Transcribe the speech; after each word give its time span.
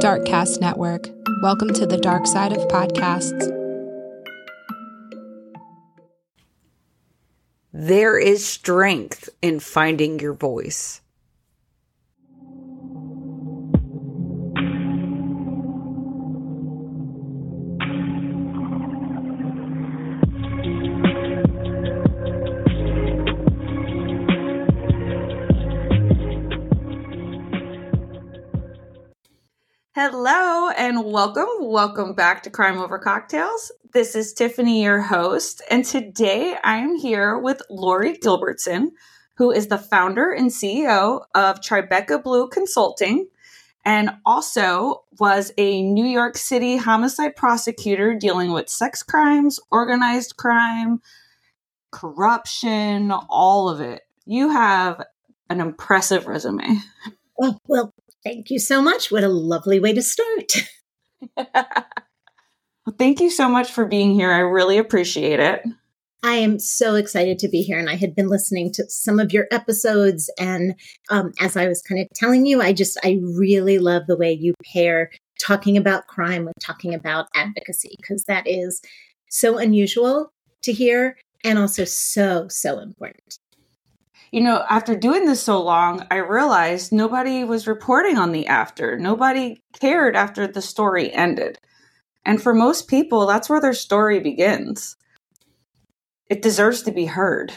Darkcast 0.00 0.60
Network. 0.60 1.06
Welcome 1.42 1.72
to 1.74 1.86
the 1.86 1.96
dark 1.96 2.26
side 2.26 2.52
of 2.52 2.68
podcasts. 2.68 3.56
There 7.72 8.18
is 8.18 8.46
strength 8.46 9.28
in 9.42 9.60
finding 9.60 10.18
your 10.18 10.34
voice. 10.34 11.00
Welcome. 31.02 31.48
Welcome 31.60 32.12
back 32.12 32.42
to 32.42 32.50
Crime 32.50 32.78
Over 32.78 32.98
Cocktails. 32.98 33.72
This 33.94 34.14
is 34.14 34.34
Tiffany, 34.34 34.82
your 34.82 35.00
host, 35.00 35.62
and 35.70 35.82
today 35.82 36.56
I 36.62 36.76
am 36.76 36.94
here 36.94 37.38
with 37.38 37.62
Laurie 37.70 38.18
Gilbertson, 38.18 38.88
who 39.38 39.50
is 39.50 39.68
the 39.68 39.78
founder 39.78 40.30
and 40.30 40.50
CEO 40.50 41.22
of 41.34 41.60
Tribeca 41.62 42.22
Blue 42.22 42.48
Consulting 42.48 43.28
and 43.84 44.10
also 44.26 45.04
was 45.18 45.52
a 45.56 45.82
New 45.82 46.04
York 46.04 46.36
City 46.36 46.76
homicide 46.76 47.34
prosecutor 47.34 48.14
dealing 48.14 48.52
with 48.52 48.68
sex 48.68 49.02
crimes, 49.02 49.58
organized 49.70 50.36
crime, 50.36 51.00
corruption, 51.92 53.10
all 53.10 53.70
of 53.70 53.80
it. 53.80 54.02
You 54.26 54.50
have 54.50 55.02
an 55.48 55.60
impressive 55.60 56.26
resume. 56.26 56.78
Oh, 57.40 57.58
well, 57.66 57.94
Thank 58.22 58.50
you 58.50 58.58
so 58.58 58.82
much. 58.82 59.10
What 59.10 59.24
a 59.24 59.28
lovely 59.28 59.80
way 59.80 59.94
to 59.94 60.02
start. 60.02 60.52
well, 61.36 61.86
thank 62.98 63.20
you 63.20 63.30
so 63.30 63.48
much 63.48 63.70
for 63.70 63.86
being 63.86 64.14
here. 64.14 64.30
I 64.30 64.40
really 64.40 64.78
appreciate 64.78 65.40
it. 65.40 65.62
I 66.22 66.34
am 66.34 66.58
so 66.58 66.96
excited 66.96 67.38
to 67.38 67.48
be 67.48 67.62
here. 67.62 67.78
And 67.78 67.88
I 67.88 67.96
had 67.96 68.14
been 68.14 68.28
listening 68.28 68.72
to 68.72 68.84
some 68.88 69.18
of 69.18 69.32
your 69.32 69.46
episodes. 69.50 70.30
And 70.38 70.74
um, 71.08 71.32
as 71.40 71.56
I 71.56 71.66
was 71.66 71.80
kind 71.80 72.00
of 72.00 72.08
telling 72.14 72.44
you, 72.44 72.60
I 72.60 72.72
just, 72.72 72.98
I 73.02 73.20
really 73.22 73.78
love 73.78 74.06
the 74.06 74.16
way 74.16 74.32
you 74.32 74.52
pair 74.72 75.10
talking 75.40 75.78
about 75.78 76.06
crime 76.08 76.44
with 76.44 76.54
talking 76.60 76.94
about 76.94 77.28
advocacy, 77.34 77.96
because 77.98 78.24
that 78.24 78.46
is 78.46 78.82
so 79.30 79.56
unusual 79.56 80.32
to 80.62 80.72
hear 80.72 81.16
and 81.42 81.58
also 81.58 81.84
so, 81.84 82.48
so 82.48 82.78
important 82.80 83.38
you 84.30 84.40
know, 84.40 84.64
after 84.68 84.94
doing 84.94 85.24
this 85.24 85.42
so 85.42 85.60
long, 85.60 86.06
I 86.10 86.16
realized 86.16 86.92
nobody 86.92 87.42
was 87.42 87.66
reporting 87.66 88.16
on 88.16 88.32
the 88.32 88.46
after. 88.46 88.96
Nobody 88.98 89.60
cared 89.80 90.14
after 90.14 90.46
the 90.46 90.62
story 90.62 91.12
ended. 91.12 91.58
And 92.24 92.40
for 92.40 92.54
most 92.54 92.86
people, 92.86 93.26
that's 93.26 93.48
where 93.48 93.60
their 93.60 93.72
story 93.72 94.20
begins. 94.20 94.96
It 96.28 96.42
deserves 96.42 96.82
to 96.82 96.92
be 96.92 97.06
heard. 97.06 97.52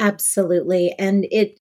Absolutely. 0.00 0.94
And 0.98 1.26
it, 1.32 1.60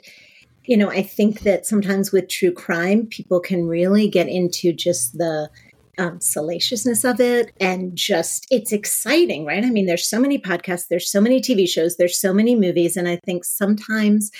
you 0.65 0.77
know, 0.77 0.89
I 0.89 1.01
think 1.01 1.39
that 1.41 1.65
sometimes 1.65 2.11
with 2.11 2.29
true 2.29 2.51
crime, 2.51 3.07
people 3.07 3.39
can 3.39 3.65
really 3.65 4.07
get 4.09 4.27
into 4.27 4.73
just 4.73 5.17
the 5.17 5.49
um, 5.97 6.19
salaciousness 6.19 7.03
of 7.03 7.19
it 7.19 7.51
and 7.59 7.95
just 7.95 8.45
it's 8.51 8.71
exciting, 8.71 9.45
right? 9.45 9.63
I 9.63 9.69
mean, 9.69 9.85
there's 9.85 10.07
so 10.07 10.19
many 10.19 10.37
podcasts, 10.37 10.87
there's 10.89 11.11
so 11.11 11.21
many 11.21 11.41
TV 11.41 11.67
shows, 11.67 11.97
there's 11.97 12.19
so 12.19 12.33
many 12.33 12.55
movies, 12.55 12.97
and 12.97 13.07
I 13.07 13.19
think 13.25 13.45
sometimes 13.45 14.31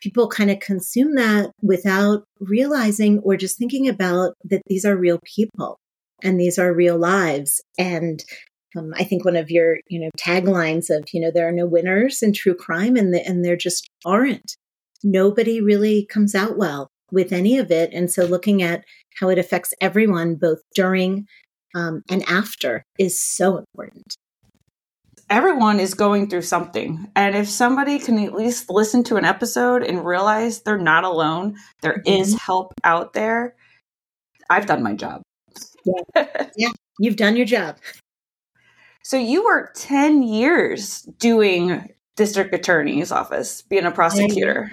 people 0.00 0.28
kind 0.28 0.50
of 0.50 0.60
consume 0.60 1.16
that 1.16 1.50
without 1.62 2.24
realizing 2.40 3.18
or 3.20 3.36
just 3.36 3.58
thinking 3.58 3.88
about 3.88 4.34
that 4.44 4.62
these 4.66 4.84
are 4.84 4.96
real 4.96 5.18
people 5.24 5.78
and 6.22 6.38
these 6.38 6.58
are 6.58 6.72
real 6.72 6.96
lives 6.96 7.60
and 7.78 8.24
um, 8.76 8.92
I 8.96 9.04
think 9.04 9.24
one 9.24 9.36
of 9.36 9.50
your, 9.50 9.78
you 9.88 9.98
know, 9.98 10.10
taglines 10.18 10.90
of, 10.90 11.08
you 11.12 11.20
know, 11.20 11.30
there 11.32 11.48
are 11.48 11.52
no 11.52 11.66
winners 11.66 12.22
in 12.22 12.34
true 12.34 12.54
crime, 12.54 12.96
and 12.96 13.14
the, 13.14 13.26
and 13.26 13.42
there 13.42 13.56
just 13.56 13.88
aren't. 14.04 14.56
Nobody 15.02 15.60
really 15.60 16.06
comes 16.06 16.34
out 16.34 16.58
well 16.58 16.90
with 17.10 17.32
any 17.32 17.58
of 17.58 17.70
it. 17.70 17.92
And 17.92 18.10
so 18.10 18.24
looking 18.24 18.62
at 18.62 18.84
how 19.18 19.28
it 19.28 19.38
affects 19.38 19.74
everyone, 19.80 20.36
both 20.36 20.60
during 20.74 21.26
um, 21.74 22.02
and 22.10 22.22
after, 22.28 22.84
is 22.98 23.20
so 23.20 23.56
important. 23.58 24.16
Everyone 25.30 25.78
is 25.78 25.92
going 25.92 26.30
through 26.30 26.42
something. 26.42 27.06
And 27.14 27.36
if 27.36 27.48
somebody 27.48 27.98
can 27.98 28.18
at 28.18 28.32
least 28.32 28.70
listen 28.70 29.04
to 29.04 29.16
an 29.16 29.26
episode 29.26 29.82
and 29.82 30.04
realize 30.04 30.62
they're 30.62 30.78
not 30.78 31.04
alone, 31.04 31.56
there 31.82 31.98
mm-hmm. 31.98 32.22
is 32.22 32.38
help 32.40 32.72
out 32.82 33.12
there, 33.12 33.54
I've 34.48 34.66
done 34.66 34.82
my 34.82 34.94
job. 34.94 35.22
Yeah. 35.84 36.26
yeah, 36.56 36.70
you've 36.98 37.16
done 37.16 37.36
your 37.36 37.46
job. 37.46 37.76
So 39.02 39.16
you 39.16 39.44
worked 39.44 39.80
10 39.80 40.22
years 40.22 41.02
doing 41.18 41.90
district 42.16 42.54
attorney's 42.54 43.12
office, 43.12 43.62
being 43.62 43.84
a 43.84 43.90
prosecutor. 43.90 44.70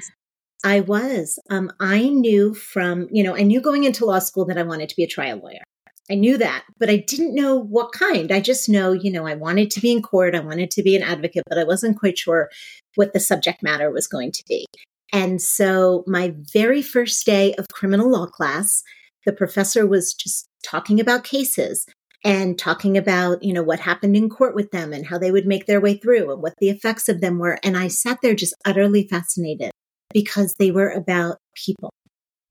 I 0.66 0.80
was. 0.80 1.38
Um, 1.52 1.72
I 1.80 2.09
knew 2.09 2.56
from, 2.56 3.08
you 3.12 3.24
know, 3.24 3.36
I 3.36 3.44
knew 3.44 3.62
going 3.62 3.84
into 3.84 4.03
law 4.03 4.18
school 4.18 4.46
that 4.46 4.58
I 4.58 4.64
wanted 4.64 4.90
to 4.90 4.96
be 4.96 5.03
a 5.03 5.08
trial 5.08 5.38
lawyer. 5.38 5.62
I 6.09 6.16
knew 6.16 6.40
that, 6.40 6.64
but 6.80 6.90
I 6.90 6.98
didn't 6.98 7.36
know 7.36 7.56
what 7.56 7.92
kind. 7.92 8.31
I 8.31 8.40
just 8.40 8.68
know, 8.68 8.92
you 8.92 9.12
know, 9.12 9.28
I 9.28 9.36
wanted 9.36 9.70
to 9.72 9.80
be 9.80 9.92
in 9.92 10.02
court, 10.02 10.34
I 10.34 10.40
wanted 10.40 10.72
to 10.72 10.84
be 10.84 10.96
an 10.96 11.04
advocate, 11.04 11.44
but 11.48 11.59
I 11.59 11.64
wasn't 11.64 12.00
quite 12.00 12.18
sure 12.18 12.50
what 12.96 13.14
the 13.14 13.20
subject 13.20 13.62
matter 13.62 13.92
was 13.92 14.08
going 14.08 14.31
to 14.31 14.44
be. 14.48 14.66
And 15.14 15.40
so 15.40 16.04
my 16.08 16.34
very 16.52 16.81
first 16.81 17.25
day 17.28 17.54
of 17.56 17.68
criminal 17.72 18.09
law 18.09 18.25
class, 18.25 18.81
the 19.24 19.34
professor 19.34 19.86
was 19.86 20.16
just 20.16 20.48
talking 20.64 21.00
about 21.00 21.24
cases 21.24 21.86
and 22.24 22.58
talking 22.58 22.98
about, 22.98 23.44
you 23.44 23.54
know, 23.54 23.64
what 23.64 23.80
happened 23.80 24.16
in 24.16 24.30
court 24.30 24.56
with 24.56 24.72
them 24.72 24.94
and 24.94 25.06
how 25.06 25.20
they 25.20 25.31
would 25.31 25.46
make 25.46 25.68
their 25.68 25.81
way 25.81 25.96
through 25.96 26.31
and 26.31 26.42
what 26.42 26.56
the 26.58 26.70
effects 26.70 27.08
of 27.08 27.22
them 27.22 27.38
were. 27.38 27.59
And 27.64 27.78
I 27.78 27.88
sat 27.88 28.18
there 28.24 28.34
just 28.34 28.56
utterly 28.66 29.08
fascinated 29.08 29.72
because 30.16 30.56
they 30.58 30.72
were 30.72 30.90
about 30.92 31.40
people 31.53 31.92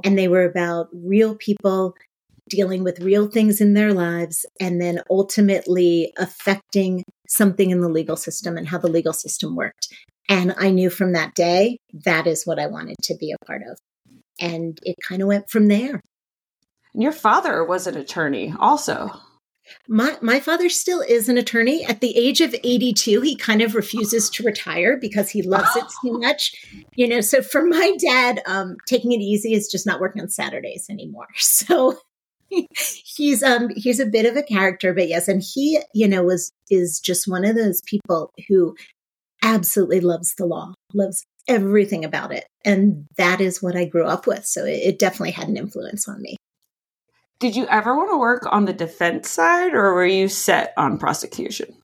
and 0.04 0.18
they 0.18 0.28
were 0.28 0.44
about 0.44 0.88
real 0.92 1.34
people 1.34 1.94
dealing 2.50 2.84
with 2.84 3.00
real 3.00 3.26
things 3.26 3.58
in 3.58 3.72
their 3.72 3.94
lives 3.94 4.44
and 4.60 4.82
then 4.82 5.00
ultimately 5.08 6.12
affecting 6.18 7.02
something 7.26 7.70
in 7.70 7.80
the 7.80 7.88
legal 7.88 8.16
system 8.16 8.58
and 8.58 8.68
how 8.68 8.76
the 8.76 8.86
legal 8.86 9.14
system 9.14 9.56
worked. 9.56 9.88
And 10.28 10.54
I 10.58 10.70
knew 10.70 10.90
from 10.90 11.14
that 11.14 11.34
day 11.34 11.78
that 12.04 12.26
is 12.26 12.44
what 12.44 12.58
I 12.58 12.66
wanted 12.66 12.96
to 13.04 13.16
be 13.16 13.32
a 13.32 13.46
part 13.46 13.62
of. 13.62 13.78
And 14.38 14.78
it 14.82 14.96
kind 15.02 15.22
of 15.22 15.28
went 15.28 15.48
from 15.48 15.68
there. 15.68 16.02
And 16.92 17.02
your 17.02 17.12
father 17.12 17.64
was 17.64 17.86
an 17.86 17.96
attorney 17.96 18.52
also. 18.60 19.10
My 19.88 20.16
my 20.20 20.40
father 20.40 20.68
still 20.68 21.00
is 21.00 21.28
an 21.28 21.38
attorney. 21.38 21.84
At 21.84 22.00
the 22.00 22.16
age 22.16 22.40
of 22.40 22.54
82, 22.54 23.20
he 23.20 23.36
kind 23.36 23.62
of 23.62 23.74
refuses 23.74 24.28
to 24.30 24.42
retire 24.42 24.98
because 25.00 25.30
he 25.30 25.42
loves 25.42 25.74
it 25.76 25.84
too 26.02 26.18
much. 26.18 26.52
You 26.94 27.08
know, 27.08 27.20
so 27.20 27.42
for 27.42 27.64
my 27.64 27.96
dad, 27.98 28.40
um, 28.46 28.76
taking 28.86 29.12
it 29.12 29.20
easy 29.20 29.54
is 29.54 29.68
just 29.68 29.86
not 29.86 30.00
working 30.00 30.22
on 30.22 30.28
Saturdays 30.28 30.86
anymore. 30.90 31.28
So 31.36 31.96
he's 33.16 33.42
um 33.42 33.70
he's 33.74 34.00
a 34.00 34.06
bit 34.06 34.26
of 34.26 34.36
a 34.36 34.42
character, 34.42 34.92
but 34.92 35.08
yes, 35.08 35.28
and 35.28 35.42
he, 35.42 35.80
you 35.94 36.06
know, 36.06 36.22
was 36.22 36.52
is 36.70 37.00
just 37.00 37.26
one 37.26 37.44
of 37.44 37.56
those 37.56 37.80
people 37.86 38.32
who 38.48 38.76
absolutely 39.42 40.00
loves 40.00 40.34
the 40.34 40.46
law, 40.46 40.72
loves 40.92 41.24
everything 41.48 42.04
about 42.04 42.32
it. 42.32 42.46
And 42.64 43.06
that 43.16 43.40
is 43.40 43.62
what 43.62 43.76
I 43.76 43.84
grew 43.84 44.06
up 44.06 44.26
with. 44.26 44.46
So 44.46 44.64
it, 44.64 44.80
it 44.82 44.98
definitely 44.98 45.32
had 45.32 45.48
an 45.48 45.56
influence 45.56 46.08
on 46.08 46.20
me. 46.22 46.36
Did 47.40 47.56
you 47.56 47.66
ever 47.66 47.96
want 47.96 48.10
to 48.10 48.18
work 48.18 48.46
on 48.50 48.64
the 48.64 48.72
defense 48.72 49.30
side 49.30 49.74
or 49.74 49.94
were 49.94 50.06
you 50.06 50.28
set 50.28 50.72
on 50.76 50.98
prosecution? 50.98 51.76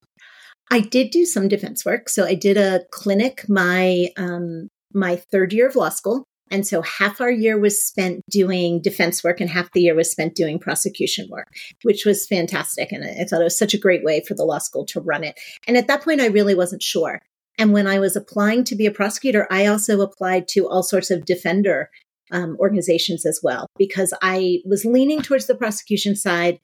I 0.70 0.80
did 0.80 1.10
do 1.10 1.24
some 1.24 1.48
defense 1.48 1.84
work. 1.84 2.08
So 2.08 2.24
I 2.24 2.34
did 2.34 2.56
a 2.56 2.84
clinic 2.92 3.48
my 3.48 4.08
um, 4.16 4.68
my 4.94 5.16
third 5.16 5.52
year 5.52 5.68
of 5.68 5.76
law 5.76 5.88
school. 5.88 6.24
And 6.52 6.66
so 6.66 6.82
half 6.82 7.20
our 7.20 7.30
year 7.30 7.58
was 7.58 7.84
spent 7.84 8.24
doing 8.28 8.82
defense 8.82 9.22
work 9.22 9.40
and 9.40 9.48
half 9.48 9.70
the 9.72 9.82
year 9.82 9.94
was 9.94 10.10
spent 10.10 10.34
doing 10.34 10.58
prosecution 10.58 11.28
work, 11.30 11.46
which 11.82 12.04
was 12.04 12.26
fantastic. 12.26 12.90
And 12.90 13.04
I 13.04 13.24
thought 13.24 13.40
it 13.40 13.44
was 13.44 13.58
such 13.58 13.72
a 13.72 13.78
great 13.78 14.02
way 14.02 14.22
for 14.26 14.34
the 14.34 14.44
law 14.44 14.58
school 14.58 14.84
to 14.86 15.00
run 15.00 15.22
it. 15.22 15.38
And 15.68 15.76
at 15.76 15.86
that 15.86 16.02
point, 16.02 16.20
I 16.20 16.26
really 16.26 16.56
wasn't 16.56 16.82
sure. 16.82 17.20
And 17.56 17.72
when 17.72 17.86
I 17.86 18.00
was 18.00 18.16
applying 18.16 18.64
to 18.64 18.74
be 18.74 18.86
a 18.86 18.90
prosecutor, 18.90 19.46
I 19.50 19.66
also 19.66 20.00
applied 20.00 20.48
to 20.48 20.68
all 20.68 20.82
sorts 20.82 21.10
of 21.10 21.24
defender 21.24 21.90
um, 22.32 22.56
organizations 22.58 23.26
as 23.26 23.40
well, 23.42 23.66
because 23.78 24.12
I 24.22 24.60
was 24.64 24.84
leaning 24.84 25.22
towards 25.22 25.46
the 25.46 25.54
prosecution 25.54 26.16
side, 26.16 26.58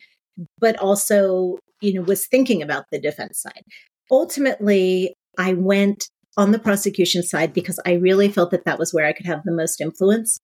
but 0.59 0.77
also, 0.79 1.59
you 1.81 1.95
know, 1.95 2.03
was 2.03 2.27
thinking 2.27 2.63
about 2.63 2.85
the 2.91 3.01
defense 3.01 3.41
side. 3.41 3.63
Ultimately, 4.11 5.15
I 5.39 5.53
went 5.55 6.09
on 6.37 6.53
the 6.53 6.59
prosecution 6.59 7.23
side 7.23 7.53
because 7.53 7.81
I 7.87 7.95
really 7.95 8.29
felt 8.29 8.51
that 8.51 8.65
that 8.65 8.79
was 8.79 8.93
where 8.93 9.07
I 9.07 9.13
could 9.13 9.27
have 9.27 9.43
the 9.45 9.53
most 9.53 9.81
influence 9.81 10.39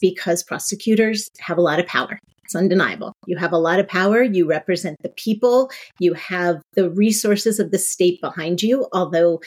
because 0.00 0.42
prosecutors 0.42 1.30
have 1.40 1.58
a 1.58 1.62
lot 1.62 1.80
of 1.80 1.86
power. 1.86 2.18
It's 2.44 2.54
undeniable. 2.54 3.12
You 3.26 3.36
have 3.38 3.52
a 3.52 3.58
lot 3.58 3.80
of 3.80 3.88
power. 3.88 4.22
You 4.22 4.48
represent 4.48 4.96
the 5.02 5.08
people. 5.08 5.70
You 5.98 6.14
have 6.14 6.62
the 6.74 6.90
resources 6.90 7.58
of 7.58 7.70
the 7.70 7.78
state 7.78 8.20
behind 8.20 8.62
you, 8.62 8.86
although 8.92 9.40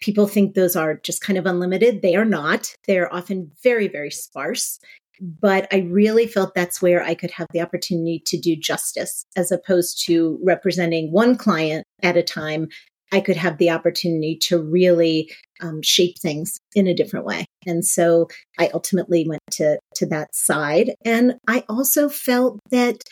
people 0.00 0.26
think 0.26 0.54
those 0.54 0.76
are 0.76 0.94
just 0.96 1.22
kind 1.22 1.38
of 1.38 1.46
unlimited. 1.46 2.02
They 2.02 2.14
are 2.16 2.24
not. 2.24 2.74
They're 2.86 3.12
often 3.12 3.50
very, 3.62 3.88
very 3.88 4.10
sparse. 4.10 4.78
but 5.20 5.66
I 5.72 5.78
really 5.78 6.26
felt 6.26 6.54
that's 6.54 6.82
where 6.82 7.02
I 7.02 7.14
could 7.14 7.30
have 7.32 7.46
the 7.52 7.60
opportunity 7.60 8.22
to 8.26 8.38
do 8.38 8.56
justice 8.56 9.24
as 9.36 9.50
opposed 9.50 10.04
to 10.06 10.38
representing 10.42 11.12
one 11.12 11.36
client 11.36 11.84
at 12.02 12.16
a 12.16 12.22
time. 12.22 12.68
I 13.12 13.20
could 13.20 13.36
have 13.36 13.58
the 13.58 13.70
opportunity 13.70 14.36
to 14.42 14.60
really 14.60 15.32
um, 15.60 15.80
shape 15.80 16.18
things 16.18 16.58
in 16.74 16.86
a 16.86 16.94
different 16.94 17.24
way. 17.24 17.46
And 17.64 17.84
so 17.84 18.28
I 18.58 18.68
ultimately 18.74 19.26
went 19.26 19.42
to, 19.52 19.78
to 19.94 20.06
that 20.06 20.34
side. 20.34 20.94
And 21.04 21.34
I 21.46 21.64
also 21.68 22.08
felt 22.08 22.58
that, 22.70 23.02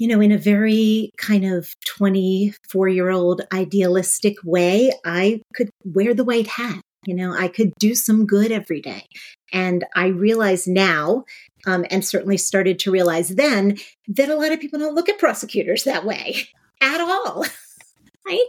you 0.00 0.08
know, 0.08 0.22
in 0.22 0.32
a 0.32 0.38
very 0.38 1.12
kind 1.18 1.44
of 1.44 1.76
24 1.84 2.88
year 2.88 3.10
old 3.10 3.42
idealistic 3.52 4.36
way, 4.42 4.90
I 5.04 5.42
could 5.54 5.68
wear 5.84 6.14
the 6.14 6.24
white 6.24 6.46
hat. 6.46 6.80
You 7.04 7.14
know, 7.14 7.34
I 7.34 7.48
could 7.48 7.74
do 7.78 7.94
some 7.94 8.24
good 8.24 8.50
every 8.50 8.80
day. 8.80 9.04
And 9.52 9.84
I 9.94 10.06
realize 10.06 10.66
now, 10.66 11.24
um, 11.66 11.84
and 11.90 12.02
certainly 12.02 12.38
started 12.38 12.78
to 12.80 12.90
realize 12.90 13.28
then, 13.28 13.76
that 14.08 14.30
a 14.30 14.36
lot 14.36 14.52
of 14.52 14.60
people 14.60 14.78
don't 14.78 14.94
look 14.94 15.10
at 15.10 15.18
prosecutors 15.18 15.84
that 15.84 16.06
way 16.06 16.48
at 16.80 17.00
all. 17.02 17.44
right? 18.26 18.46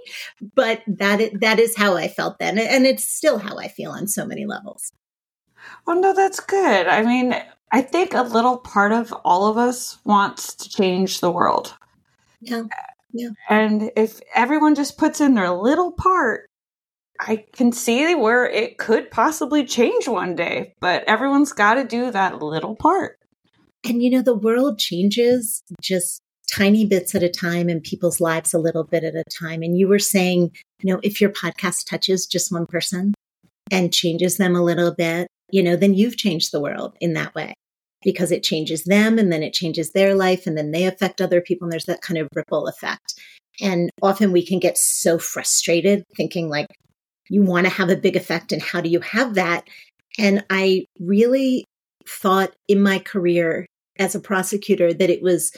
But 0.55 0.83
that 0.87 1.19
is, 1.19 1.31
that 1.41 1.59
is 1.59 1.75
how 1.75 1.97
I 1.97 2.07
felt 2.07 2.39
then, 2.39 2.59
and 2.59 2.85
it's 2.85 3.05
still 3.05 3.39
how 3.39 3.57
I 3.57 3.67
feel 3.67 3.91
on 3.91 4.07
so 4.07 4.25
many 4.25 4.45
levels. 4.45 4.93
Well, 5.85 5.99
no, 5.99 6.13
that's 6.13 6.39
good. 6.39 6.87
I 6.87 7.03
mean, 7.03 7.35
I 7.71 7.81
think 7.81 8.13
a 8.13 8.23
little 8.23 8.57
part 8.57 8.91
of 8.91 9.13
all 9.23 9.47
of 9.47 9.57
us 9.57 9.97
wants 10.03 10.55
to 10.55 10.69
change 10.69 11.19
the 11.19 11.31
world. 11.31 11.73
Yeah. 12.41 12.63
Yeah. 13.13 13.29
And 13.49 13.91
if 13.95 14.19
everyone 14.35 14.75
just 14.75 14.97
puts 14.97 15.21
in 15.21 15.35
their 15.35 15.51
little 15.51 15.91
part, 15.91 16.49
I 17.19 17.45
can 17.53 17.71
see 17.71 18.15
where 18.15 18.49
it 18.49 18.77
could 18.77 19.11
possibly 19.11 19.65
change 19.65 20.07
one 20.07 20.35
day, 20.35 20.73
but 20.79 21.03
everyone's 21.05 21.53
got 21.53 21.75
to 21.75 21.83
do 21.83 22.11
that 22.11 22.41
little 22.41 22.75
part. 22.75 23.19
And 23.83 24.01
you 24.01 24.09
know, 24.09 24.21
the 24.21 24.35
world 24.35 24.79
changes 24.79 25.61
just 25.81 26.21
tiny 26.51 26.85
bits 26.85 27.15
at 27.15 27.23
a 27.23 27.29
time 27.29 27.69
in 27.69 27.79
people's 27.79 28.19
lives 28.19 28.53
a 28.53 28.59
little 28.59 28.83
bit 28.83 29.03
at 29.03 29.15
a 29.15 29.23
time. 29.25 29.61
And 29.61 29.77
you 29.77 29.87
were 29.87 29.99
saying, 29.99 30.51
you 30.81 30.93
know, 30.93 30.99
if 31.03 31.21
your 31.21 31.29
podcast 31.29 31.87
touches 31.89 32.25
just 32.25 32.51
one 32.51 32.65
person 32.65 33.13
and 33.69 33.93
changes 33.93 34.37
them 34.37 34.55
a 34.55 34.63
little 34.63 34.93
bit, 34.93 35.27
you 35.51 35.63
know, 35.63 35.75
then 35.75 35.93
you've 35.93 36.17
changed 36.17 36.51
the 36.51 36.61
world 36.61 36.95
in 36.99 37.13
that 37.13 37.35
way 37.35 37.53
because 38.03 38.31
it 38.31 38.43
changes 38.43 38.83
them 38.83 39.19
and 39.19 39.31
then 39.31 39.43
it 39.43 39.53
changes 39.53 39.91
their 39.91 40.15
life 40.15 40.47
and 40.47 40.57
then 40.57 40.71
they 40.71 40.85
affect 40.85 41.21
other 41.21 41.41
people. 41.41 41.65
And 41.65 41.71
there's 41.71 41.85
that 41.85 42.01
kind 42.01 42.17
of 42.17 42.27
ripple 42.35 42.67
effect. 42.67 43.13
And 43.61 43.89
often 44.01 44.31
we 44.31 44.45
can 44.45 44.59
get 44.59 44.77
so 44.77 45.19
frustrated 45.19 46.03
thinking 46.15 46.49
like, 46.49 46.67
you 47.29 47.43
want 47.43 47.65
to 47.65 47.73
have 47.73 47.89
a 47.89 47.95
big 47.95 48.15
effect 48.15 48.51
and 48.51 48.61
how 48.61 48.81
do 48.81 48.89
you 48.89 48.99
have 49.01 49.35
that? 49.35 49.67
And 50.17 50.43
I 50.49 50.85
really 50.99 51.65
thought 52.07 52.53
in 52.67 52.81
my 52.81 52.99
career 52.99 53.65
as 53.99 54.15
a 54.15 54.19
prosecutor 54.19 54.93
that 54.93 55.09
it 55.09 55.21
was 55.21 55.51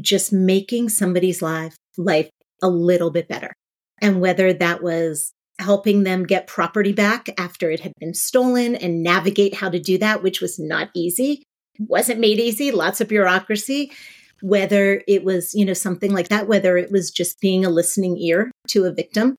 just 0.00 0.32
making 0.32 0.88
somebody's 0.88 1.42
life 1.42 1.76
life 1.96 2.30
a 2.62 2.68
little 2.68 3.10
bit 3.10 3.28
better. 3.28 3.52
And 4.00 4.20
whether 4.20 4.52
that 4.52 4.82
was 4.82 5.32
helping 5.60 6.02
them 6.02 6.24
get 6.24 6.48
property 6.48 6.92
back 6.92 7.28
after 7.38 7.70
it 7.70 7.80
had 7.80 7.92
been 8.00 8.14
stolen 8.14 8.74
and 8.74 9.02
navigate 9.02 9.54
how 9.54 9.68
to 9.68 9.78
do 9.78 9.98
that, 9.98 10.22
which 10.22 10.40
was 10.40 10.58
not 10.58 10.90
easy, 10.94 11.44
wasn't 11.78 12.20
made 12.20 12.38
easy, 12.38 12.70
lots 12.70 13.00
of 13.00 13.08
bureaucracy. 13.08 13.92
Whether 14.42 15.02
it 15.08 15.24
was, 15.24 15.54
you 15.54 15.64
know, 15.64 15.72
something 15.72 16.12
like 16.12 16.28
that, 16.28 16.48
whether 16.48 16.76
it 16.76 16.90
was 16.90 17.10
just 17.10 17.40
being 17.40 17.64
a 17.64 17.70
listening 17.70 18.18
ear 18.18 18.50
to 18.68 18.84
a 18.84 18.92
victim, 18.92 19.36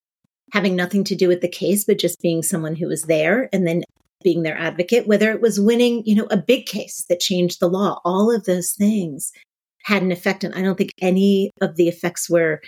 having 0.52 0.76
nothing 0.76 1.04
to 1.04 1.16
do 1.16 1.28
with 1.28 1.42
the 1.42 1.48
case, 1.48 1.84
but 1.84 2.00
just 2.00 2.20
being 2.22 2.42
someone 2.42 2.76
who 2.76 2.88
was 2.88 3.04
there 3.04 3.48
and 3.54 3.68
then 3.68 3.84
being 4.24 4.42
their 4.42 4.58
advocate, 4.58 5.06
whether 5.06 5.32
it 5.32 5.42
was 5.42 5.60
winning, 5.60 6.02
you 6.06 6.16
know, 6.16 6.28
a 6.32 6.38
big 6.38 6.66
case 6.66 7.06
that 7.10 7.20
changed 7.20 7.60
the 7.60 7.70
law, 7.70 8.00
all 8.04 8.34
of 8.34 8.46
those 8.46 8.72
things 8.72 9.32
had 9.84 10.02
an 10.02 10.12
effect. 10.12 10.44
And 10.44 10.56
I 10.56 10.64
don't 10.64 10.78
think 10.78 10.92
any 11.00 11.52
of 11.62 11.76
the 11.76 11.88
effects 11.88 12.28
were 12.28 12.62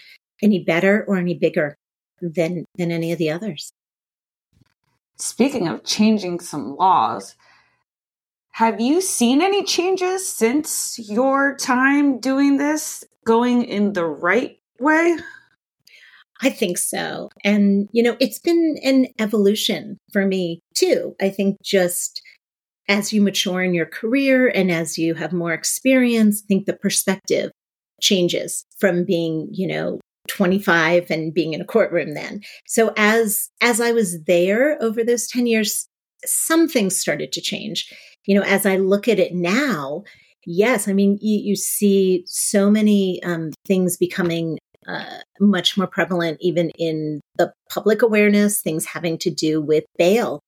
any 0.44 0.64
better 0.64 1.04
or 1.08 1.18
any 1.18 1.34
bigger 1.34 1.76
than, 2.22 2.66
than 2.76 2.92
any 2.92 3.12
of 3.12 3.18
the 3.18 3.32
others. 3.32 3.72
Speaking 5.18 5.68
of 5.68 5.84
changing 5.84 6.40
some 6.40 6.76
laws, 6.76 7.36
have 8.58 8.82
you 8.82 9.02
seen 9.02 9.44
any 9.44 9.64
changes 9.64 10.28
since 10.28 10.98
your 10.98 11.56
time 11.58 12.20
doing 12.20 12.58
this 12.58 13.04
going 13.24 13.64
in 13.64 13.94
the 13.94 14.04
right 14.04 14.58
way? 14.80 15.16
I 16.42 16.50
think 16.50 16.80
so. 16.80 17.30
And, 17.44 17.88
you 17.92 18.02
know, 18.02 18.18
it's 18.20 18.40
been 18.40 18.80
an 18.84 19.10
evolution 19.20 20.00
for 20.12 20.26
me 20.26 20.62
too. 20.74 21.16
I 21.22 21.30
think 21.30 21.58
just 21.64 22.20
as 22.90 23.14
you 23.14 23.22
mature 23.22 23.62
in 23.62 23.76
your 23.76 23.86
career 23.86 24.48
and 24.48 24.72
as 24.72 24.98
you 24.98 25.14
have 25.14 25.34
more 25.34 25.54
experience, 25.54 26.42
I 26.44 26.48
think 26.48 26.66
the 26.66 26.74
perspective 26.74 27.52
changes 28.02 28.66
from 28.80 29.06
being, 29.06 29.50
you 29.52 29.68
know, 29.68 30.00
25 30.30 31.12
and 31.12 31.32
being 31.32 31.54
in 31.54 31.62
a 31.62 31.66
courtroom 31.66 32.16
then. 32.16 32.42
So 32.66 32.92
as 32.98 33.52
as 33.62 33.80
I 33.80 33.92
was 33.92 34.24
there 34.24 34.82
over 34.82 35.04
those 35.04 35.28
10 35.28 35.46
years, 35.46 35.88
some 36.26 36.68
things 36.68 36.98
started 36.98 37.32
to 37.34 37.42
change. 37.42 37.94
You 38.28 38.36
know, 38.36 38.44
as 38.44 38.68
I 38.68 38.78
look 38.78 39.08
at 39.08 39.20
it 39.20 39.34
now, 39.34 40.04
yes, 40.46 40.88
I 40.88 40.94
mean, 40.94 41.18
you, 41.22 41.40
you 41.40 41.56
see 41.56 42.24
so 42.28 42.70
many 42.70 43.24
um, 43.24 43.52
things 43.66 43.98
becoming 43.98 44.60
uh, 44.88 45.20
much 45.40 45.78
more 45.78 45.88
prevalent 45.88 46.38
even 46.40 46.70
in 46.78 47.22
the 47.38 47.52
public 47.70 48.02
awareness, 48.02 48.62
things 48.62 48.86
having 48.86 49.18
to 49.18 49.30
do 49.30 49.62
with 49.62 49.84
bail 49.98 50.42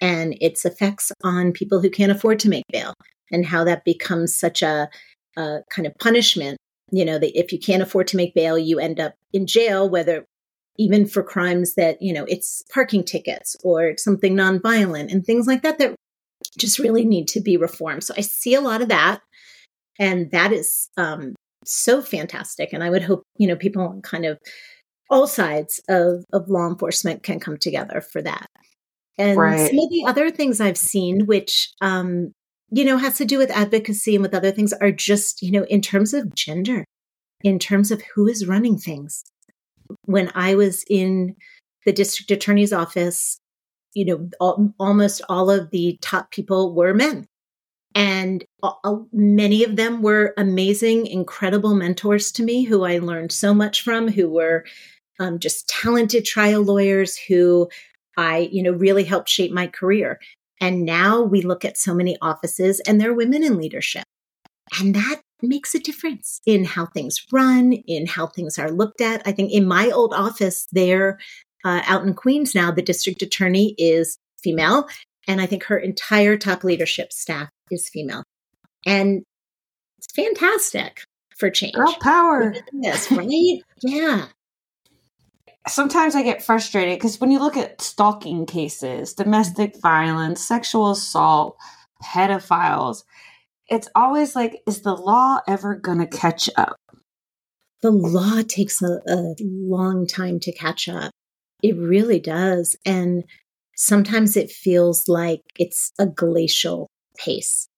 and 0.00 0.36
its 0.40 0.64
effects 0.64 1.12
on 1.22 1.52
people 1.52 1.80
who 1.80 1.90
can't 1.90 2.12
afford 2.12 2.38
to 2.40 2.48
make 2.48 2.64
bail 2.70 2.94
and 3.30 3.46
how 3.46 3.64
that 3.64 3.84
becomes 3.84 4.36
such 4.36 4.62
a, 4.62 4.88
a 5.36 5.58
kind 5.70 5.86
of 5.86 5.94
punishment. 5.98 6.58
You 6.90 7.04
know, 7.04 7.18
that 7.18 7.38
if 7.38 7.52
you 7.52 7.58
can't 7.58 7.82
afford 7.82 8.06
to 8.08 8.16
make 8.16 8.34
bail, 8.34 8.58
you 8.58 8.78
end 8.78 9.00
up 9.00 9.14
in 9.32 9.46
jail, 9.46 9.88
whether 9.88 10.26
even 10.78 11.06
for 11.06 11.22
crimes 11.22 11.74
that, 11.74 12.00
you 12.02 12.12
know, 12.12 12.24
it's 12.28 12.62
parking 12.72 13.04
tickets 13.04 13.56
or 13.62 13.94
something 13.96 14.34
nonviolent 14.34 15.12
and 15.12 15.24
things 15.24 15.46
like 15.46 15.62
that 15.62 15.78
that 15.78 15.94
just 16.58 16.78
really 16.78 17.04
need 17.04 17.28
to 17.28 17.40
be 17.40 17.56
reformed. 17.56 18.04
So 18.04 18.14
I 18.16 18.20
see 18.20 18.54
a 18.54 18.60
lot 18.60 18.82
of 18.82 18.88
that. 18.88 19.20
And 19.98 20.30
that 20.30 20.52
is 20.52 20.88
um, 20.96 21.34
so 21.64 22.02
fantastic. 22.02 22.72
And 22.72 22.82
I 22.82 22.90
would 22.90 23.02
hope, 23.02 23.22
you 23.38 23.46
know, 23.46 23.56
people 23.56 23.82
on 23.82 24.02
kind 24.02 24.24
of 24.24 24.38
all 25.10 25.26
sides 25.26 25.80
of, 25.88 26.24
of 26.32 26.48
law 26.48 26.66
enforcement 26.68 27.22
can 27.22 27.38
come 27.38 27.58
together 27.58 28.00
for 28.00 28.22
that. 28.22 28.46
And 29.18 29.38
right. 29.38 29.68
some 29.68 29.78
of 29.78 29.90
the 29.90 30.04
other 30.06 30.30
things 30.30 30.60
I've 30.60 30.78
seen, 30.78 31.26
which, 31.26 31.70
um, 31.80 32.32
you 32.70 32.84
know, 32.84 32.96
has 32.96 33.18
to 33.18 33.26
do 33.26 33.36
with 33.36 33.50
advocacy 33.50 34.14
and 34.14 34.22
with 34.22 34.34
other 34.34 34.50
things, 34.50 34.72
are 34.72 34.90
just, 34.90 35.42
you 35.42 35.50
know, 35.50 35.64
in 35.64 35.82
terms 35.82 36.14
of 36.14 36.34
gender, 36.34 36.84
in 37.42 37.58
terms 37.58 37.90
of 37.90 38.02
who 38.14 38.26
is 38.26 38.46
running 38.46 38.78
things. 38.78 39.22
When 40.06 40.32
I 40.34 40.54
was 40.54 40.82
in 40.88 41.36
the 41.84 41.92
district 41.92 42.30
attorney's 42.30 42.72
office, 42.72 43.38
you 43.94 44.04
know, 44.04 44.70
almost 44.78 45.22
all 45.28 45.50
of 45.50 45.70
the 45.70 45.98
top 46.00 46.30
people 46.30 46.74
were 46.74 46.94
men. 46.94 47.26
And 47.94 48.44
many 49.12 49.64
of 49.64 49.76
them 49.76 50.02
were 50.02 50.32
amazing, 50.38 51.06
incredible 51.06 51.74
mentors 51.74 52.32
to 52.32 52.42
me 52.42 52.62
who 52.62 52.84
I 52.84 52.98
learned 52.98 53.32
so 53.32 53.52
much 53.52 53.82
from, 53.82 54.08
who 54.08 54.30
were 54.30 54.64
um, 55.20 55.38
just 55.38 55.68
talented 55.68 56.24
trial 56.24 56.62
lawyers 56.62 57.16
who 57.16 57.68
I, 58.16 58.48
you 58.50 58.62
know, 58.62 58.72
really 58.72 59.04
helped 59.04 59.28
shape 59.28 59.52
my 59.52 59.66
career. 59.66 60.20
And 60.60 60.84
now 60.84 61.20
we 61.22 61.42
look 61.42 61.64
at 61.64 61.76
so 61.76 61.94
many 61.94 62.16
offices 62.22 62.80
and 62.80 63.00
there 63.00 63.10
are 63.10 63.14
women 63.14 63.42
in 63.42 63.58
leadership. 63.58 64.04
And 64.78 64.94
that 64.94 65.20
makes 65.42 65.74
a 65.74 65.80
difference 65.80 66.40
in 66.46 66.64
how 66.64 66.86
things 66.86 67.26
run, 67.32 67.72
in 67.72 68.06
how 68.06 68.28
things 68.28 68.58
are 68.58 68.70
looked 68.70 69.00
at. 69.00 69.22
I 69.26 69.32
think 69.32 69.52
in 69.52 69.66
my 69.66 69.90
old 69.90 70.14
office 70.14 70.66
there 70.72 71.18
uh, 71.64 71.82
out 71.86 72.04
in 72.04 72.14
Queens 72.14 72.54
now, 72.54 72.70
the 72.70 72.82
district 72.82 73.22
attorney 73.22 73.74
is 73.78 74.18
female. 74.42 74.88
And 75.28 75.40
I 75.40 75.46
think 75.46 75.64
her 75.64 75.78
entire 75.78 76.36
top 76.36 76.64
leadership 76.64 77.12
staff 77.12 77.48
is 77.70 77.88
female. 77.88 78.24
And 78.84 79.22
it's 79.98 80.12
fantastic 80.14 81.04
for 81.36 81.50
change. 81.50 81.74
Girl 81.74 81.94
power. 82.00 82.54
Yes, 82.72 83.10
right? 83.12 83.28
yeah 83.82 84.26
sometimes 85.68 86.14
I 86.14 86.22
get 86.22 86.42
frustrated 86.42 86.98
because 86.98 87.20
when 87.20 87.30
you 87.30 87.38
look 87.38 87.56
at 87.56 87.80
stalking 87.80 88.46
cases, 88.46 89.14
domestic 89.14 89.80
violence, 89.80 90.46
sexual 90.46 90.90
assault, 90.90 91.56
pedophiles, 92.02 93.04
it's 93.68 93.88
always 93.94 94.34
like, 94.34 94.62
is 94.66 94.82
the 94.82 94.94
law 94.94 95.38
ever 95.46 95.74
going 95.76 95.98
to 95.98 96.06
catch 96.06 96.50
up? 96.56 96.76
The 97.80 97.90
law 97.90 98.42
takes 98.46 98.82
a, 98.82 99.00
a, 99.08 99.34
long 99.40 100.06
time 100.06 100.40
to 100.40 100.52
catch 100.52 100.88
up. 100.88 101.12
It 101.62 101.76
really 101.76 102.20
does. 102.20 102.76
And 102.84 103.24
sometimes 103.76 104.36
it 104.36 104.50
feels 104.50 105.08
like 105.08 105.40
it's 105.58 105.92
a 105.98 106.06
glacial 106.06 106.88
pace, 107.16 107.68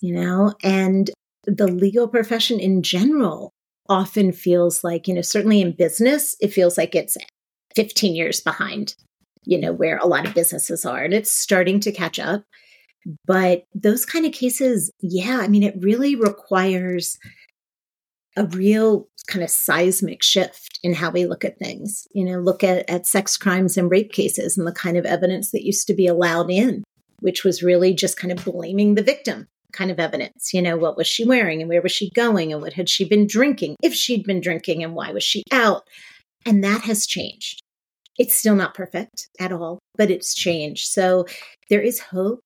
you 0.00 0.14
know? 0.14 0.54
And 0.62 1.10
the 1.46 1.68
legal 1.68 2.08
profession 2.08 2.60
in 2.60 2.82
general 2.82 3.52
often 3.88 4.32
feels 4.32 4.82
like, 4.82 5.06
you 5.06 5.14
know, 5.14 5.20
certainly 5.20 5.60
in 5.60 5.72
business, 5.72 6.36
it 6.40 6.52
feels 6.52 6.78
like 6.78 6.94
it's 6.94 7.16
15 7.76 8.14
years 8.14 8.40
behind, 8.40 8.94
you 9.44 9.58
know, 9.58 9.72
where 9.72 9.98
a 9.98 10.06
lot 10.06 10.26
of 10.26 10.34
businesses 10.34 10.84
are. 10.84 11.02
And 11.02 11.12
it's 11.12 11.30
starting 11.30 11.80
to 11.80 11.92
catch 11.92 12.18
up. 12.18 12.44
But 13.26 13.64
those 13.74 14.06
kind 14.06 14.24
of 14.24 14.32
cases, 14.32 14.90
yeah, 15.00 15.38
I 15.40 15.48
mean, 15.48 15.62
it 15.62 15.74
really 15.78 16.16
requires 16.16 17.18
a 18.36 18.46
real 18.46 19.08
kind 19.26 19.42
of 19.42 19.50
seismic 19.50 20.22
shift 20.22 20.78
in 20.82 20.94
how 20.94 21.10
we 21.10 21.26
look 21.26 21.44
at 21.44 21.58
things. 21.58 22.06
You 22.12 22.24
know, 22.24 22.38
look 22.38 22.62
at, 22.62 22.88
at 22.90 23.06
sex 23.06 23.36
crimes 23.36 23.76
and 23.76 23.90
rape 23.90 24.12
cases 24.12 24.58
and 24.58 24.66
the 24.66 24.72
kind 24.72 24.96
of 24.96 25.06
evidence 25.06 25.50
that 25.50 25.64
used 25.64 25.86
to 25.86 25.94
be 25.94 26.06
allowed 26.06 26.50
in, 26.50 26.84
which 27.20 27.44
was 27.44 27.62
really 27.62 27.94
just 27.94 28.16
kind 28.16 28.32
of 28.32 28.44
blaming 28.44 28.94
the 28.94 29.02
victim 29.02 29.46
kind 29.72 29.90
of 29.90 29.98
evidence. 29.98 30.52
You 30.52 30.62
know, 30.62 30.76
what 30.76 30.96
was 30.96 31.06
she 31.06 31.24
wearing 31.24 31.60
and 31.60 31.68
where 31.68 31.82
was 31.82 31.92
she 31.92 32.10
going 32.14 32.52
and 32.52 32.62
what 32.62 32.74
had 32.74 32.88
she 32.88 33.04
been 33.08 33.26
drinking, 33.26 33.76
if 33.82 33.94
she'd 33.94 34.24
been 34.24 34.40
drinking 34.40 34.82
and 34.82 34.94
why 34.94 35.10
was 35.10 35.24
she 35.24 35.42
out. 35.50 35.82
And 36.46 36.62
that 36.62 36.82
has 36.82 37.06
changed. 37.06 37.60
It's 38.16 38.36
still 38.36 38.54
not 38.54 38.74
perfect 38.74 39.28
at 39.40 39.52
all, 39.52 39.80
but 39.96 40.10
it's 40.10 40.34
changed. 40.34 40.86
So 40.86 41.26
there 41.68 41.80
is 41.80 41.98
hope 41.98 42.40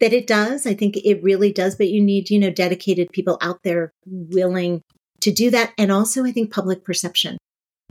that 0.00 0.12
it 0.12 0.26
does. 0.26 0.66
I 0.66 0.74
think 0.74 0.96
it 0.96 1.22
really 1.22 1.52
does, 1.52 1.76
but 1.76 1.88
you 1.88 2.02
need, 2.02 2.30
you 2.30 2.38
know, 2.38 2.50
dedicated 2.50 3.08
people 3.12 3.38
out 3.40 3.60
there 3.62 3.92
willing 4.06 4.82
to 5.20 5.32
do 5.32 5.50
that. 5.50 5.72
And 5.78 5.90
also, 5.90 6.24
I 6.24 6.32
think 6.32 6.52
public 6.52 6.84
perception, 6.84 7.38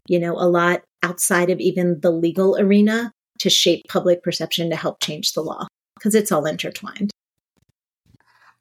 you 0.08 0.20
know, 0.20 0.34
a 0.34 0.50
lot 0.50 0.84
outside 1.03 1.50
of 1.50 1.60
even 1.60 2.00
the 2.01 2.12
legal 2.12 2.58
arena 2.58 3.12
to 3.39 3.50
shape 3.50 3.84
public 3.89 4.24
perception 4.24 4.70
to 4.70 4.75
help 4.75 5.01
change 5.01 5.34
the 5.34 5.41
law 5.41 5.67
because 5.96 6.15
it's 6.15 6.32
all 6.32 6.46
intertwined. 6.46 7.12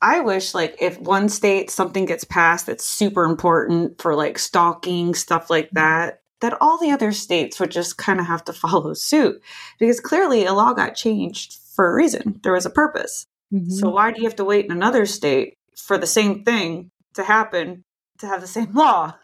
I 0.00 0.21
wish 0.21 0.52
like 0.52 0.76
if 0.80 0.99
one 1.00 1.30
state 1.30 1.71
something 1.71 2.04
gets 2.04 2.25
passed 2.25 2.66
that's 2.66 2.85
super 2.85 3.25
important 3.25 4.00
for 4.02 4.14
like 4.14 4.38
stalking 4.38 5.14
stuff 5.14 5.49
like 5.49 5.66
mm-hmm. 5.66 5.76
that 5.76 6.21
that 6.40 6.59
all 6.61 6.78
the 6.78 6.90
other 6.90 7.11
states 7.11 7.59
would 7.59 7.71
just 7.71 7.97
kind 7.97 8.21
of 8.21 8.26
have 8.26 8.44
to 8.44 8.52
follow 8.64 8.92
suit 8.92 9.40
because 9.78 10.00
clearly 10.00 10.44
a 10.44 10.52
law 10.52 10.75
got 10.75 10.94
changed 10.94 11.59
for 11.75 11.90
a 11.90 11.94
reason. 11.94 12.38
There 12.42 12.52
was 12.52 12.66
a 12.66 12.71
purpose. 12.71 13.25
Mm-hmm. 13.52 13.71
So 13.71 13.88
why 13.88 14.12
do 14.12 14.21
you 14.21 14.26
have 14.26 14.37
to 14.37 14.44
wait 14.44 14.66
in 14.66 14.73
another 14.73 15.06
state 15.06 15.54
for 15.76 15.97
the 15.97 16.06
same 16.06 16.44
thing 16.44 16.90
to 17.14 17.23
happen 17.25 17.85
to 18.18 18.26
have 18.26 18.40
the 18.40 18.47
same 18.47 18.73
law? 18.75 19.14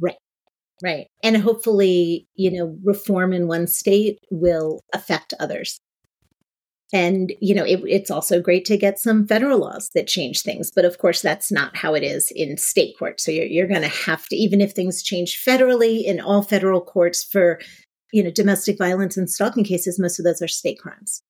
Right. 0.00 0.16
Right. 0.82 1.06
And 1.22 1.36
hopefully, 1.36 2.28
you 2.34 2.50
know, 2.50 2.76
reform 2.82 3.32
in 3.32 3.46
one 3.46 3.66
state 3.66 4.18
will 4.30 4.80
affect 4.92 5.34
others. 5.38 5.80
And, 6.92 7.32
you 7.40 7.54
know, 7.54 7.64
it, 7.64 7.82
it's 7.86 8.10
also 8.10 8.40
great 8.40 8.64
to 8.66 8.76
get 8.76 9.00
some 9.00 9.26
federal 9.26 9.58
laws 9.58 9.90
that 9.94 10.06
change 10.06 10.42
things. 10.42 10.70
But 10.74 10.84
of 10.84 10.98
course, 10.98 11.22
that's 11.22 11.50
not 11.50 11.76
how 11.76 11.94
it 11.94 12.04
is 12.04 12.30
in 12.34 12.56
state 12.56 12.96
court. 12.98 13.20
So 13.20 13.32
you're, 13.32 13.46
you're 13.46 13.66
going 13.66 13.82
to 13.82 13.88
have 13.88 14.26
to, 14.28 14.36
even 14.36 14.60
if 14.60 14.72
things 14.72 15.02
change 15.02 15.42
federally 15.44 16.04
in 16.04 16.20
all 16.20 16.42
federal 16.42 16.80
courts 16.80 17.24
for, 17.24 17.60
you 18.12 18.22
know, 18.22 18.30
domestic 18.30 18.78
violence 18.78 19.16
and 19.16 19.28
stalking 19.28 19.64
cases, 19.64 19.98
most 19.98 20.20
of 20.20 20.24
those 20.24 20.40
are 20.40 20.46
state 20.46 20.78
crimes. 20.78 21.20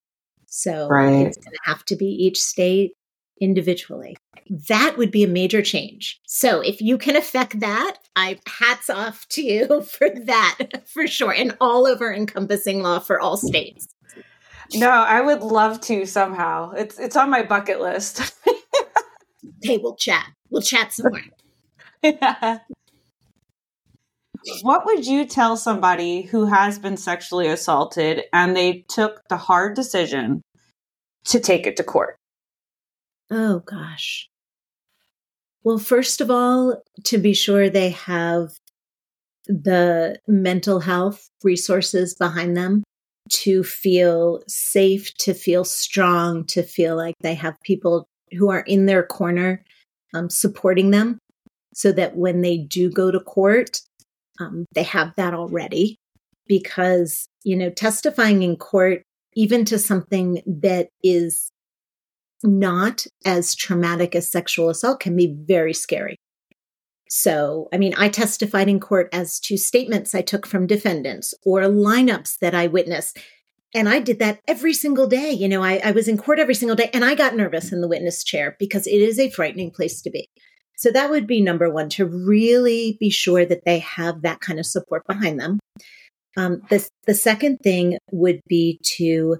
So 0.47 0.87
right. 0.89 1.27
it's 1.27 1.39
going 1.39 1.55
to 1.55 1.71
have 1.71 1.85
to 1.87 1.97
be 1.97 2.07
each 2.07 2.41
state 2.41 2.93
individually. 3.41 4.17
That 4.49 4.97
would 4.99 5.11
be 5.11 5.25
a 5.25 5.29
major 5.29 5.63
change. 5.63 6.21
So 6.27 6.61
if 6.61 6.81
you 6.81 6.99
can 6.99 7.17
affect 7.17 7.61
that, 7.61 7.97
I 8.17 8.39
hats 8.47 8.91
off 8.91 9.27
to 9.31 9.43
you 9.43 9.83
for 9.99 10.11
that 10.11 10.83
for 10.87 11.07
sure. 11.07 11.33
And 11.33 11.57
all 11.61 11.87
over 11.87 12.13
encompassing 12.13 12.83
law 12.83 12.99
for 12.99 13.21
all 13.21 13.37
states. 13.37 13.89
No, 14.75 14.91
I 14.91 15.21
would 15.21 15.43
love 15.43 15.81
to 15.83 16.07
somehow. 16.07 16.73
It's 16.73 16.99
it's 16.99 17.17
on 17.17 17.31
my 17.31 17.43
bucket 17.43 17.81
list. 17.81 18.35
hey, 19.63 19.79
we'll 19.79 19.97
chat. 19.97 20.27
We'll 20.51 20.63
chat 20.63 20.93
some 20.93 21.11
more. 21.11 21.23
yeah. 22.03 22.59
What 24.61 24.85
would 24.85 25.07
you 25.07 25.25
tell 25.25 25.57
somebody 25.57 26.21
who 26.21 26.45
has 26.45 26.79
been 26.79 26.99
sexually 26.99 27.47
assaulted 27.47 28.25
and 28.31 28.55
they 28.55 28.85
took 28.91 29.23
the 29.29 29.39
hard 29.39 29.75
decision 29.75 30.43
to 31.27 31.41
take 31.41 31.67
it 31.67 31.77
to 31.79 31.83
court? 31.83 32.17
Oh 33.31 33.61
gosh. 33.61 34.29
Well, 35.64 35.78
first 35.78 36.21
of 36.21 36.30
all, 36.30 36.83
to 37.04 37.18
be 37.18 37.33
sure 37.33 37.71
they 37.71 37.90
have 37.90 38.50
the 39.47 40.18
mental 40.28 40.80
health 40.80 41.28
resources 41.42 42.14
behind 42.14 42.56
them 42.56 42.85
to 43.30 43.64
feel 43.64 44.42
safe, 44.47 45.14
to 45.16 45.33
feel 45.33 45.64
strong, 45.64 46.44
to 46.47 46.62
feel 46.62 46.97
like 46.97 47.14
they 47.21 47.35
have 47.35 47.56
people 47.62 48.06
who 48.33 48.50
are 48.50 48.61
in 48.61 48.85
their 48.85 49.02
corner 49.02 49.64
um, 50.12 50.28
supporting 50.28 50.90
them 50.90 51.18
so 51.75 51.92
that 51.92 52.16
when 52.16 52.42
they 52.42 52.59
do 52.59 52.90
go 52.90 53.11
to 53.11 53.21
court, 53.21 53.80
um, 54.40 54.66
they 54.75 54.83
have 54.83 55.14
that 55.16 55.33
already. 55.35 55.97
Because, 56.47 57.26
you 57.42 57.56
know, 57.56 57.71
testifying 57.71 58.42
in 58.42 58.56
court, 58.56 59.02
even 59.33 59.64
to 59.64 59.78
something 59.78 60.42
that 60.47 60.90
is 61.02 61.49
not 62.45 63.07
as 63.25 63.55
traumatic 63.55 64.15
as 64.15 64.31
sexual 64.31 64.69
assault, 64.71 65.01
can 65.01 65.17
be 65.17 65.35
very 65.47 65.73
scary. 65.73 66.17
So, 67.09 67.69
I 67.73 67.79
mean, 67.79 67.95
I 67.97 68.09
testified 68.09 68.69
in 68.69 68.81
court 68.81 69.09
as 69.13 69.39
to 69.41 69.57
statements 69.57 70.15
I 70.15 70.23
took 70.23 70.47
from 70.47 70.67
defendants 70.67 71.35
or 71.45 71.63
lineups 71.63 72.39
that 72.41 72.55
I 72.55 72.67
witnessed. 72.67 73.19
And 73.75 73.89
I 73.89 74.01
did 74.01 74.19
that 74.21 74.41
every 74.49 74.75
single 74.75 75.07
day. 75.07 75.31
You 75.31 75.49
know, 75.49 75.63
I, 75.63 75.81
I, 75.85 75.91
was 75.91 76.09
in 76.09 76.17
court 76.17 76.39
every 76.39 76.55
single 76.55 76.77
day 76.77 76.91
and 76.93 77.05
I 77.05 77.15
got 77.15 77.37
nervous 77.37 77.73
in 77.73 77.81
the 77.81 77.89
witness 77.89 78.25
chair 78.25 78.57
because 78.59 78.87
it 78.87 79.01
is 79.01 79.19
a 79.19 79.31
frightening 79.31 79.71
place 79.71 80.01
to 80.03 80.11
be. 80.11 80.29
So 80.77 80.91
that 80.91 81.11
would 81.11 81.27
be 81.27 81.41
number 81.41 81.71
one 81.71 81.89
to 81.91 82.07
really 82.07 82.97
be 82.99 83.11
sure 83.11 83.45
that 83.45 83.65
they 83.65 83.79
have 83.81 84.23
that 84.23 84.41
kind 84.41 84.59
of 84.59 84.67
support 84.67 85.03
behind 85.07 85.39
them. 85.39 85.61
Um, 86.37 86.63
the, 86.69 86.89
the 87.07 87.15
second 87.15 87.59
thing 87.63 87.97
would 88.11 88.41
be 88.49 88.81
to 88.97 89.37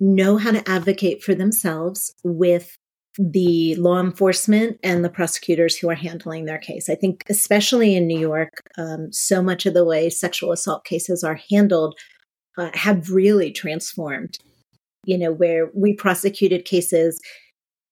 know 0.00 0.38
how 0.38 0.50
to 0.50 0.68
advocate 0.68 1.22
for 1.22 1.34
themselves 1.34 2.12
with 2.24 2.76
the 3.18 3.74
law 3.76 4.00
enforcement 4.00 4.78
and 4.82 5.04
the 5.04 5.10
prosecutors 5.10 5.76
who 5.76 5.90
are 5.90 5.94
handling 5.94 6.44
their 6.44 6.58
case. 6.58 6.88
I 6.88 6.94
think, 6.94 7.24
especially 7.28 7.94
in 7.94 8.06
New 8.06 8.18
York, 8.18 8.62
um, 8.78 9.12
so 9.12 9.42
much 9.42 9.66
of 9.66 9.74
the 9.74 9.84
way 9.84 10.08
sexual 10.08 10.52
assault 10.52 10.84
cases 10.84 11.22
are 11.22 11.38
handled 11.50 11.98
uh, 12.56 12.70
have 12.74 13.10
really 13.10 13.52
transformed. 13.52 14.38
You 15.04 15.18
know, 15.18 15.32
where 15.32 15.70
we 15.74 15.94
prosecuted 15.94 16.64
cases, 16.64 17.20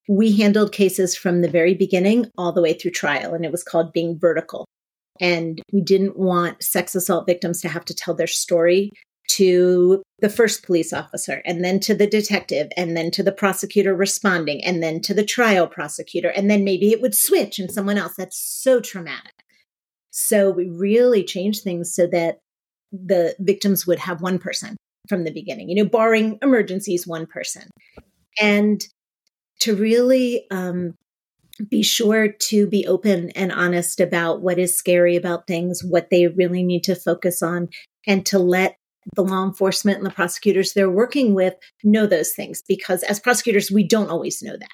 we 0.08 0.36
handled 0.36 0.72
cases 0.72 1.16
from 1.16 1.40
the 1.40 1.50
very 1.50 1.74
beginning 1.74 2.30
all 2.36 2.52
the 2.52 2.62
way 2.62 2.74
through 2.74 2.92
trial, 2.92 3.34
and 3.34 3.44
it 3.44 3.52
was 3.52 3.64
called 3.64 3.92
being 3.92 4.18
vertical. 4.18 4.66
And 5.20 5.60
we 5.72 5.80
didn't 5.80 6.18
want 6.18 6.62
sex 6.62 6.94
assault 6.94 7.26
victims 7.26 7.60
to 7.62 7.68
have 7.68 7.84
to 7.86 7.94
tell 7.94 8.14
their 8.14 8.28
story 8.28 8.92
to 9.28 10.02
the 10.20 10.28
first 10.28 10.64
police 10.64 10.92
officer 10.92 11.42
and 11.44 11.64
then 11.64 11.78
to 11.80 11.94
the 11.94 12.06
detective 12.06 12.68
and 12.76 12.96
then 12.96 13.10
to 13.12 13.22
the 13.22 13.32
prosecutor 13.32 13.94
responding 13.94 14.64
and 14.64 14.82
then 14.82 15.00
to 15.00 15.14
the 15.14 15.24
trial 15.24 15.66
prosecutor 15.66 16.28
and 16.28 16.50
then 16.50 16.64
maybe 16.64 16.90
it 16.90 17.00
would 17.00 17.14
switch 17.14 17.58
and 17.58 17.70
someone 17.70 17.98
else. 17.98 18.14
That's 18.16 18.38
so 18.38 18.80
traumatic. 18.80 19.34
So 20.10 20.50
we 20.50 20.68
really 20.68 21.22
changed 21.22 21.62
things 21.62 21.94
so 21.94 22.06
that 22.08 22.38
the 22.90 23.36
victims 23.38 23.86
would 23.86 23.98
have 23.98 24.22
one 24.22 24.38
person 24.38 24.76
from 25.08 25.24
the 25.24 25.32
beginning 25.32 25.68
you 25.68 25.74
know 25.74 25.88
barring 25.88 26.38
emergencies 26.42 27.06
one 27.06 27.26
person. 27.26 27.68
And 28.40 28.82
to 29.60 29.74
really 29.74 30.46
um, 30.50 30.94
be 31.68 31.82
sure 31.82 32.28
to 32.28 32.66
be 32.66 32.86
open 32.86 33.30
and 33.30 33.52
honest 33.52 34.00
about 34.00 34.42
what 34.42 34.58
is 34.58 34.76
scary 34.76 35.16
about 35.16 35.46
things, 35.46 35.82
what 35.82 36.10
they 36.10 36.28
really 36.28 36.62
need 36.62 36.84
to 36.84 36.94
focus 36.94 37.42
on, 37.42 37.68
and 38.06 38.24
to 38.26 38.38
let 38.38 38.76
the 39.14 39.22
law 39.22 39.44
enforcement 39.44 39.98
and 39.98 40.06
the 40.06 40.10
prosecutors 40.10 40.72
they're 40.72 40.90
working 40.90 41.34
with 41.34 41.54
know 41.82 42.06
those 42.06 42.32
things 42.32 42.62
because 42.66 43.02
as 43.04 43.20
prosecutors 43.20 43.70
we 43.70 43.84
don't 43.84 44.10
always 44.10 44.42
know 44.42 44.56
that. 44.56 44.68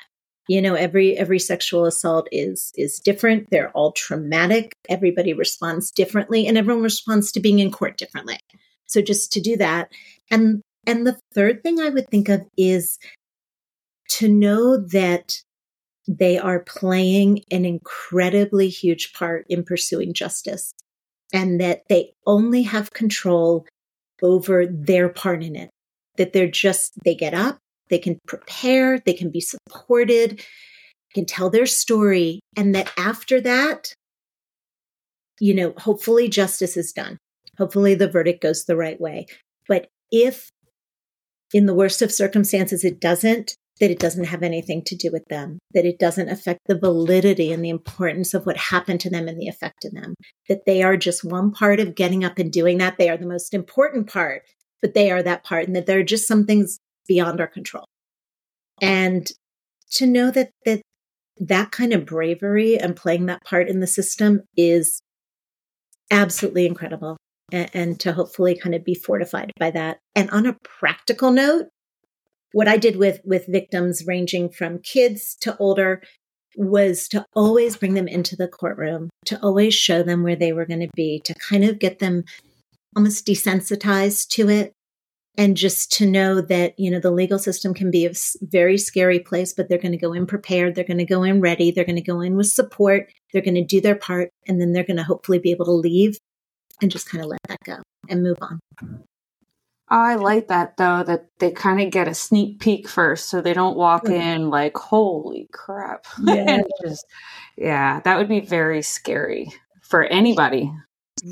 You 0.49 0.61
know 0.61 0.75
every 0.75 1.17
every 1.17 1.38
sexual 1.38 1.87
assault 1.87 2.29
is 2.31 2.73
is 2.76 3.00
different. 3.00 3.49
They're 3.50 3.71
all 3.71 3.93
traumatic. 3.93 4.73
Everybody 4.88 5.33
responds 5.33 5.91
differently 5.91 6.47
and 6.47 6.59
everyone 6.59 6.83
responds 6.83 7.33
to 7.33 7.41
being 7.41 7.61
in 7.61 7.71
court 7.71 7.97
differently. 7.97 8.38
So 8.87 9.00
just 9.00 9.33
to 9.33 9.41
do 9.41 9.57
that. 9.57 9.91
And 10.31 10.61
and 10.87 11.07
the 11.07 11.19
third 11.35 11.62
thing 11.62 11.81
i 11.81 11.88
would 11.88 12.09
think 12.09 12.29
of 12.29 12.43
is 12.57 12.99
to 14.09 14.29
know 14.29 14.76
that 14.76 15.41
they 16.07 16.38
are 16.38 16.61
playing 16.61 17.41
an 17.50 17.64
incredibly 17.64 18.69
huge 18.69 19.12
part 19.14 19.47
in 19.49 19.64
pursuing 19.64 20.12
justice 20.12 20.75
and 21.33 21.61
that 21.61 21.85
they 21.88 22.12
only 22.26 22.62
have 22.62 22.93
control 22.93 23.67
over 24.23 24.66
their 24.66 25.09
part 25.09 25.42
in 25.42 25.56
it. 25.56 25.71
That 26.16 26.33
they're 26.33 26.50
just, 26.50 26.92
they 27.04 27.14
get 27.14 27.35
up, 27.35 27.59
they 27.88 27.99
can 27.99 28.18
prepare, 28.26 29.00
they 29.00 29.14
can 29.14 29.30
be 29.30 29.40
supported, 29.40 30.44
can 31.12 31.26
tell 31.26 31.50
their 31.50 31.66
story. 31.66 32.40
And 32.56 32.75
that 32.75 32.92
after 32.97 33.40
that, 33.40 33.92
you 35.40 35.54
know, 35.54 35.75
hopefully 35.76 36.28
justice 36.28 36.76
is 36.76 36.92
done. 36.92 37.18
Hopefully 37.59 37.94
the 37.94 38.09
verdict 38.09 38.42
goes 38.42 38.64
the 38.64 38.76
right 38.76 39.00
way. 39.00 39.26
But 39.68 39.88
if 40.11 40.50
in 41.52 41.66
the 41.66 41.75
worst 41.75 42.02
of 42.02 42.12
circumstances 42.12 42.85
it 42.85 43.00
doesn't, 43.00 43.54
that 43.81 43.90
it 43.90 43.99
doesn't 43.99 44.25
have 44.25 44.43
anything 44.43 44.83
to 44.85 44.97
do 44.97 45.11
with 45.12 45.25
them, 45.28 45.59
that 45.73 45.85
it 45.85 45.99
doesn't 45.99 46.28
affect 46.28 46.61
the 46.66 46.78
validity 46.78 47.52
and 47.52 47.64
the 47.64 47.71
importance 47.71 48.33
of 48.33 48.47
what 48.47 48.57
happened 48.57 49.00
to 49.00 49.11
them 49.11 49.26
and 49.26 49.40
the 49.40 49.49
effect 49.49 49.83
to 49.83 49.90
them, 49.90 50.14
that 50.49 50.64
they 50.64 50.83
are 50.83 50.97
just 50.97 51.25
one 51.25 51.50
part 51.50 51.81
of 51.81 51.95
getting 51.95 52.25
up 52.25 52.38
and 52.38 52.52
doing 52.52 52.78
that. 52.78 52.99
They 52.99 53.09
are 53.09 53.16
the 53.16 53.26
most 53.26 53.52
important 53.52 54.09
part, 54.09 54.43
but 54.81 54.95
they 54.95 55.11
are 55.11 55.23
that 55.23 55.45
part, 55.45 55.66
and 55.66 55.75
that 55.75 55.87
there 55.87 55.99
are 55.99 56.04
just 56.04 56.28
some 56.28 56.47
things 56.47 56.78
beyond 57.09 57.40
our 57.40 57.49
control. 57.49 57.85
And 58.81 59.26
to 59.93 60.07
know 60.07 60.31
that 60.31 60.50
that 60.64 60.83
that 61.38 61.73
kind 61.73 61.93
of 61.93 62.07
bravery 62.07 62.78
and 62.78 62.95
playing 62.95 63.26
that 63.26 63.43
part 63.45 63.69
in 63.69 63.81
the 63.81 63.87
system 63.87 64.43
is 64.57 65.00
absolutely 66.11 66.66
incredible. 66.66 67.16
And, 67.52 67.71
and 67.75 68.00
to 68.00 68.12
hopefully 68.12 68.59
kind 68.59 68.75
of 68.75 68.85
be 68.85 68.95
fortified 68.95 69.52
by 69.61 69.71
that. 69.73 69.99
And 70.14 70.31
on 70.31 70.47
a 70.47 70.57
practical 70.81 71.31
note, 71.31 71.66
what 72.55 72.69
I 72.69 72.77
did 72.77 72.97
with 72.97 73.21
with 73.25 73.47
victims 73.47 74.07
ranging 74.07 74.49
from 74.49 74.79
kids 74.79 75.37
to 75.41 75.57
older 75.59 76.03
was 76.57 77.09
to 77.09 77.27
always 77.35 77.77
bring 77.77 77.95
them 77.95 78.07
into 78.07 78.37
the 78.37 78.47
courtroom, 78.47 79.11
to 79.27 79.41
always 79.43 79.75
show 79.75 80.05
them 80.05 80.23
where 80.23 80.37
they 80.37 80.53
were 80.53 80.65
going 80.65 80.81
to 80.81 80.91
be, 80.95 81.21
to 81.25 81.35
kind 81.35 81.65
of 81.65 81.81
get 81.81 81.99
them 81.99 82.23
almost 82.97 83.27
desensitized 83.27 84.29
to 84.29 84.49
it. 84.49 84.73
And 85.37 85.57
just 85.57 85.91
to 85.95 86.07
know 86.07 86.41
that, 86.41 86.79
you 86.79 86.93
know, 86.93 87.01
the 87.01 87.11
legal 87.11 87.41
system 87.41 87.75
can 87.75 87.91
be 87.91 88.07
a 88.07 88.13
very 88.41 88.79
scary 88.79 89.19
place, 89.19 89.53
but 89.53 89.69
they're 89.69 89.79
going 89.79 89.91
to 89.91 89.99
go 89.99 90.13
in 90.13 90.27
prepared. 90.27 90.77
They're 90.77 90.85
going 90.85 90.99
to 90.99 91.05
go 91.05 91.25
in 91.25 91.41
ready. 91.41 91.73
They're 91.73 91.85
going 91.85 91.97
to 91.97 92.03
go 92.03 92.21
in 92.21 92.37
with 92.37 92.47
support. 92.47 93.11
They're 93.33 93.43
going 93.43 93.57
to 93.57 93.65
do 93.65 93.81
their 93.81 93.97
part. 93.97 94.31
And 94.47 94.61
then 94.61 94.73
they're 94.73 94.85
going 94.85 94.99
to 94.99 95.03
hopefully 95.03 95.41
be 95.41 95.51
able 95.51 95.65
to 95.65 95.73
leave 95.73 96.19
and 96.81 96.89
just 96.89 97.11
kind 97.11 97.25
of 97.25 97.31
let 97.31 97.41
that 97.49 97.59
go 97.65 97.79
and 98.09 98.23
move 98.23 98.39
on. 98.41 98.61
I 99.95 100.17
like 100.17 100.49
that 100.49 100.77
though, 100.77 101.05
that 101.05 101.27
they 101.39 101.53
kind 101.53 101.81
of 101.81 101.93
get 101.93 102.09
a 102.09 102.15
sneak 102.15 102.59
peek 102.59 102.89
first 102.89 103.29
so 103.29 103.41
they 103.41 103.53
don't 103.55 103.77
walk 103.77 104.09
in 104.09 104.51
like, 104.51 104.77
holy 104.77 105.49
crap. 105.53 106.07
Yeah. 106.25 106.63
just, 106.85 107.07
yeah, 107.57 108.01
that 108.01 108.19
would 108.19 108.29
be 108.29 108.41
very 108.41 108.83
scary 108.83 109.53
for 109.83 110.03
anybody. 110.03 110.73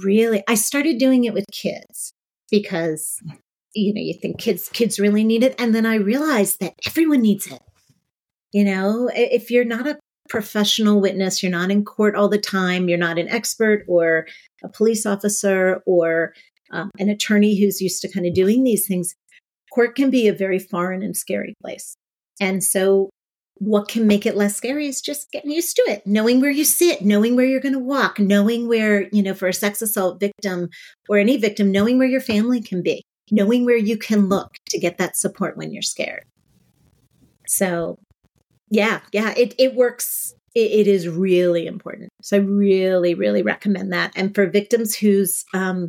Really? 0.05 0.45
I 0.47 0.55
started 0.55 0.99
doing 0.99 1.25
it 1.25 1.35
with 1.35 1.47
kids 1.51 2.13
because 2.53 3.21
you 3.75 3.93
know, 3.95 4.01
you 4.01 4.15
think 4.15 4.39
kids 4.39 4.69
kids 4.69 5.01
really 5.01 5.25
need 5.25 5.43
it 5.43 5.57
and 5.59 5.75
then 5.75 5.85
I 5.85 5.97
realized 5.97 6.61
that 6.61 6.75
everyone 6.87 7.23
needs 7.23 7.49
it. 7.49 7.63
You 8.53 8.65
know, 8.65 9.11
if 9.13 9.51
you're 9.51 9.65
not 9.65 9.89
a 9.89 9.99
professional 10.29 11.01
witness, 11.01 11.43
you're 11.43 11.51
not 11.51 11.73
in 11.73 11.85
court 11.85 12.15
all 12.15 12.29
the 12.29 12.39
time, 12.39 12.89
you're 12.89 12.97
not 12.97 13.19
an 13.19 13.29
expert 13.29 13.85
or 13.89 14.29
a 14.63 14.69
police 14.69 15.05
officer 15.05 15.83
or 15.85 16.33
um, 16.73 16.91
an 16.99 17.09
attorney 17.09 17.59
who's 17.59 17.81
used 17.81 18.03
to 18.03 18.11
kind 18.11 18.27
of 18.27 18.35
doing 18.35 18.65
these 18.65 18.87
things, 18.87 19.15
court 19.73 19.95
can 19.97 20.11
be 20.11 20.29
a 20.29 20.33
very 20.33 20.59
foreign 20.59 21.03
and 21.03 21.17
scary 21.17 21.55
place. 21.63 21.95
And 22.41 22.63
so, 22.63 23.11
what 23.57 23.89
can 23.89 24.07
make 24.07 24.27
it 24.27 24.37
less 24.37 24.57
scary 24.57 24.89
is 24.89 25.01
just 25.01 25.31
getting 25.31 25.53
used 25.53 25.77
to 25.77 25.83
it, 25.83 26.05
knowing 26.05 26.41
where 26.41 26.51
you 26.51 26.65
sit, 26.65 27.03
knowing 27.03 27.37
where 27.37 27.47
you're 27.47 27.61
going 27.61 27.75
to 27.75 27.79
walk, 27.79 28.19
knowing 28.19 28.67
where, 28.67 29.09
you 29.13 29.23
know, 29.23 29.35
for 29.35 29.47
a 29.47 29.53
sex 29.53 29.81
assault 29.81 30.19
victim 30.19 30.69
or 31.09 31.19
any 31.19 31.37
victim, 31.37 31.71
knowing 31.71 31.99
where 31.99 32.09
your 32.09 32.21
family 32.21 32.61
can 32.61 32.83
be, 32.83 33.05
knowing 33.31 33.65
where 33.65 33.77
you 33.77 33.97
can 33.97 34.29
look 34.29 34.55
to 34.71 34.81
get 34.81 34.99
that 34.99 35.17
support 35.17 35.57
when 35.57 35.73
you're 35.73 35.83
scared. 35.83 36.25
So, 37.47 37.99
yeah, 38.69 39.01
yeah, 39.13 39.33
it, 39.37 39.55
it 39.59 39.75
works. 39.75 40.35
It, 40.55 40.73
it 40.73 40.87
is 40.89 41.07
really 41.07 41.67
important. 41.67 42.09
So 42.23 42.39
I 42.39 42.41
really, 42.41 43.15
really 43.15 43.43
recommend 43.43 43.93
that. 43.93 44.13
And 44.17 44.35
for 44.35 44.47
victims 44.47 44.97
whose 44.97 45.45
um, 45.55 45.89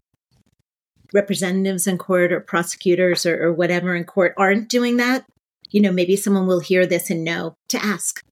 representatives 1.14 1.88
in 1.88 1.98
court 1.98 2.34
or 2.34 2.40
prosecutors 2.40 3.26
or, 3.26 3.42
or 3.42 3.54
whatever 3.54 3.96
in 3.96 4.04
court 4.04 4.34
aren't 4.38 4.68
doing 4.68 4.98
that, 4.98 5.26
you 5.70 5.82
know, 5.82 5.92
maybe 5.92 6.16
someone 6.16 6.48
will 6.48 6.60
hear 6.60 6.86
this 6.86 7.10
and 7.10 7.24
know 7.24 7.56
to 7.70 7.84
ask, 7.84 8.24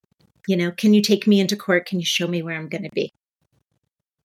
you 0.47 0.57
know, 0.57 0.71
can 0.71 0.93
you 0.93 1.01
take 1.01 1.27
me 1.27 1.39
into 1.39 1.55
court? 1.55 1.85
Can 1.85 1.99
you 1.99 2.05
show 2.05 2.27
me 2.27 2.41
where 2.41 2.55
I'm 2.55 2.69
going 2.69 2.83
to 2.83 2.89
be? 2.89 3.13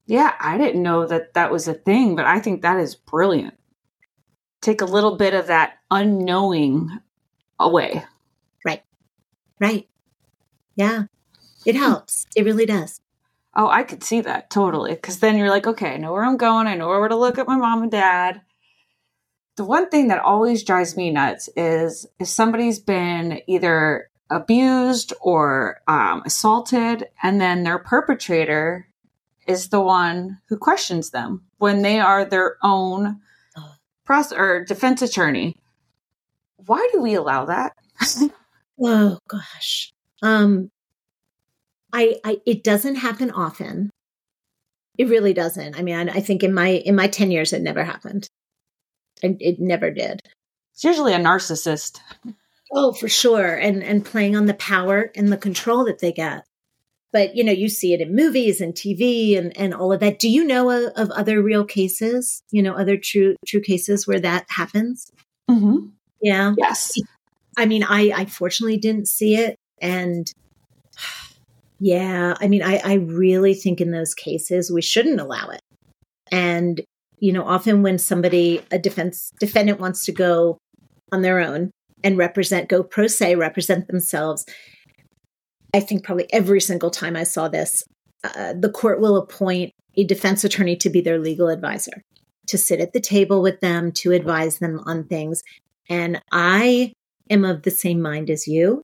Yeah, 0.07 0.35
I 0.41 0.57
didn't 0.57 0.83
know 0.83 1.07
that 1.07 1.35
that 1.35 1.51
was 1.51 1.67
a 1.69 1.75
thing, 1.75 2.17
but 2.17 2.27
I 2.27 2.41
think 2.41 2.63
that 2.63 2.79
is 2.79 2.95
brilliant. 2.95 3.55
Take 4.63 4.81
a 4.81 4.87
little 4.87 5.17
bit 5.17 5.35
of 5.35 5.49
that 5.49 5.75
unknowing 5.91 6.91
away. 7.59 8.05
Right. 8.65 8.83
Right. 9.61 9.89
Yeah. 10.77 11.05
It 11.65 11.75
hmm. 11.75 11.83
helps. 11.83 12.27
It 12.37 12.45
really 12.45 12.67
does. 12.67 13.01
Oh, 13.55 13.69
I 13.69 13.83
could 13.83 14.05
see 14.05 14.21
that 14.21 14.51
totally. 14.51 14.95
Because 14.95 15.19
then 15.21 15.37
you're 15.37 15.51
like, 15.51 15.67
okay, 15.67 15.95
I 15.95 15.97
know 15.97 16.13
where 16.13 16.25
I'm 16.25 16.37
going. 16.37 16.67
I 16.67 16.75
know 16.75 16.89
where 16.89 17.09
to 17.09 17.17
look 17.17 17.39
at 17.39 17.49
my 17.49 17.57
mom 17.57 17.83
and 17.83 17.91
dad 17.91 18.43
the 19.57 19.65
one 19.65 19.89
thing 19.89 20.09
that 20.09 20.21
always 20.21 20.63
drives 20.63 20.97
me 20.97 21.11
nuts 21.11 21.49
is 21.57 22.07
if 22.19 22.29
somebody's 22.29 22.79
been 22.79 23.41
either 23.47 24.11
abused 24.31 25.13
or 25.21 25.81
um, 25.89 26.23
assaulted, 26.27 27.07
and 27.23 27.41
then 27.41 27.63
their 27.63 27.79
perpetrator 27.79 28.89
is 29.47 29.69
the 29.69 29.81
one 29.81 30.39
who 30.49 30.57
questions 30.57 31.11
them 31.11 31.43
when 31.59 31.83
they 31.83 31.99
are 32.01 32.25
their 32.25 32.57
own 32.63 33.21
pros- 34.05 34.33
or 34.33 34.65
defense 34.65 35.03
attorney. 35.03 35.57
Why 36.67 36.89
do 36.93 37.01
we 37.01 37.15
allow 37.15 37.47
that? 37.47 37.75
oh 38.83 39.19
gosh, 39.29 39.93
um, 40.23 40.71
I, 41.93 42.17
I 42.25 42.39
it 42.45 42.65
doesn't 42.65 42.97
happen 42.97 43.31
often. 43.31 43.91
It 44.99 45.09
really 45.09 45.35
doesn't. 45.35 45.79
I 45.79 45.83
mean, 45.83 46.09
I, 46.09 46.15
I 46.15 46.21
think 46.21 46.43
in 46.43 46.53
my 46.53 46.69
in 46.69 46.97
my 46.97 47.07
ten 47.07 47.31
years, 47.31 47.53
it 47.53 47.63
never 47.63 47.85
happened. 47.85 48.29
It, 49.23 49.37
it 49.41 49.61
never 49.61 49.91
did. 49.91 50.23
It's 50.73 50.85
usually 50.85 51.15
a 51.15 51.19
narcissist. 51.19 52.01
Oh, 52.73 52.93
for 52.93 53.09
sure. 53.09 53.55
And 53.55 53.83
and 53.83 54.05
playing 54.05 54.37
on 54.37 54.47
the 54.47 54.55
power 54.55 55.11
and 55.15 55.33
the 55.33 55.37
control 55.37 55.85
that 55.85 56.01
they 56.01 56.13
get. 56.13 56.45
But 57.13 57.35
you 57.35 57.45
know, 57.45 57.53
you 57.53 57.69
see 57.69 57.95
it 57.95 58.01
in 58.01 58.15
movies 58.15 58.61
and 58.61 58.75
TV 58.75 59.39
and, 59.39 59.57
and 59.57 59.73
all 59.73 59.93
of 59.93 60.01
that. 60.01 60.19
Do 60.19 60.29
you 60.29 60.45
know 60.45 60.71
of, 60.71 60.93
of 60.97 61.11
other 61.13 61.43
real 61.43 61.65
cases? 61.65 62.43
You 62.51 62.63
know, 62.63 62.75
other 62.75 62.97
true 62.97 63.37
true 63.47 63.63
cases 63.63 64.07
where 64.07 64.21
that 64.21 64.45
happens? 64.49 65.11
Mm-hmm. 65.51 65.87
Yeah. 66.21 66.55
Yes. 66.59 66.93
I 67.57 67.67
mean, 67.67 67.85
I 67.85 68.13
I 68.15 68.25
fortunately 68.27 68.77
didn't 68.77 69.09
see 69.09 69.37
it, 69.37 69.57
and 69.81 70.31
yeah, 71.81 72.35
I 72.41 72.49
mean, 72.49 72.63
I 72.63 72.81
I 72.85 72.95
really 72.95 73.55
think 73.55 73.81
in 73.81 73.93
those 73.93 74.13
cases 74.13 74.71
we 74.71 74.83
shouldn't 74.83 75.21
allow 75.21 75.49
it. 75.49 75.63
And 76.31 76.83
you 77.19 77.33
know, 77.33 77.45
often 77.45 77.83
when 77.83 77.99
somebody, 77.99 78.61
a 78.71 78.79
defense 78.79 79.33
defendant 79.41 79.81
wants 79.81 80.05
to 80.05 80.13
go 80.13 80.59
on 81.13 81.23
their 81.23 81.41
own 81.41 81.71
and 82.05 82.19
represent, 82.19 82.69
go 82.69 82.83
pro 82.83 83.07
se, 83.07 83.37
represent 83.37 83.89
themselves, 83.89 84.45
I 85.75 85.81
think 85.81 86.05
probably 86.05 86.33
every 86.33 86.61
single 86.61 86.91
time 86.91 87.17
I 87.17 87.25
saw 87.25 87.49
this, 87.49 87.83
uh, 88.25 88.55
the 88.59 88.71
court 88.71 89.01
will 89.01 89.17
appoint 89.17 89.73
a 89.97 90.05
defense 90.05 90.45
attorney 90.45 90.77
to 90.77 90.91
be 90.91 91.01
their 91.01 91.19
legal 91.19 91.49
advisor, 91.49 92.03
to 92.49 92.59
sit 92.59 92.81
at 92.81 92.93
the 92.93 93.01
table 93.01 93.43
with 93.43 93.61
them, 93.61 93.93
to 93.93 94.13
advise 94.13 94.59
them 94.59 94.81
on 94.85 95.05
things. 95.05 95.43
And 95.89 96.21
I 96.33 96.93
am 97.31 97.45
of 97.45 97.63
the 97.63 97.71
same 97.71 98.01
mind 98.01 98.31
as 98.31 98.47
you 98.47 98.83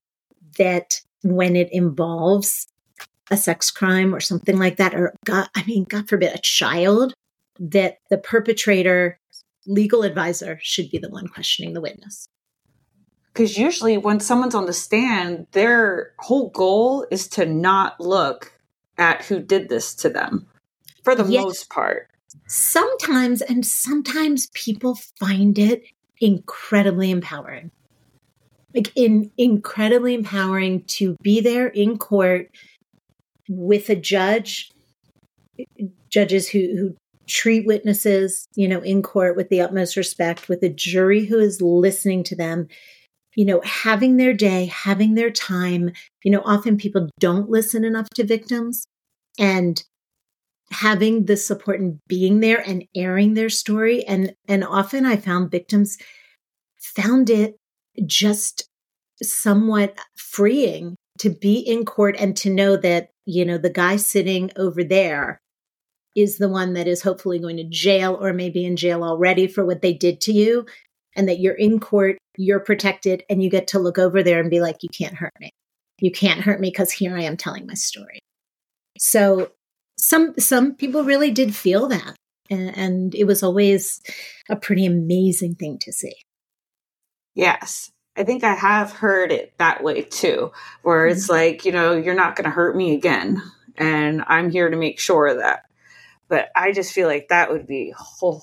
that 0.59 1.01
when 1.23 1.57
it 1.57 1.69
involves 1.73 2.67
a 3.31 3.37
sex 3.37 3.71
crime 3.71 4.15
or 4.15 4.21
something 4.21 4.59
like 4.59 4.77
that, 4.77 4.95
or 4.95 5.15
God, 5.25 5.49
I 5.55 5.65
mean, 5.65 5.85
God 5.85 6.09
forbid, 6.09 6.35
a 6.35 6.39
child, 6.39 7.15
that 7.59 7.99
the 8.11 8.19
perpetrator 8.19 9.19
legal 9.67 10.03
advisor 10.03 10.59
should 10.63 10.91
be 10.91 10.99
the 10.99 11.11
one 11.11 11.29
questioning 11.29 11.73
the 11.73 11.81
witness. 11.81 12.29
Because 13.33 13.57
usually, 13.57 13.97
when 13.97 14.21
someone's 14.21 14.55
on 14.55 14.67
the 14.67 14.73
stand, 14.75 15.47
their 15.53 16.13
whole 16.19 16.51
goal 16.51 17.07
is 17.11 17.29
to 17.29 17.47
not 17.47 17.99
look 17.99 18.53
at 18.99 19.25
who 19.25 19.41
did 19.41 19.71
this 19.71 19.95
to 19.97 20.11
them 20.11 20.47
for 21.03 21.15
the 21.15 21.25
yes. 21.25 21.43
most 21.43 21.71
part. 21.71 22.09
Sometimes, 22.47 23.41
and 23.41 23.65
sometimes 23.65 24.49
people 24.53 24.99
find 25.19 25.59
it 25.59 25.85
incredibly 26.21 27.11
empowering. 27.11 27.71
Like, 28.75 28.93
in 28.95 29.31
incredibly 29.39 30.15
empowering 30.15 30.85
to 30.85 31.17
be 31.23 31.41
there 31.41 31.69
in 31.69 31.99
court 31.99 32.51
with 33.49 33.89
a 33.89 33.97
judge, 33.97 34.71
judges 36.11 36.49
who, 36.49 36.59
who 36.77 36.97
treat 37.27 37.67
witnesses, 37.67 38.47
you 38.55 38.69
know, 38.69 38.81
in 38.81 39.03
court 39.03 39.37
with 39.37 39.49
the 39.49 39.61
utmost 39.61 39.97
respect, 39.97 40.49
with 40.49 40.63
a 40.63 40.69
jury 40.69 41.25
who 41.25 41.39
is 41.39 41.61
listening 41.61 42.25
to 42.25 42.37
them, 42.37 42.69
you 43.37 43.45
know, 43.45 43.61
having 43.65 44.17
their 44.17 44.35
day, 44.35 44.67
having 44.67 45.15
their 45.15 45.31
time. 45.31 45.91
You 46.25 46.33
know, 46.33 46.43
often 46.45 46.77
people 46.77 47.09
don't 47.19 47.51
listen 47.51 47.85
enough 47.85 48.09
to 48.15 48.25
victims 48.25 48.85
and 49.39 49.83
having 50.71 51.27
the 51.27 51.37
support 51.37 51.81
and 51.81 51.99
being 52.09 52.41
there 52.41 52.61
and 52.61 52.85
airing 52.95 53.35
their 53.35 53.51
story. 53.51 54.05
And 54.07 54.35
and 54.49 54.65
often 54.65 55.07
I 55.07 55.17
found 55.17 55.51
victims 55.51 55.99
found 56.79 57.31
it 57.31 57.57
just 58.07 58.69
somewhat 59.23 59.97
freeing 60.17 60.97
to 61.19 61.31
be 61.31 61.59
in 61.59 61.85
court 61.85 62.17
and 62.19 62.37
to 62.39 62.51
know 62.51 62.77
that, 62.77 63.11
you 63.27 63.45
know, 63.45 63.59
the 63.59 63.71
guy 63.71 63.97
sitting 63.97 64.51
over 64.57 64.83
there 64.83 65.39
is 66.15 66.39
the 66.39 66.49
one 66.49 66.75
that 66.75 66.87
is 66.87 67.03
hopefully 67.03 67.39
going 67.39 67.57
to 67.57 67.65
jail 67.65 68.19
or 68.21 68.33
maybe 68.33 68.65
in 68.65 68.77
jail 68.77 69.03
already 69.03 69.47
for 69.47 69.65
what 69.65 69.83
they 69.83 69.93
did 69.93 70.21
to 70.23 70.33
you 70.33 70.67
and 71.17 71.29
that 71.29 71.41
you're 71.41 71.55
in 71.55 71.81
court, 71.81 72.19
you're 72.37 72.61
protected 72.61 73.23
and 73.29 73.43
you 73.43 73.51
get 73.51 73.67
to 73.69 73.79
look 73.79 73.99
over 73.99 74.23
there 74.23 74.41
and 74.41 74.51
be 74.51 74.61
like 74.61 74.83
you 74.83 74.89
can't 74.89 75.15
hurt 75.15 75.33
me. 75.41 75.51
You 76.01 76.11
can't 76.11 76.41
hurt 76.41 76.61
me 76.61 76.69
because 76.69 76.91
here 76.91 77.17
I 77.17 77.23
am 77.23 77.37
telling 77.37 77.67
my 77.67 77.75
story. 77.75 78.21
So 78.99 79.53
some 79.99 80.35
some 80.39 80.75
people 80.75 81.05
really 81.05 81.31
did 81.31 81.55
feel 81.55 81.89
that 81.89 82.17
and, 82.51 82.77
and 82.77 83.15
it 83.15 83.25
was 83.25 83.43
always 83.43 84.01
a 84.49 84.57
pretty 84.57 84.87
amazing 84.87 85.55
thing 85.55 85.79
to 85.79 85.93
see. 85.93 86.15
Yes. 87.35 87.91
I 88.17 88.25
think 88.25 88.45
I 88.45 88.55
have 88.55 88.93
heard 88.93 89.33
it 89.33 89.55
that 89.59 89.83
way 89.83 90.03
too, 90.03 90.53
where 90.83 91.07
it's 91.07 91.25
mm-hmm. 91.25 91.33
like, 91.33 91.65
you 91.65 91.73
know, 91.73 91.97
you're 91.97 92.15
not 92.15 92.37
going 92.37 92.45
to 92.45 92.51
hurt 92.51 92.77
me 92.77 92.95
again. 92.95 93.41
And 93.77 94.23
I'm 94.27 94.51
here 94.51 94.69
to 94.69 94.77
make 94.77 95.01
sure 95.01 95.35
that. 95.35 95.65
But 96.33 96.49
I 96.57 96.73
just 96.73 96.95
feel 96.95 97.09
like 97.09 97.29
that 97.29 97.51
would 97.51 97.67
be 97.67 97.93
whole, 97.95 98.43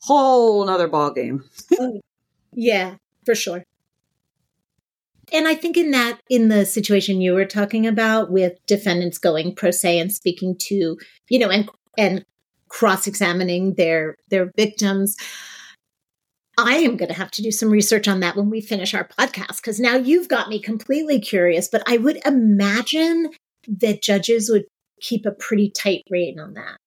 whole 0.00 0.66
nother 0.66 0.88
ball 0.88 1.12
game. 1.12 1.44
yeah, 2.52 2.96
for 3.24 3.36
sure. 3.36 3.62
And 5.32 5.46
I 5.46 5.54
think 5.54 5.76
in 5.76 5.92
that, 5.92 6.18
in 6.28 6.48
the 6.48 6.66
situation 6.66 7.20
you 7.20 7.34
were 7.34 7.44
talking 7.44 7.86
about 7.86 8.32
with 8.32 8.54
defendants 8.66 9.16
going 9.18 9.54
pro 9.54 9.70
se 9.70 10.00
and 10.00 10.12
speaking 10.12 10.56
to, 10.62 10.98
you 11.28 11.38
know, 11.38 11.50
and, 11.50 11.70
and 11.96 12.24
cross 12.66 13.06
examining 13.06 13.74
their, 13.74 14.16
their 14.28 14.50
victims, 14.56 15.14
I 16.58 16.78
am 16.78 16.96
going 16.96 17.10
to 17.10 17.14
have 17.14 17.30
to 17.30 17.42
do 17.42 17.52
some 17.52 17.70
research 17.70 18.08
on 18.08 18.18
that 18.20 18.34
when 18.34 18.50
we 18.50 18.60
finish 18.60 18.92
our 18.92 19.06
podcast 19.06 19.58
because 19.58 19.78
now 19.78 19.94
you've 19.94 20.26
got 20.26 20.48
me 20.48 20.58
completely 20.58 21.20
curious. 21.20 21.68
But 21.68 21.84
I 21.86 21.96
would 21.98 22.20
imagine 22.26 23.30
that 23.68 24.02
judges 24.02 24.50
would 24.50 24.64
keep 25.00 25.26
a 25.26 25.30
pretty 25.30 25.70
tight 25.70 26.02
rein 26.10 26.40
on 26.40 26.54
that. 26.54 26.79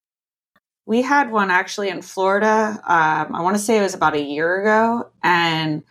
We 0.86 1.02
had 1.02 1.32
one 1.32 1.50
actually 1.50 1.89
in 1.89 2.02
Florida. 2.02 2.80
Um, 2.84 3.36
I 3.36 3.41
want 3.41 3.56
to 3.56 3.62
say 3.62 3.78
it 3.78 3.82
was 3.82 3.93
about 3.93 4.15
a 4.15 4.22
year 4.22 4.62
ago. 4.62 5.10
And 5.24 5.84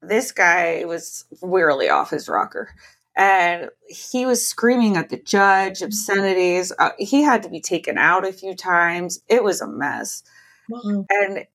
this 0.00 0.32
guy 0.32 0.84
was 0.86 1.24
wearily 1.42 1.88
off 1.88 2.10
his 2.10 2.28
rocker. 2.28 2.70
And 3.16 3.70
he 3.88 4.26
was 4.26 4.46
screaming 4.46 4.96
at 4.96 5.08
the 5.08 5.18
judge, 5.18 5.82
obscenities. 5.82 6.72
Uh, 6.78 6.90
he 6.98 7.22
had 7.22 7.42
to 7.44 7.48
be 7.48 7.60
taken 7.60 7.96
out 7.96 8.26
a 8.26 8.32
few 8.32 8.54
times. 8.54 9.20
It 9.28 9.42
was 9.42 9.60
a 9.60 9.66
mess. 9.66 10.22
Wow. 10.68 11.06
And 11.10 11.46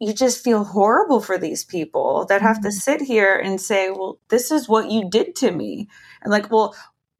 you 0.00 0.12
just 0.12 0.44
feel 0.44 0.64
horrible 0.64 1.20
for 1.20 1.38
these 1.38 1.64
people 1.64 2.26
that 2.26 2.42
have 2.42 2.60
to 2.60 2.68
mm-hmm. 2.68 2.76
sit 2.76 3.00
here 3.00 3.36
and 3.36 3.60
say, 3.60 3.90
well, 3.90 4.20
this 4.28 4.50
is 4.50 4.68
what 4.68 4.90
you 4.90 5.08
did 5.08 5.34
to 5.36 5.50
me. 5.50 5.88
And 6.22 6.30
like, 6.30 6.50
well, 6.50 6.74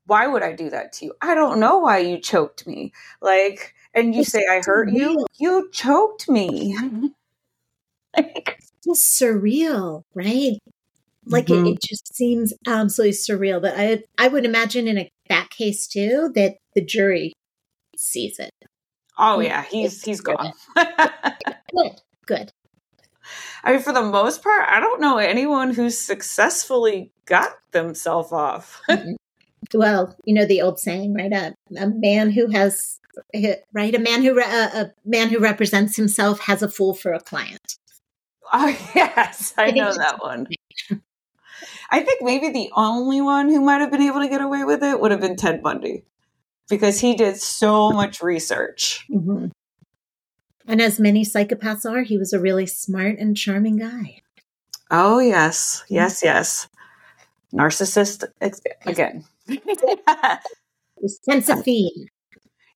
why 0.07 0.27
would 0.27 0.43
I 0.43 0.53
do 0.53 0.71
that 0.71 0.93
to 0.95 1.07
you? 1.07 1.15
I 1.21 1.35
don't 1.35 1.61
know 1.61 1.79
why 1.79 1.99
you 1.99 2.19
choked 2.19 2.67
me. 2.67 2.93
Like, 3.21 3.75
and 3.99 4.15
you 4.15 4.23
it's 4.23 4.33
say, 4.33 4.47
I 4.51 4.61
hurt 4.65 4.91
you. 4.91 5.27
You 5.39 5.69
choked 5.73 6.29
me. 6.29 6.77
like, 8.17 8.61
it's 8.87 9.21
surreal, 9.21 10.03
right? 10.15 10.59
Like 11.27 11.47
mm-hmm. 11.47 11.67
it, 11.67 11.71
it, 11.73 11.83
just 11.83 12.15
seems 12.15 12.55
absolutely 12.67 13.13
surreal. 13.13 13.61
But 13.61 13.75
I, 13.77 14.03
I 14.17 14.29
would 14.29 14.45
imagine 14.45 14.89
in 14.89 14.99
a, 14.99 15.11
that 15.29 15.51
case 15.51 15.87
too 15.87 16.31
that 16.35 16.57
the 16.75 16.81
jury 16.81 17.33
sees 17.97 18.39
it. 18.39 18.51
Oh 19.19 19.41
yeah, 19.41 19.65
he's 19.65 20.03
he's 20.03 20.21
gone. 20.21 20.53
good, 20.77 22.01
good. 22.27 22.53
I 23.65 23.73
mean, 23.73 23.83
for 23.83 23.93
the 23.93 24.03
most 24.03 24.43
part, 24.43 24.65
I 24.69 24.81
don't 24.81 25.01
know 25.01 25.19
anyone 25.19 25.75
who's 25.75 25.99
successfully 25.99 27.13
got 27.27 27.51
themselves 27.73 28.33
off. 28.33 28.81
Well, 29.75 30.17
you 30.25 30.35
know 30.35 30.45
the 30.45 30.63
old 30.63 30.79
saying, 30.79 31.15
right? 31.15 31.33
A, 31.33 31.55
a 31.79 31.89
man 31.89 32.31
who 32.31 32.49
has 32.49 32.99
right 33.73 33.95
a 33.95 33.99
man 33.99 34.23
who 34.23 34.41
uh, 34.41 34.71
a 34.75 34.91
man 35.05 35.29
who 35.29 35.39
represents 35.39 35.97
himself 35.97 36.41
has 36.41 36.63
a 36.63 36.69
fool 36.69 36.95
for 36.95 37.13
a 37.13 37.21
client. 37.21 37.77
Oh 38.53 38.69
yes, 38.95 39.55
I 39.59 39.71
know 39.71 39.93
that 39.93 40.23
one. 40.23 40.47
I 41.91 42.01
think 42.01 42.23
maybe 42.23 42.51
the 42.51 42.71
only 42.77 43.21
one 43.21 43.49
who 43.49 43.61
might 43.61 43.81
have 43.81 43.91
been 43.91 44.03
able 44.03 44.21
to 44.21 44.29
get 44.29 44.41
away 44.41 44.65
with 44.65 44.83
it 44.83 45.01
would 45.01 45.11
have 45.11 45.21
been 45.21 45.37
Ted 45.37 45.63
Bundy 45.63 46.05
because 46.69 47.01
he 47.01 47.15
did 47.15 47.39
so 47.39 47.91
much 47.91 48.23
research. 48.23 49.07
Mm-hmm. 49.11 49.47
And 50.67 50.83
as 50.83 51.01
many 51.01 51.25
psychopaths 51.25 51.91
are, 51.91 52.03
he 52.03 52.19
was 52.19 52.35
a 52.35 52.39
really 52.39 52.67
smart 52.67 53.19
and 53.19 53.35
charming 53.35 53.79
guy. 53.79 54.21
Oh, 54.91 55.19
yes. 55.19 55.83
Yes, 55.89 56.23
yes. 56.23 56.69
Narcissist 57.55 58.25
again. 58.85 59.25
Sense 61.25 61.49
of 61.49 61.63
theme. 61.63 62.07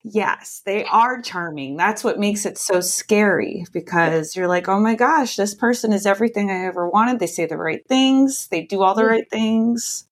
Yes, 0.03 0.61
they 0.65 0.83
are 0.85 1.21
charming. 1.21 1.77
That's 1.77 2.03
what 2.03 2.19
makes 2.19 2.45
it 2.45 2.57
so 2.57 2.81
scary 2.81 3.65
because 3.71 4.35
you're 4.35 4.49
like, 4.49 4.67
oh 4.67 4.79
my 4.79 4.95
gosh, 4.95 5.37
this 5.37 5.55
person 5.55 5.93
is 5.93 6.05
everything 6.05 6.51
I 6.51 6.65
ever 6.65 6.89
wanted. 6.89 7.19
They 7.19 7.27
say 7.27 7.45
the 7.45 7.57
right 7.57 7.81
things, 7.87 8.47
they 8.51 8.63
do 8.63 8.81
all 8.81 8.95
the 8.95 9.05
right 9.05 9.29
things. 9.31 10.05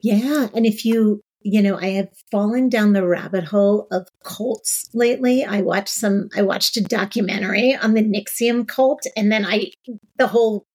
Yeah. 0.00 0.48
And 0.54 0.64
if 0.64 0.84
you 0.84 1.22
you 1.42 1.62
know, 1.62 1.78
I 1.78 1.90
have 1.90 2.08
fallen 2.30 2.68
down 2.68 2.92
the 2.92 3.06
rabbit 3.06 3.44
hole 3.44 3.86
of 3.90 4.08
cults 4.24 4.88
lately. 4.92 5.44
I 5.44 5.62
watched 5.62 5.88
some, 5.88 6.28
I 6.36 6.42
watched 6.42 6.76
a 6.76 6.82
documentary 6.82 7.74
on 7.74 7.94
the 7.94 8.02
NXIVM 8.02 8.68
cult, 8.68 9.04
and 9.16 9.30
then 9.30 9.46
I, 9.46 9.70
the 10.18 10.26
whole 10.26 10.66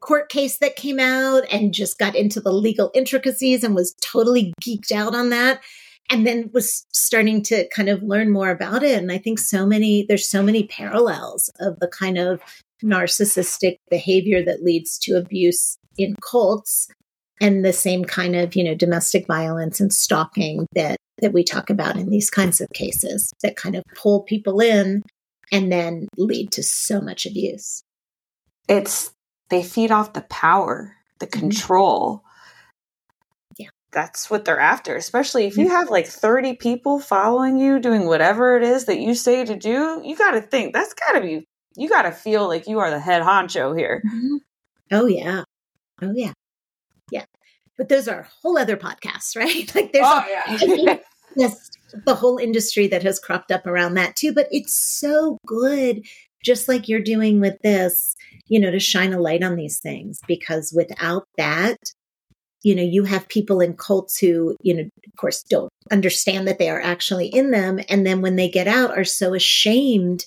court 0.00 0.28
case 0.28 0.58
that 0.58 0.76
came 0.76 1.00
out 1.00 1.44
and 1.50 1.74
just 1.74 1.98
got 1.98 2.14
into 2.14 2.40
the 2.40 2.52
legal 2.52 2.90
intricacies 2.94 3.64
and 3.64 3.74
was 3.74 3.94
totally 4.00 4.52
geeked 4.62 4.92
out 4.92 5.14
on 5.14 5.30
that. 5.30 5.60
And 6.08 6.24
then 6.24 6.50
was 6.52 6.86
starting 6.92 7.42
to 7.44 7.68
kind 7.74 7.88
of 7.88 8.02
learn 8.02 8.30
more 8.30 8.50
about 8.50 8.84
it. 8.84 8.96
And 8.96 9.10
I 9.10 9.18
think 9.18 9.40
so 9.40 9.66
many, 9.66 10.04
there's 10.08 10.28
so 10.28 10.40
many 10.40 10.64
parallels 10.68 11.50
of 11.58 11.80
the 11.80 11.88
kind 11.88 12.16
of 12.16 12.40
narcissistic 12.84 13.78
behavior 13.90 14.44
that 14.44 14.62
leads 14.62 14.98
to 14.98 15.16
abuse 15.16 15.78
in 15.98 16.14
cults 16.22 16.88
and 17.40 17.64
the 17.64 17.72
same 17.72 18.04
kind 18.04 18.36
of 18.36 18.54
you 18.54 18.64
know 18.64 18.74
domestic 18.74 19.26
violence 19.26 19.80
and 19.80 19.92
stalking 19.92 20.66
that 20.74 20.96
that 21.18 21.32
we 21.32 21.42
talk 21.42 21.70
about 21.70 21.96
in 21.96 22.10
these 22.10 22.30
kinds 22.30 22.60
of 22.60 22.68
cases 22.74 23.32
that 23.42 23.56
kind 23.56 23.74
of 23.74 23.82
pull 23.94 24.22
people 24.22 24.60
in 24.60 25.02
and 25.52 25.72
then 25.72 26.06
lead 26.16 26.50
to 26.52 26.62
so 26.62 27.00
much 27.00 27.26
abuse 27.26 27.82
it's 28.68 29.12
they 29.48 29.62
feed 29.62 29.90
off 29.90 30.12
the 30.12 30.22
power 30.22 30.96
the 31.18 31.26
mm-hmm. 31.26 31.40
control 31.40 32.22
yeah 33.58 33.68
that's 33.92 34.30
what 34.30 34.44
they're 34.44 34.60
after 34.60 34.96
especially 34.96 35.46
if 35.46 35.56
you 35.56 35.68
have 35.68 35.90
like 35.90 36.06
30 36.06 36.54
people 36.56 36.98
following 36.98 37.58
you 37.58 37.78
doing 37.78 38.06
whatever 38.06 38.56
it 38.56 38.62
is 38.62 38.86
that 38.86 39.00
you 39.00 39.14
say 39.14 39.44
to 39.44 39.56
do 39.56 40.00
you 40.04 40.16
got 40.16 40.32
to 40.32 40.40
think 40.40 40.72
that's 40.72 40.94
got 40.94 41.12
to 41.12 41.20
be 41.20 41.46
you 41.76 41.88
got 41.88 42.02
to 42.02 42.12
feel 42.12 42.46
like 42.46 42.66
you 42.66 42.78
are 42.78 42.90
the 42.90 43.00
head 43.00 43.22
honcho 43.22 43.76
here 43.76 44.02
mm-hmm. 44.06 44.36
oh 44.92 45.06
yeah 45.06 45.42
oh 46.02 46.12
yeah 46.14 46.32
yeah. 47.10 47.24
But 47.76 47.88
those 47.88 48.08
are 48.08 48.28
whole 48.42 48.58
other 48.58 48.76
podcasts, 48.76 49.36
right? 49.36 49.72
Like 49.74 49.92
there's 49.92 50.06
oh, 50.06 50.24
yeah. 51.36 51.48
the 52.06 52.14
whole 52.14 52.38
industry 52.38 52.88
that 52.88 53.02
has 53.02 53.18
cropped 53.18 53.52
up 53.52 53.66
around 53.66 53.94
that 53.94 54.16
too. 54.16 54.32
But 54.32 54.48
it's 54.50 54.74
so 54.74 55.38
good, 55.46 56.04
just 56.46 56.68
like 56.68 56.88
you're 56.88 57.00
doing 57.00 57.40
with 57.40 57.60
this, 57.62 58.14
you 58.46 58.60
know, 58.60 58.70
to 58.70 58.80
shine 58.80 59.12
a 59.12 59.20
light 59.20 59.42
on 59.42 59.56
these 59.56 59.80
things. 59.80 60.20
Because 60.26 60.72
without 60.74 61.26
that, 61.36 61.76
you 62.62 62.74
know, 62.74 62.82
you 62.82 63.04
have 63.04 63.28
people 63.28 63.60
in 63.60 63.74
cults 63.74 64.18
who, 64.18 64.56
you 64.62 64.74
know, 64.74 64.82
of 64.82 65.16
course, 65.18 65.42
don't 65.42 65.70
understand 65.90 66.48
that 66.48 66.58
they 66.58 66.70
are 66.70 66.80
actually 66.80 67.26
in 67.26 67.50
them. 67.50 67.80
And 67.88 68.06
then 68.06 68.22
when 68.22 68.36
they 68.36 68.48
get 68.48 68.68
out, 68.68 68.96
are 68.96 69.04
so 69.04 69.34
ashamed 69.34 70.24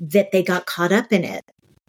that 0.00 0.32
they 0.32 0.42
got 0.42 0.66
caught 0.66 0.92
up 0.92 1.12
in 1.12 1.24
it. 1.24 1.42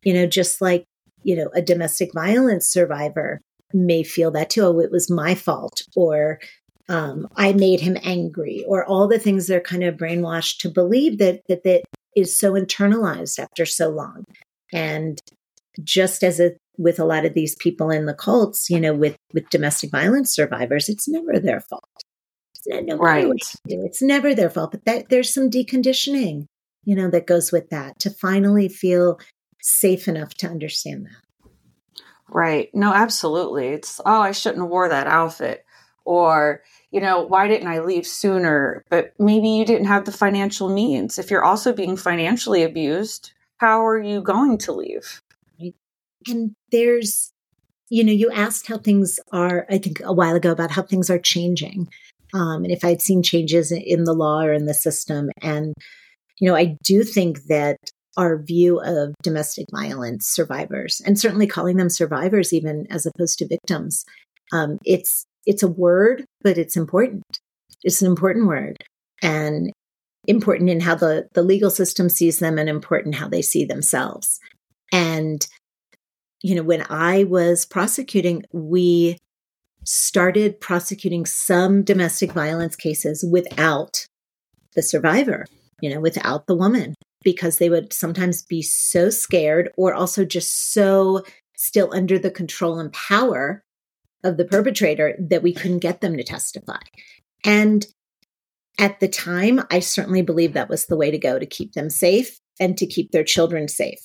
You 0.03 0.13
know, 0.13 0.27
just 0.27 0.61
like, 0.61 0.85
you 1.23 1.35
know, 1.35 1.49
a 1.53 1.61
domestic 1.61 2.11
violence 2.13 2.67
survivor 2.67 3.41
may 3.73 4.03
feel 4.03 4.31
that 4.31 4.49
too. 4.49 4.63
Oh, 4.63 4.79
it 4.79 4.91
was 4.91 5.09
my 5.09 5.35
fault, 5.35 5.83
or 5.95 6.39
um, 6.89 7.27
I 7.35 7.53
made 7.53 7.79
him 7.79 7.97
angry, 8.03 8.65
or 8.67 8.85
all 8.85 9.07
the 9.07 9.19
things 9.19 9.47
they're 9.47 9.61
kind 9.61 9.83
of 9.83 9.95
brainwashed 9.97 10.57
to 10.59 10.69
believe 10.69 11.19
that 11.19 11.41
that 11.47 11.63
that 11.63 11.83
is 12.15 12.37
so 12.37 12.53
internalized 12.53 13.39
after 13.39 13.65
so 13.65 13.89
long. 13.89 14.23
And 14.73 15.19
just 15.83 16.23
as 16.23 16.39
a, 16.39 16.51
with 16.77 16.99
a 16.99 17.05
lot 17.05 17.25
of 17.25 17.33
these 17.33 17.55
people 17.55 17.89
in 17.89 18.05
the 18.05 18.13
cults, 18.13 18.69
you 18.69 18.79
know, 18.79 18.93
with 18.93 19.15
with 19.33 19.49
domestic 19.49 19.91
violence 19.91 20.33
survivors, 20.33 20.89
it's 20.89 21.07
never 21.07 21.39
their 21.39 21.61
fault. 21.61 21.83
It's, 22.55 22.85
no 22.85 22.97
right. 22.97 23.27
It's 23.65 24.01
never 24.01 24.33
their 24.35 24.49
fault. 24.49 24.71
But 24.71 24.85
that, 24.85 25.09
there's 25.09 25.33
some 25.33 25.49
deconditioning, 25.49 26.45
you 26.83 26.95
know, 26.95 27.09
that 27.09 27.27
goes 27.27 27.51
with 27.51 27.69
that 27.69 27.99
to 27.99 28.09
finally 28.09 28.67
feel 28.67 29.19
safe 29.61 30.07
enough 30.07 30.33
to 30.35 30.47
understand 30.47 31.05
that. 31.05 31.51
Right. 32.29 32.69
No, 32.73 32.93
absolutely. 32.93 33.69
It's, 33.69 33.99
oh, 34.05 34.21
I 34.21 34.31
shouldn't 34.31 34.61
have 34.61 34.69
wore 34.69 34.89
that 34.89 35.07
outfit. 35.07 35.65
Or, 36.05 36.61
you 36.91 36.99
know, 36.99 37.21
why 37.21 37.47
didn't 37.47 37.67
I 37.67 37.79
leave 37.79 38.05
sooner? 38.05 38.83
But 38.89 39.13
maybe 39.17 39.47
you 39.47 39.65
didn't 39.65 39.87
have 39.87 40.05
the 40.05 40.11
financial 40.11 40.69
means. 40.69 41.17
If 41.17 41.31
you're 41.31 41.43
also 41.43 41.73
being 41.73 41.95
financially 41.95 42.63
abused, 42.63 43.31
how 43.57 43.85
are 43.85 43.99
you 43.99 44.21
going 44.21 44.57
to 44.59 44.73
leave? 44.73 45.21
And 46.27 46.53
there's, 46.71 47.31
you 47.89 48.03
know, 48.03 48.11
you 48.11 48.29
asked 48.31 48.67
how 48.67 48.77
things 48.77 49.19
are, 49.31 49.65
I 49.69 49.77
think 49.77 50.01
a 50.03 50.13
while 50.13 50.35
ago 50.35 50.51
about 50.51 50.71
how 50.71 50.83
things 50.83 51.09
are 51.09 51.17
changing. 51.17 51.87
Um, 52.33 52.63
and 52.63 52.71
if 52.71 52.85
I'd 52.85 53.01
seen 53.01 53.23
changes 53.23 53.71
in 53.71 54.03
the 54.03 54.13
law 54.13 54.41
or 54.41 54.53
in 54.53 54.65
the 54.65 54.73
system. 54.73 55.29
And, 55.41 55.73
you 56.39 56.47
know, 56.47 56.55
I 56.55 56.77
do 56.83 57.03
think 57.03 57.43
that 57.45 57.77
our 58.17 58.37
view 58.37 58.81
of 58.81 59.13
domestic 59.23 59.65
violence 59.71 60.27
survivors 60.27 61.01
and 61.05 61.17
certainly 61.17 61.47
calling 61.47 61.77
them 61.77 61.89
survivors 61.89 62.51
even 62.51 62.85
as 62.89 63.05
opposed 63.05 63.39
to 63.39 63.47
victims 63.47 64.05
um, 64.51 64.77
it's 64.83 65.25
it's 65.45 65.63
a 65.63 65.67
word 65.67 66.25
but 66.43 66.57
it's 66.57 66.75
important. 66.75 67.23
It's 67.83 68.01
an 68.01 68.07
important 68.07 68.47
word 68.47 68.77
and 69.21 69.71
important 70.27 70.69
in 70.69 70.79
how 70.79 70.95
the 70.95 71.27
the 71.33 71.43
legal 71.43 71.69
system 71.69 72.09
sees 72.09 72.39
them 72.39 72.57
and 72.57 72.69
important 72.69 73.15
how 73.15 73.27
they 73.27 73.41
see 73.41 73.65
themselves. 73.65 74.39
And 74.91 75.45
you 76.43 76.55
know, 76.55 76.63
when 76.63 76.85
I 76.89 77.23
was 77.25 77.65
prosecuting, 77.65 78.43
we 78.51 79.17
started 79.83 80.59
prosecuting 80.59 81.25
some 81.25 81.83
domestic 81.83 82.31
violence 82.31 82.75
cases 82.75 83.25
without 83.29 84.05
the 84.75 84.81
survivor, 84.81 85.45
you 85.81 85.89
know, 85.89 85.99
without 85.99 86.47
the 86.47 86.55
woman, 86.55 86.95
because 87.23 87.57
they 87.57 87.69
would 87.69 87.93
sometimes 87.93 88.43
be 88.43 88.61
so 88.61 89.09
scared 89.09 89.71
or 89.77 89.93
also 89.93 90.25
just 90.25 90.73
so 90.73 91.23
still 91.55 91.91
under 91.93 92.17
the 92.17 92.31
control 92.31 92.79
and 92.79 92.91
power 92.93 93.61
of 94.23 94.37
the 94.37 94.45
perpetrator 94.45 95.15
that 95.19 95.43
we 95.43 95.53
couldn't 95.53 95.79
get 95.79 96.01
them 96.01 96.17
to 96.17 96.23
testify. 96.23 96.79
And 97.43 97.85
at 98.79 98.99
the 98.99 99.07
time, 99.07 99.61
I 99.69 99.79
certainly 99.79 100.21
believe 100.21 100.53
that 100.53 100.69
was 100.69 100.85
the 100.85 100.95
way 100.95 101.11
to 101.11 101.17
go 101.17 101.37
to 101.37 101.45
keep 101.45 101.73
them 101.73 101.89
safe 101.89 102.39
and 102.59 102.77
to 102.77 102.85
keep 102.85 103.11
their 103.11 103.23
children 103.23 103.67
safe. 103.67 103.99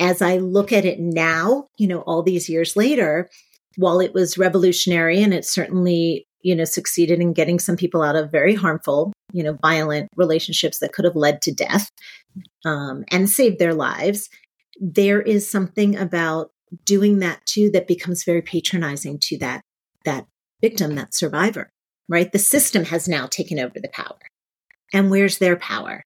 As 0.00 0.22
I 0.22 0.36
look 0.36 0.72
at 0.72 0.84
it 0.84 1.00
now, 1.00 1.66
you 1.76 1.88
know, 1.88 2.00
all 2.00 2.22
these 2.22 2.48
years 2.48 2.76
later, 2.76 3.28
while 3.76 4.00
it 4.00 4.12
was 4.14 4.38
revolutionary 4.38 5.22
and 5.22 5.32
it 5.32 5.44
certainly, 5.44 6.26
you 6.42 6.54
know, 6.54 6.64
succeeded 6.64 7.20
in 7.20 7.32
getting 7.32 7.58
some 7.58 7.76
people 7.76 8.02
out 8.02 8.16
of 8.16 8.30
very 8.30 8.54
harmful, 8.54 9.12
you 9.32 9.42
know, 9.42 9.58
violent 9.62 10.08
relationships 10.16 10.78
that 10.78 10.92
could 10.92 11.04
have 11.04 11.16
led 11.16 11.42
to 11.42 11.52
death 11.52 11.90
um, 12.64 13.04
and 13.10 13.28
saved 13.28 13.58
their 13.58 13.74
lives, 13.74 14.28
there 14.80 15.20
is 15.20 15.50
something 15.50 15.96
about 15.96 16.50
doing 16.84 17.18
that 17.20 17.44
too 17.46 17.70
that 17.70 17.86
becomes 17.86 18.24
very 18.24 18.42
patronizing 18.42 19.18
to 19.22 19.38
that 19.38 19.62
that 20.04 20.26
victim, 20.60 20.94
that 20.96 21.14
survivor, 21.14 21.70
right? 22.08 22.30
The 22.32 22.38
system 22.38 22.84
has 22.84 23.08
now 23.08 23.26
taken 23.26 23.58
over 23.58 23.78
the 23.80 23.88
power. 23.88 24.18
And 24.92 25.10
where's 25.10 25.38
their 25.38 25.56
power? 25.56 26.02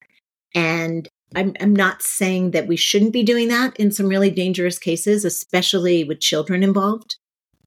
And 0.54 1.08
I'm, 1.34 1.54
I'm 1.60 1.74
not 1.74 2.02
saying 2.02 2.50
that 2.50 2.66
we 2.66 2.76
shouldn't 2.76 3.12
be 3.12 3.22
doing 3.22 3.48
that 3.48 3.76
in 3.78 3.90
some 3.90 4.08
really 4.08 4.30
dangerous 4.30 4.78
cases, 4.78 5.24
especially 5.24 6.04
with 6.04 6.20
children 6.20 6.62
involved, 6.62 7.16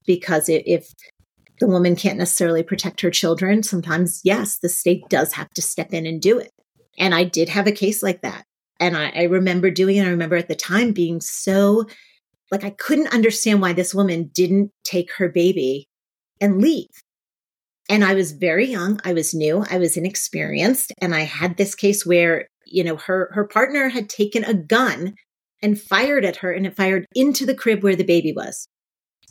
because 0.06 0.48
if 0.48 0.92
the 1.58 1.66
woman 1.66 1.96
can't 1.96 2.18
necessarily 2.18 2.62
protect 2.62 3.00
her 3.00 3.10
children, 3.10 3.62
sometimes, 3.62 4.20
yes, 4.24 4.58
the 4.58 4.68
state 4.68 5.08
does 5.08 5.32
have 5.32 5.50
to 5.50 5.62
step 5.62 5.92
in 5.92 6.06
and 6.06 6.20
do 6.20 6.38
it. 6.38 6.52
And 6.98 7.14
I 7.14 7.24
did 7.24 7.48
have 7.48 7.66
a 7.66 7.72
case 7.72 8.02
like 8.02 8.22
that. 8.22 8.44
And 8.78 8.96
I, 8.96 9.08
I 9.08 9.22
remember 9.24 9.70
doing 9.70 9.96
it. 9.96 10.06
I 10.06 10.10
remember 10.10 10.36
at 10.36 10.48
the 10.48 10.54
time 10.54 10.92
being 10.92 11.20
so 11.20 11.86
like, 12.50 12.64
I 12.64 12.70
couldn't 12.70 13.12
understand 13.12 13.60
why 13.60 13.72
this 13.72 13.94
woman 13.94 14.30
didn't 14.32 14.70
take 14.84 15.12
her 15.14 15.28
baby 15.28 15.88
and 16.40 16.60
leave. 16.60 16.88
And 17.88 18.04
I 18.04 18.14
was 18.14 18.32
very 18.32 18.66
young. 18.66 19.00
I 19.04 19.12
was 19.12 19.34
new. 19.34 19.64
I 19.70 19.78
was 19.78 19.96
inexperienced. 19.96 20.92
And 21.00 21.14
I 21.14 21.20
had 21.20 21.56
this 21.56 21.74
case 21.74 22.04
where, 22.04 22.48
you 22.64 22.82
know, 22.82 22.96
her, 22.96 23.30
her 23.32 23.46
partner 23.46 23.88
had 23.88 24.08
taken 24.08 24.44
a 24.44 24.54
gun 24.54 25.14
and 25.62 25.80
fired 25.80 26.24
at 26.24 26.36
her 26.36 26.52
and 26.52 26.66
it 26.66 26.76
fired 26.76 27.06
into 27.14 27.46
the 27.46 27.54
crib 27.54 27.82
where 27.82 27.96
the 27.96 28.04
baby 28.04 28.32
was. 28.32 28.66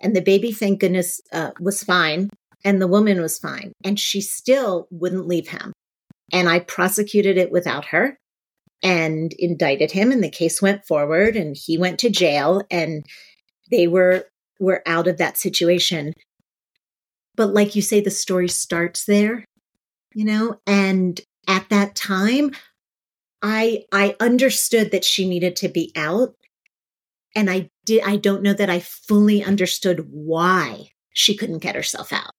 And 0.02 0.16
the 0.16 0.22
baby, 0.22 0.52
thank 0.52 0.80
goodness, 0.80 1.22
uh, 1.32 1.52
was 1.60 1.84
fine. 1.84 2.30
And 2.64 2.82
the 2.82 2.88
woman 2.88 3.22
was 3.22 3.38
fine. 3.38 3.74
And 3.84 4.00
she 4.00 4.22
still 4.22 4.88
wouldn't 4.90 5.28
leave 5.28 5.50
him. 5.50 5.72
And 6.32 6.50
I 6.50 6.60
prosecuted 6.60 7.38
it 7.38 7.52
without 7.52 7.86
her 7.86 8.18
and 8.84 9.34
indicted 9.40 9.92
him. 9.92 10.12
And 10.12 10.24
the 10.24 10.30
case 10.30 10.62
went 10.62 10.86
forward 10.86 11.36
and 11.36 11.56
he 11.58 11.78
went 11.78 12.00
to 12.00 12.10
jail 12.10 12.62
and 12.70 13.06
they 13.72 13.88
were, 13.88 14.26
were 14.60 14.84
out 14.86 15.08
of 15.08 15.18
that 15.18 15.38
situation. 15.38 16.14
But 17.36 17.54
like 17.54 17.76
you 17.76 17.82
say, 17.82 18.02
the 18.02 18.12
story 18.12 18.48
starts 18.48 19.06
there, 19.06 19.46
you 20.14 20.26
know, 20.26 20.60
and 20.66 21.20
at 21.48 21.70
that 21.70 21.96
time, 21.96 22.52
I 23.42 23.84
I 23.92 24.16
understood 24.20 24.92
that 24.92 25.06
she 25.06 25.28
needed 25.28 25.56
to 25.58 25.68
be 25.68 25.92
out. 25.96 26.34
And 27.36 27.50
I 27.50 27.70
did 27.86 28.02
I 28.04 28.18
don't 28.18 28.42
know 28.42 28.54
that 28.54 28.70
I 28.70 28.80
fully 28.80 29.44
understood 29.44 30.08
why 30.10 30.90
she 31.14 31.36
couldn't 31.36 31.60
get 31.60 31.76
herself 31.76 32.12
out. 32.12 32.32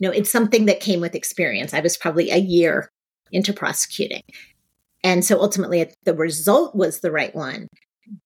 You 0.00 0.08
know, 0.08 0.14
it's 0.14 0.30
something 0.30 0.66
that 0.66 0.80
came 0.80 1.00
with 1.00 1.14
experience. 1.14 1.72
I 1.72 1.80
was 1.80 1.96
probably 1.96 2.30
a 2.30 2.36
year 2.36 2.90
into 3.32 3.52
prosecuting. 3.52 4.22
And 5.04 5.24
so 5.24 5.40
ultimately 5.40 5.90
the 6.04 6.14
result 6.14 6.74
was 6.74 7.00
the 7.00 7.12
right 7.12 7.34
one. 7.34 7.68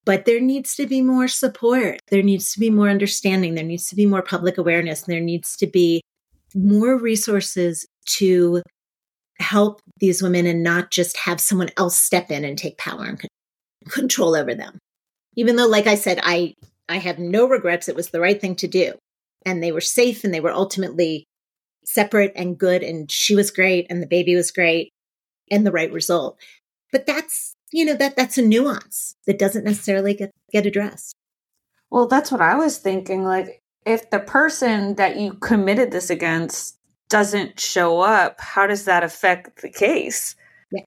But 0.05 0.25
there 0.25 0.41
needs 0.41 0.77
to 0.77 0.87
be 0.87 1.03
more 1.03 1.29
support. 1.29 1.99
There 2.09 2.23
needs 2.23 2.53
to 2.53 2.61
be 2.61 2.71
more 2.71 2.89
understanding. 2.89 3.55
There 3.55 3.65
needs 3.65 3.89
to 3.89 3.97
be 3.97 4.07
more 4.07 4.23
public 4.23 4.59
awareness. 4.59 5.03
And 5.03 5.13
There 5.13 5.21
needs 5.21 5.57
to 5.57 5.67
be 5.67 6.03
more 6.55 6.97
resources 6.99 7.87
to 8.19 8.63
help 9.39 9.81
these 9.99 10.23
women 10.23 10.47
and 10.47 10.63
not 10.63 10.91
just 10.91 11.17
have 11.17 11.41
someone 11.41 11.71
else 11.77 11.99
step 11.99 12.31
in 12.31 12.45
and 12.45 12.57
take 12.57 12.79
power 12.79 13.05
and 13.05 13.21
control 13.89 14.37
over 14.37 14.55
them. 14.55 14.79
Even 15.37 15.57
though, 15.57 15.67
like 15.67 15.87
I 15.87 15.97
said, 15.97 16.21
I, 16.23 16.55
I 16.89 16.99
have 16.99 17.19
no 17.19 17.49
regrets. 17.49 17.89
It 17.89 17.97
was 17.97 18.11
the 18.11 18.21
right 18.21 18.41
thing 18.41 18.55
to 18.57 18.69
do. 18.69 18.95
And 19.45 19.63
they 19.63 19.73
were 19.73 19.81
safe 19.81 20.23
and 20.23 20.33
they 20.33 20.41
were 20.41 20.53
ultimately 20.53 21.25
separate 21.85 22.33
and 22.37 22.57
good. 22.57 22.83
And 22.83 23.11
she 23.11 23.35
was 23.35 23.51
great 23.51 23.87
and 23.91 24.01
the 24.01 24.07
baby 24.07 24.37
was 24.37 24.53
great 24.53 24.93
and 25.51 25.67
the 25.67 25.73
right 25.73 25.93
result. 25.93 26.39
But 26.93 27.07
that's 27.07 27.57
you 27.73 27.85
know 27.85 27.95
that 27.95 28.17
that's 28.17 28.39
a 28.39 28.43
nuance 28.43 29.17
that 29.27 29.39
doesn't 29.39 29.65
necessarily 29.65 30.15
get 30.15 30.31
get 30.53 30.67
addressed. 30.67 31.17
Well 31.91 32.07
that's 32.07 32.31
what 32.31 32.41
i 32.41 32.55
was 32.55 32.79
thinking 32.79 33.25
like 33.25 33.61
if 33.85 34.11
the 34.11 34.21
person 34.21 34.95
that 34.95 35.19
you 35.19 35.35
committed 35.35 35.91
this 35.91 36.11
against 36.11 36.79
doesn't 37.09 37.59
show 37.59 38.01
up 38.01 38.41
how 38.41 38.67
does 38.67 38.85
that 38.85 39.03
affect 39.03 39.63
the 39.63 39.71
case? 39.71 40.37
Yeah. 40.71 40.85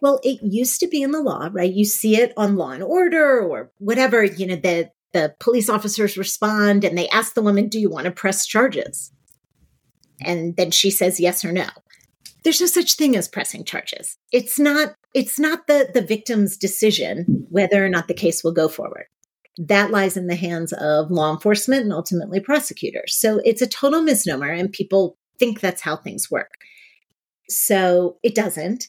well 0.00 0.20
it 0.24 0.40
used 0.42 0.80
to 0.80 0.88
be 0.88 1.02
in 1.02 1.12
the 1.12 1.22
law 1.22 1.48
right? 1.52 1.72
You 1.72 1.84
see 1.84 2.16
it 2.16 2.32
on 2.36 2.56
law 2.56 2.70
and 2.70 2.82
order 2.82 3.40
or 3.40 3.70
whatever 3.78 4.24
you 4.24 4.46
know 4.46 4.56
the 4.56 4.90
the 5.12 5.34
police 5.38 5.70
officers 5.70 6.18
respond 6.18 6.84
and 6.84 6.98
they 6.98 7.08
ask 7.08 7.34
the 7.34 7.42
woman 7.42 7.68
do 7.68 7.78
you 7.78 7.88
want 7.88 8.06
to 8.06 8.10
press 8.10 8.46
charges? 8.46 9.12
And 10.20 10.56
then 10.56 10.70
she 10.70 10.90
says 10.90 11.20
yes 11.20 11.44
or 11.44 11.52
no. 11.52 11.68
There's 12.42 12.60
no 12.60 12.66
such 12.66 12.94
thing 12.94 13.16
as 13.16 13.28
pressing 13.28 13.64
charges. 13.64 14.18
It's 14.32 14.58
not 14.58 14.94
it's 15.14 15.38
not 15.38 15.66
the 15.66 15.90
the 15.94 16.02
victim's 16.02 16.56
decision 16.56 17.46
whether 17.48 17.84
or 17.84 17.88
not 17.88 18.08
the 18.08 18.14
case 18.14 18.44
will 18.44 18.52
go 18.52 18.68
forward. 18.68 19.06
That 19.56 19.92
lies 19.92 20.16
in 20.16 20.26
the 20.26 20.34
hands 20.34 20.72
of 20.72 21.10
law 21.10 21.32
enforcement 21.32 21.84
and 21.84 21.92
ultimately 21.92 22.40
prosecutors. 22.40 23.16
So 23.16 23.40
it's 23.44 23.62
a 23.62 23.68
total 23.68 24.02
misnomer 24.02 24.50
and 24.50 24.72
people 24.72 25.16
think 25.38 25.60
that's 25.60 25.82
how 25.82 25.96
things 25.96 26.30
work. 26.30 26.50
So 27.48 28.18
it 28.22 28.34
doesn't. 28.34 28.88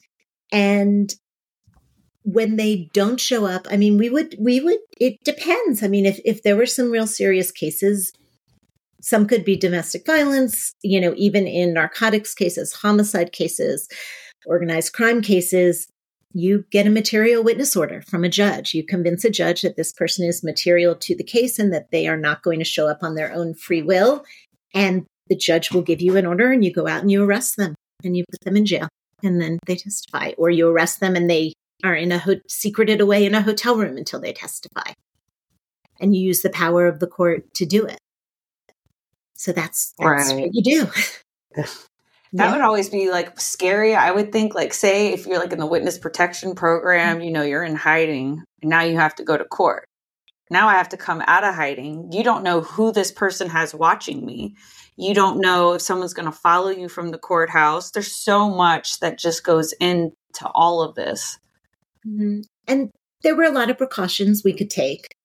And 0.52 1.14
when 2.24 2.56
they 2.56 2.90
don't 2.94 3.20
show 3.20 3.46
up, 3.46 3.68
I 3.70 3.78
mean, 3.78 3.98
we 3.98 4.10
would, 4.10 4.36
we 4.40 4.60
would, 4.60 4.80
it 5.00 5.24
depends. 5.24 5.84
I 5.84 5.88
mean, 5.88 6.06
if, 6.08 6.20
if 6.26 6.42
there 6.42 6.56
were 6.56 6.66
some 6.66 6.90
real 6.90 7.06
serious 7.06 7.52
cases, 7.52 8.12
some 9.02 9.28
could 9.28 9.46
be 9.46 9.56
domestic 9.56 10.06
violence, 10.06 10.74
you 10.82 11.00
know, 11.00 11.14
even 11.16 11.46
in 11.46 11.74
narcotics 11.74 12.34
cases, 12.34 12.74
homicide 12.74 13.32
cases, 13.32 13.88
organized 14.48 14.94
crime 14.94 15.22
cases. 15.22 15.88
You 16.38 16.66
get 16.70 16.86
a 16.86 16.90
material 16.90 17.42
witness 17.46 17.78
order 17.78 18.02
from 18.02 18.26
a 18.26 18.30
judge. 18.30 18.74
You 18.74 18.84
convince 18.84 19.24
a 19.24 19.30
judge 19.30 19.62
that 19.62 19.78
this 19.78 19.94
person 19.94 20.28
is 20.28 20.44
material 20.44 20.94
to 20.94 21.16
the 21.16 21.24
case 21.24 21.58
and 21.58 21.72
that 21.74 21.92
they 21.92 22.10
are 22.10 22.18
not 22.18 22.44
going 22.44 22.60
to 22.60 22.66
show 22.66 22.90
up 22.90 23.04
on 23.04 23.16
their 23.16 23.32
own 23.32 23.54
free 23.54 23.82
will. 23.82 24.26
And 24.74 25.06
the 25.28 25.38
judge 25.38 25.72
will 25.72 25.82
give 25.82 26.02
you 26.02 26.18
an 26.18 26.26
order 26.26 26.52
and 26.52 26.64
you 26.66 26.74
go 26.74 26.90
out 26.90 27.00
and 27.00 27.10
you 27.10 27.24
arrest 27.24 27.56
them 27.56 27.74
and 28.04 28.18
you 28.18 28.26
put 28.30 28.42
them 28.42 28.58
in 28.58 28.66
jail 28.66 28.90
and 29.24 29.40
then 29.40 29.60
they 29.66 29.78
testify. 29.78 30.34
Or 30.38 30.50
you 30.50 30.68
arrest 30.68 31.00
them 31.00 31.16
and 31.16 31.30
they 31.30 31.54
are 31.86 31.96
in 31.96 32.12
a 32.12 32.20
ho- 32.20 32.42
secreted 32.50 33.00
away 33.00 33.26
in 33.26 33.34
a 33.34 33.42
hotel 33.42 33.78
room 33.78 33.96
until 33.96 34.20
they 34.20 34.34
testify. 34.34 34.92
And 36.02 36.14
you 36.14 36.22
use 36.22 36.42
the 36.42 36.50
power 36.50 36.86
of 36.86 37.00
the 37.00 37.08
court 37.08 37.54
to 37.54 37.66
do 37.66 37.86
it. 37.86 38.00
So 39.36 39.54
that's, 39.54 39.94
that's 39.98 40.34
right. 40.34 40.42
what 40.42 40.50
you 40.52 40.64
do. 41.56 41.64
that 42.34 42.46
yeah. 42.46 42.52
would 42.52 42.62
always 42.62 42.90
be 42.90 43.10
like 43.10 43.40
scary. 43.40 43.96
I 43.96 44.12
would 44.12 44.32
think 44.32 44.54
like 44.54 44.74
say 44.74 45.14
if 45.14 45.26
you're 45.26 45.40
like 45.40 45.54
in 45.54 45.60
the 45.60 45.66
witness 45.66 45.98
protection 45.98 46.56
program, 46.56 47.22
you 47.22 47.32
know, 47.32 47.44
you're 47.44 47.64
in 47.64 47.76
hiding 47.76 48.44
and 48.62 48.70
now 48.70 48.82
you 48.82 48.98
have 48.98 49.16
to 49.16 49.24
go 49.24 49.38
to 49.38 49.46
court. 49.46 49.86
Now 50.50 50.68
I 50.68 50.74
have 50.74 50.90
to 50.90 50.98
come 50.98 51.24
out 51.26 51.44
of 51.44 51.56
hiding. 51.56 52.12
You 52.12 52.24
don't 52.24 52.44
know 52.44 52.62
who 52.62 52.92
this 52.92 53.12
person 53.12 53.50
has 53.50 53.74
watching 53.74 54.26
me. 54.26 54.56
You 54.96 55.14
don't 55.14 55.40
know 55.40 55.74
if 55.74 55.82
someone's 55.82 56.14
going 56.14 56.32
to 56.32 56.38
follow 56.38 56.70
you 56.70 56.88
from 56.88 57.10
the 57.10 57.18
courthouse. 57.18 57.92
There's 57.92 58.16
so 58.16 58.50
much 58.50 59.00
that 59.00 59.18
just 59.18 59.44
goes 59.44 59.74
into 59.74 60.14
all 60.54 60.82
of 60.82 60.96
this. 60.96 61.40
Mm-hmm. 62.08 62.42
And 62.68 62.92
there 63.24 63.36
were 63.36 63.44
a 63.44 63.52
lot 63.52 63.70
of 63.70 63.78
precautions 63.78 64.44
we 64.44 64.54
could 64.54 64.70
take 64.70 65.16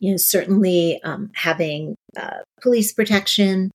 you 0.00 0.12
know, 0.12 0.16
certainly 0.16 1.00
um, 1.02 1.30
having 1.34 1.96
uh, 2.16 2.38
police 2.60 2.92
protection, 2.92 3.70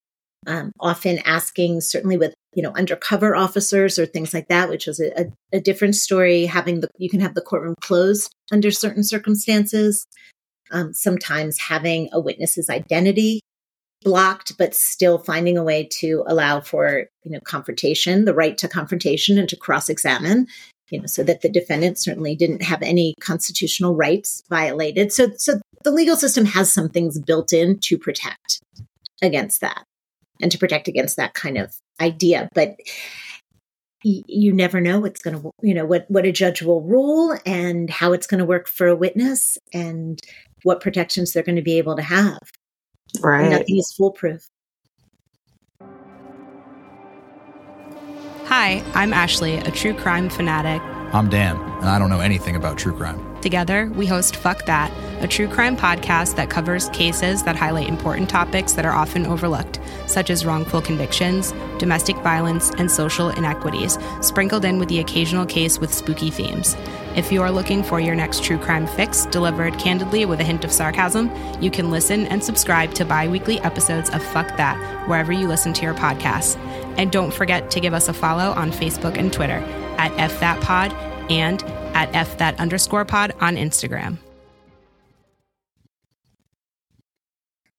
um, 0.48 0.72
often 0.80 1.20
asking, 1.26 1.82
certainly 1.82 2.18
with 2.18 2.34
you 2.56 2.64
know 2.64 2.72
undercover 2.72 3.36
officers 3.36 3.98
or 3.98 4.06
things 4.06 4.34
like 4.34 4.48
that, 4.48 4.70
which 4.70 4.88
is 4.88 5.00
a, 5.00 5.22
a, 5.22 5.26
a 5.54 5.60
different 5.60 5.96
story. 5.96 6.46
Having 6.46 6.82
the 6.82 6.90
you 6.98 7.10
can 7.10 7.20
have 7.20 7.36
the 7.36 7.42
courtroom 7.42 7.76
closed 7.82 8.34
under 8.52 8.72
certain 8.72 9.04
circumstances. 9.04 10.06
Um, 10.72 10.94
sometimes 10.94 11.60
having 11.60 12.10
a 12.14 12.20
witness's 12.20 12.70
identity 12.70 13.42
blocked, 14.02 14.58
but 14.58 14.74
still 14.74 15.20
finding 15.20 15.58
a 15.58 15.64
way 15.64 15.88
to 16.00 16.24
allow 16.28 16.62
for 16.62 17.06
you 17.24 17.32
know 17.32 17.40
confrontation, 17.42 18.26
the 18.26 18.34
right 18.34 18.58
to 18.58 18.68
confrontation 18.68 19.38
and 19.38 19.50
to 19.50 19.56
cross 19.56 19.90
examine 19.90 20.48
you 20.90 21.00
know, 21.00 21.08
so 21.08 21.24
that 21.24 21.42
the 21.42 21.50
defendant 21.50 21.98
certainly 21.98 22.36
didn't 22.36 22.62
have 22.62 22.82
any 22.84 23.16
constitutional 23.20 23.96
rights 23.96 24.44
violated. 24.48 25.12
So, 25.12 25.30
so 25.38 25.60
the 25.84 25.92
legal 25.92 26.16
system 26.16 26.46
has 26.46 26.72
some 26.72 26.88
things 26.88 27.20
built 27.20 27.52
in 27.52 27.80
to 27.80 27.98
protect 27.98 28.62
against 29.22 29.62
that 29.62 29.86
and 30.44 30.52
to 30.52 30.58
protect 30.60 30.88
against 30.88 31.18
that 31.18 31.34
kind 31.34 31.58
of 31.58 31.76
idea. 32.00 32.50
But 32.54 32.76
you 34.04 34.52
never 34.52 34.82
know 34.82 35.00
what's 35.00 35.22
going 35.22 35.42
to 35.42 35.52
you 35.62 35.74
know 35.74 35.86
what 35.86 36.06
what 36.10 36.26
a 36.26 36.32
judge 36.32 36.62
will 36.62 36.82
rule 36.82 37.38
and 37.46 37.90
how 37.90 38.12
it's 38.12 38.28
going 38.28 38.40
to 38.40 38.46
work 38.46 38.68
for 38.68 38.88
a 38.88 38.96
witness 38.96 39.58
and 39.74 40.20
what 40.64 40.82
protections 40.82 41.32
they're 41.32 41.42
going 41.42 41.56
to 41.56 41.62
be 41.62 41.78
able 41.78 41.96
to 41.96 42.02
have 42.02 42.40
right 43.22 43.50
nothing 43.50 43.78
is 43.78 43.94
foolproof 43.98 44.46
Hi, 48.48 48.84
I'm 48.94 49.14
Ashley, 49.14 49.56
a 49.56 49.72
true 49.72 49.94
crime 49.94 50.30
fanatic. 50.30 50.82
I'm 51.14 51.30
Dan, 51.30 51.58
and 51.58 51.86
I 51.86 52.00
don't 52.00 52.10
know 52.10 52.22
anything 52.22 52.56
about 52.56 52.80
true 52.80 52.92
crime. 52.92 53.40
Together, 53.40 53.92
we 53.94 54.08
host 54.08 54.36
Fuck 54.36 54.66
That, 54.66 54.92
a 55.22 55.28
true 55.28 55.48
crime 55.48 55.78
podcast 55.78 56.38
that 56.38 56.50
covers 56.50 56.90
cases 56.90 57.44
that 57.44 57.56
highlight 57.56 57.88
important 57.88 58.32
topics 58.32 58.74
that 58.74 58.84
are 58.84 58.94
often 58.94 59.28
overlooked, 59.28 59.80
such 60.08 60.32
as 60.32 60.44
wrongful 60.44 60.82
convictions, 60.82 61.54
domestic 61.78 62.16
violence, 62.24 62.72
and 62.80 62.90
social 62.90 63.30
inequities, 63.30 64.00
sprinkled 64.22 64.66
in 64.66 64.80
with 64.80 64.90
the 64.90 64.98
occasional 64.98 65.46
case 65.46 65.78
with 65.78 65.94
spooky 65.94 66.32
themes. 66.32 66.76
If 67.16 67.32
you 67.32 67.44
are 67.44 67.52
looking 67.52 67.84
for 67.84 68.00
your 68.00 68.16
next 68.16 68.44
true 68.44 68.58
crime 68.58 68.88
fix 68.88 69.28
delivered 69.28 69.78
candidly 69.78 70.26
with 70.26 70.40
a 70.40 70.44
hint 70.44 70.66
of 70.66 70.72
sarcasm, 70.72 71.30
you 71.62 71.70
can 71.70 71.92
listen 71.92 72.26
and 72.26 72.44
subscribe 72.44 72.92
to 72.96 73.06
bi 73.06 73.28
weekly 73.28 73.60
episodes 73.60 74.10
of 74.10 74.24
Fuck 74.24 74.58
That 74.58 75.08
wherever 75.08 75.32
you 75.32 75.48
listen 75.48 75.74
to 75.74 75.84
your 75.84 75.94
podcasts. 75.94 76.58
And 76.98 77.12
don't 77.12 77.32
forget 77.32 77.70
to 77.70 77.80
give 77.80 77.94
us 77.94 78.08
a 78.08 78.14
follow 78.14 78.52
on 78.54 78.72
Facebook 78.72 79.16
and 79.16 79.32
Twitter 79.32 79.64
at 79.98 80.12
FThatPod 80.14 81.32
and 81.32 81.64
at 81.96 82.14
F 82.14 82.38
that 82.38 82.60
underscore 82.60 83.06
pod 83.06 83.34
on 83.40 83.56
Instagram. 83.56 84.18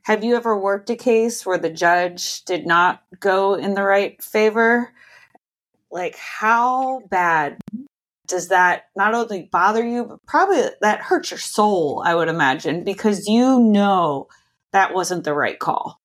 Have 0.02 0.22
you 0.22 0.36
ever 0.36 0.58
worked 0.58 0.90
a 0.90 0.96
case 0.96 1.46
where 1.46 1.56
the 1.56 1.70
judge 1.70 2.44
did 2.44 2.66
not 2.66 3.02
go 3.20 3.54
in 3.54 3.72
the 3.74 3.82
right 3.82 4.22
favor? 4.22 4.92
Like, 5.90 6.16
how 6.16 7.00
bad 7.08 7.58
does 8.26 8.48
that 8.48 8.84
not 8.96 9.14
only 9.14 9.48
bother 9.50 9.86
you, 9.86 10.04
but 10.04 10.18
probably 10.26 10.62
that 10.80 11.00
hurts 11.00 11.30
your 11.30 11.38
soul, 11.38 12.02
I 12.04 12.14
would 12.14 12.28
imagine, 12.28 12.84
because 12.84 13.26
you 13.28 13.60
know 13.60 14.28
that 14.72 14.92
wasn't 14.94 15.24
the 15.24 15.34
right 15.34 15.58
call. 15.58 16.00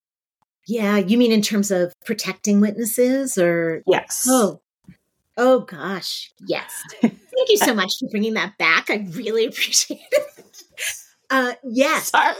Yeah, 0.67 0.97
you 0.97 1.17
mean 1.17 1.31
in 1.31 1.41
terms 1.41 1.71
of 1.71 1.93
protecting 2.05 2.61
witnesses 2.61 3.37
or? 3.37 3.83
Yes. 3.87 4.27
Oh, 4.29 4.61
oh 5.39 5.61
gosh, 5.61 6.31
yes. 6.45 6.83
Thank 7.01 7.17
you 7.47 7.57
so 7.57 7.73
much 7.73 7.93
for 7.99 8.09
bringing 8.09 8.33
that 8.33 8.57
back. 8.59 8.89
I 8.89 9.07
really 9.11 9.45
appreciate 9.47 10.01
it. 10.11 10.63
Uh, 11.29 11.53
yes. 11.63 12.09
Sorry. 12.11 12.35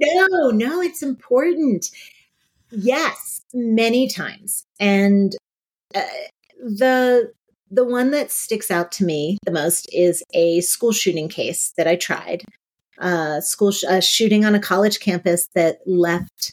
No, 0.00 0.50
no, 0.50 0.80
it's 0.80 1.02
important. 1.02 1.86
Yes, 2.70 3.40
many 3.52 4.08
times. 4.08 4.64
And 4.80 5.36
uh, 5.94 6.02
the 6.58 7.32
the 7.70 7.84
one 7.84 8.10
that 8.10 8.30
sticks 8.30 8.70
out 8.70 8.92
to 8.92 9.04
me 9.04 9.38
the 9.44 9.50
most 9.50 9.88
is 9.92 10.22
a 10.34 10.60
school 10.60 10.92
shooting 10.92 11.28
case 11.28 11.72
that 11.76 11.86
I 11.86 11.96
tried. 11.96 12.42
Uh, 12.98 13.40
school 13.40 13.72
sh- 13.72 13.84
a 13.88 14.00
shooting 14.00 14.44
on 14.44 14.54
a 14.54 14.60
college 14.60 15.00
campus 15.00 15.48
that 15.54 15.78
left 15.86 16.52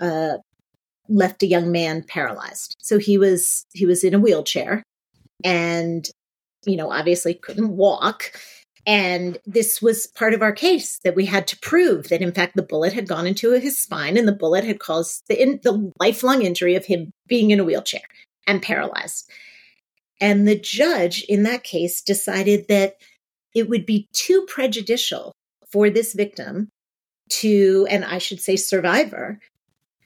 uh, 0.00 0.38
left 1.08 1.42
a 1.42 1.46
young 1.46 1.70
man 1.70 2.02
paralyzed. 2.02 2.76
So 2.80 2.98
he 2.98 3.16
was 3.18 3.64
he 3.72 3.86
was 3.86 4.04
in 4.04 4.14
a 4.14 4.18
wheelchair, 4.18 4.82
and 5.44 6.08
you 6.66 6.76
know, 6.76 6.90
obviously 6.90 7.34
couldn't 7.34 7.76
walk. 7.76 8.32
And 8.86 9.38
this 9.46 9.80
was 9.80 10.08
part 10.08 10.34
of 10.34 10.42
our 10.42 10.52
case 10.52 10.98
that 11.04 11.14
we 11.14 11.24
had 11.24 11.46
to 11.48 11.58
prove 11.60 12.08
that, 12.08 12.20
in 12.20 12.32
fact, 12.32 12.54
the 12.54 12.62
bullet 12.62 12.92
had 12.92 13.08
gone 13.08 13.26
into 13.26 13.52
his 13.52 13.78
spine 13.78 14.16
and 14.18 14.28
the 14.28 14.32
bullet 14.32 14.64
had 14.64 14.78
caused 14.78 15.22
the, 15.28 15.40
in, 15.40 15.60
the 15.62 15.90
lifelong 15.98 16.42
injury 16.42 16.74
of 16.74 16.84
him 16.84 17.10
being 17.26 17.50
in 17.50 17.60
a 17.60 17.64
wheelchair 17.64 18.02
and 18.46 18.60
paralyzed. 18.60 19.30
And 20.20 20.46
the 20.46 20.58
judge 20.58 21.24
in 21.28 21.44
that 21.44 21.64
case 21.64 22.02
decided 22.02 22.68
that 22.68 22.96
it 23.54 23.68
would 23.68 23.86
be 23.86 24.06
too 24.12 24.44
prejudicial 24.48 25.32
for 25.70 25.88
this 25.88 26.12
victim 26.12 26.68
to, 27.30 27.86
and 27.88 28.04
I 28.04 28.18
should 28.18 28.40
say 28.40 28.56
survivor, 28.56 29.38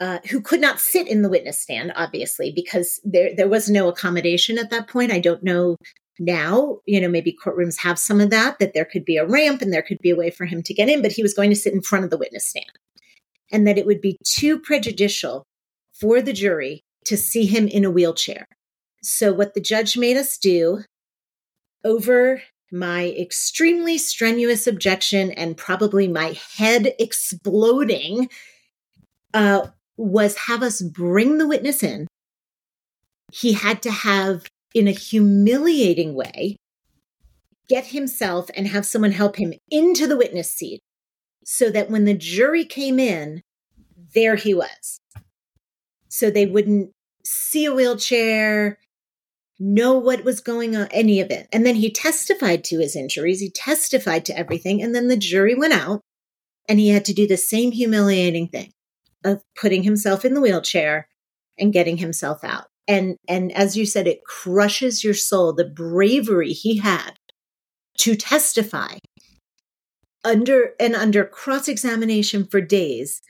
uh, 0.00 0.18
who 0.30 0.40
could 0.40 0.60
not 0.60 0.80
sit 0.80 1.08
in 1.08 1.22
the 1.22 1.28
witness 1.28 1.58
stand, 1.58 1.92
obviously, 1.96 2.52
because 2.54 3.00
there 3.04 3.34
there 3.34 3.48
was 3.48 3.68
no 3.68 3.88
accommodation 3.88 4.58
at 4.58 4.70
that 4.70 4.88
point. 4.88 5.12
I 5.12 5.18
don't 5.18 5.42
know 5.42 5.76
now, 6.18 6.78
you 6.86 7.00
know, 7.00 7.08
maybe 7.08 7.36
courtrooms 7.44 7.78
have 7.78 7.98
some 7.98 8.20
of 8.20 8.30
that, 8.30 8.58
that 8.58 8.74
there 8.74 8.84
could 8.84 9.04
be 9.04 9.16
a 9.16 9.26
ramp 9.26 9.62
and 9.62 9.72
there 9.72 9.82
could 9.82 9.98
be 10.00 10.10
a 10.10 10.16
way 10.16 10.30
for 10.30 10.46
him 10.46 10.62
to 10.64 10.74
get 10.74 10.88
in, 10.88 11.02
but 11.02 11.12
he 11.12 11.22
was 11.22 11.34
going 11.34 11.50
to 11.50 11.56
sit 11.56 11.72
in 11.72 11.80
front 11.80 12.04
of 12.04 12.10
the 12.10 12.18
witness 12.18 12.46
stand. 12.46 12.66
And 13.52 13.66
that 13.66 13.78
it 13.78 13.86
would 13.86 14.00
be 14.00 14.18
too 14.24 14.58
prejudicial 14.58 15.44
for 15.92 16.20
the 16.20 16.32
jury 16.32 16.82
to 17.06 17.16
see 17.16 17.46
him 17.46 17.68
in 17.68 17.84
a 17.84 17.90
wheelchair. 17.90 18.46
So, 19.02 19.32
what 19.32 19.54
the 19.54 19.60
judge 19.60 19.96
made 19.96 20.16
us 20.16 20.36
do 20.36 20.82
over 21.84 22.42
my 22.70 23.08
extremely 23.18 23.96
strenuous 23.96 24.66
objection 24.66 25.30
and 25.30 25.56
probably 25.56 26.08
my 26.08 26.36
head 26.56 26.94
exploding 26.98 28.28
uh, 29.32 29.68
was 29.98 30.36
have 30.46 30.62
us 30.62 30.80
bring 30.80 31.38
the 31.38 31.46
witness 31.46 31.82
in. 31.82 32.06
He 33.32 33.52
had 33.52 33.82
to 33.82 33.90
have 33.90 34.44
in 34.74 34.86
a 34.86 34.92
humiliating 34.92 36.14
way, 36.14 36.56
get 37.68 37.88
himself 37.88 38.48
and 38.54 38.68
have 38.68 38.86
someone 38.86 39.12
help 39.12 39.36
him 39.36 39.52
into 39.70 40.06
the 40.06 40.16
witness 40.16 40.50
seat 40.50 40.80
so 41.44 41.70
that 41.70 41.90
when 41.90 42.04
the 42.04 42.14
jury 42.14 42.64
came 42.64 42.98
in, 42.98 43.42
there 44.14 44.36
he 44.36 44.54
was. 44.54 45.00
So 46.08 46.30
they 46.30 46.46
wouldn't 46.46 46.92
see 47.24 47.64
a 47.64 47.74
wheelchair, 47.74 48.78
know 49.58 49.98
what 49.98 50.24
was 50.24 50.40
going 50.40 50.76
on, 50.76 50.88
any 50.90 51.20
of 51.20 51.30
it. 51.30 51.48
And 51.52 51.66
then 51.66 51.74
he 51.74 51.90
testified 51.90 52.64
to 52.64 52.78
his 52.78 52.94
injuries, 52.94 53.40
he 53.40 53.50
testified 53.50 54.24
to 54.26 54.38
everything. 54.38 54.82
And 54.82 54.94
then 54.94 55.08
the 55.08 55.16
jury 55.16 55.54
went 55.54 55.74
out 55.74 56.00
and 56.68 56.78
he 56.78 56.90
had 56.90 57.04
to 57.06 57.14
do 57.14 57.26
the 57.26 57.36
same 57.36 57.72
humiliating 57.72 58.48
thing 58.48 58.72
of 59.24 59.42
putting 59.60 59.82
himself 59.82 60.24
in 60.24 60.34
the 60.34 60.40
wheelchair 60.40 61.08
and 61.58 61.72
getting 61.72 61.96
himself 61.96 62.44
out. 62.44 62.66
And 62.86 63.16
and 63.28 63.52
as 63.52 63.76
you 63.76 63.84
said 63.84 64.06
it 64.06 64.24
crushes 64.24 65.04
your 65.04 65.14
soul 65.14 65.52
the 65.52 65.64
bravery 65.64 66.52
he 66.52 66.78
had 66.78 67.12
to 67.98 68.16
testify 68.16 68.94
under 70.24 70.70
and 70.80 70.94
under 70.94 71.24
cross 71.24 71.68
examination 71.68 72.46
for 72.46 72.60
days 72.60 73.20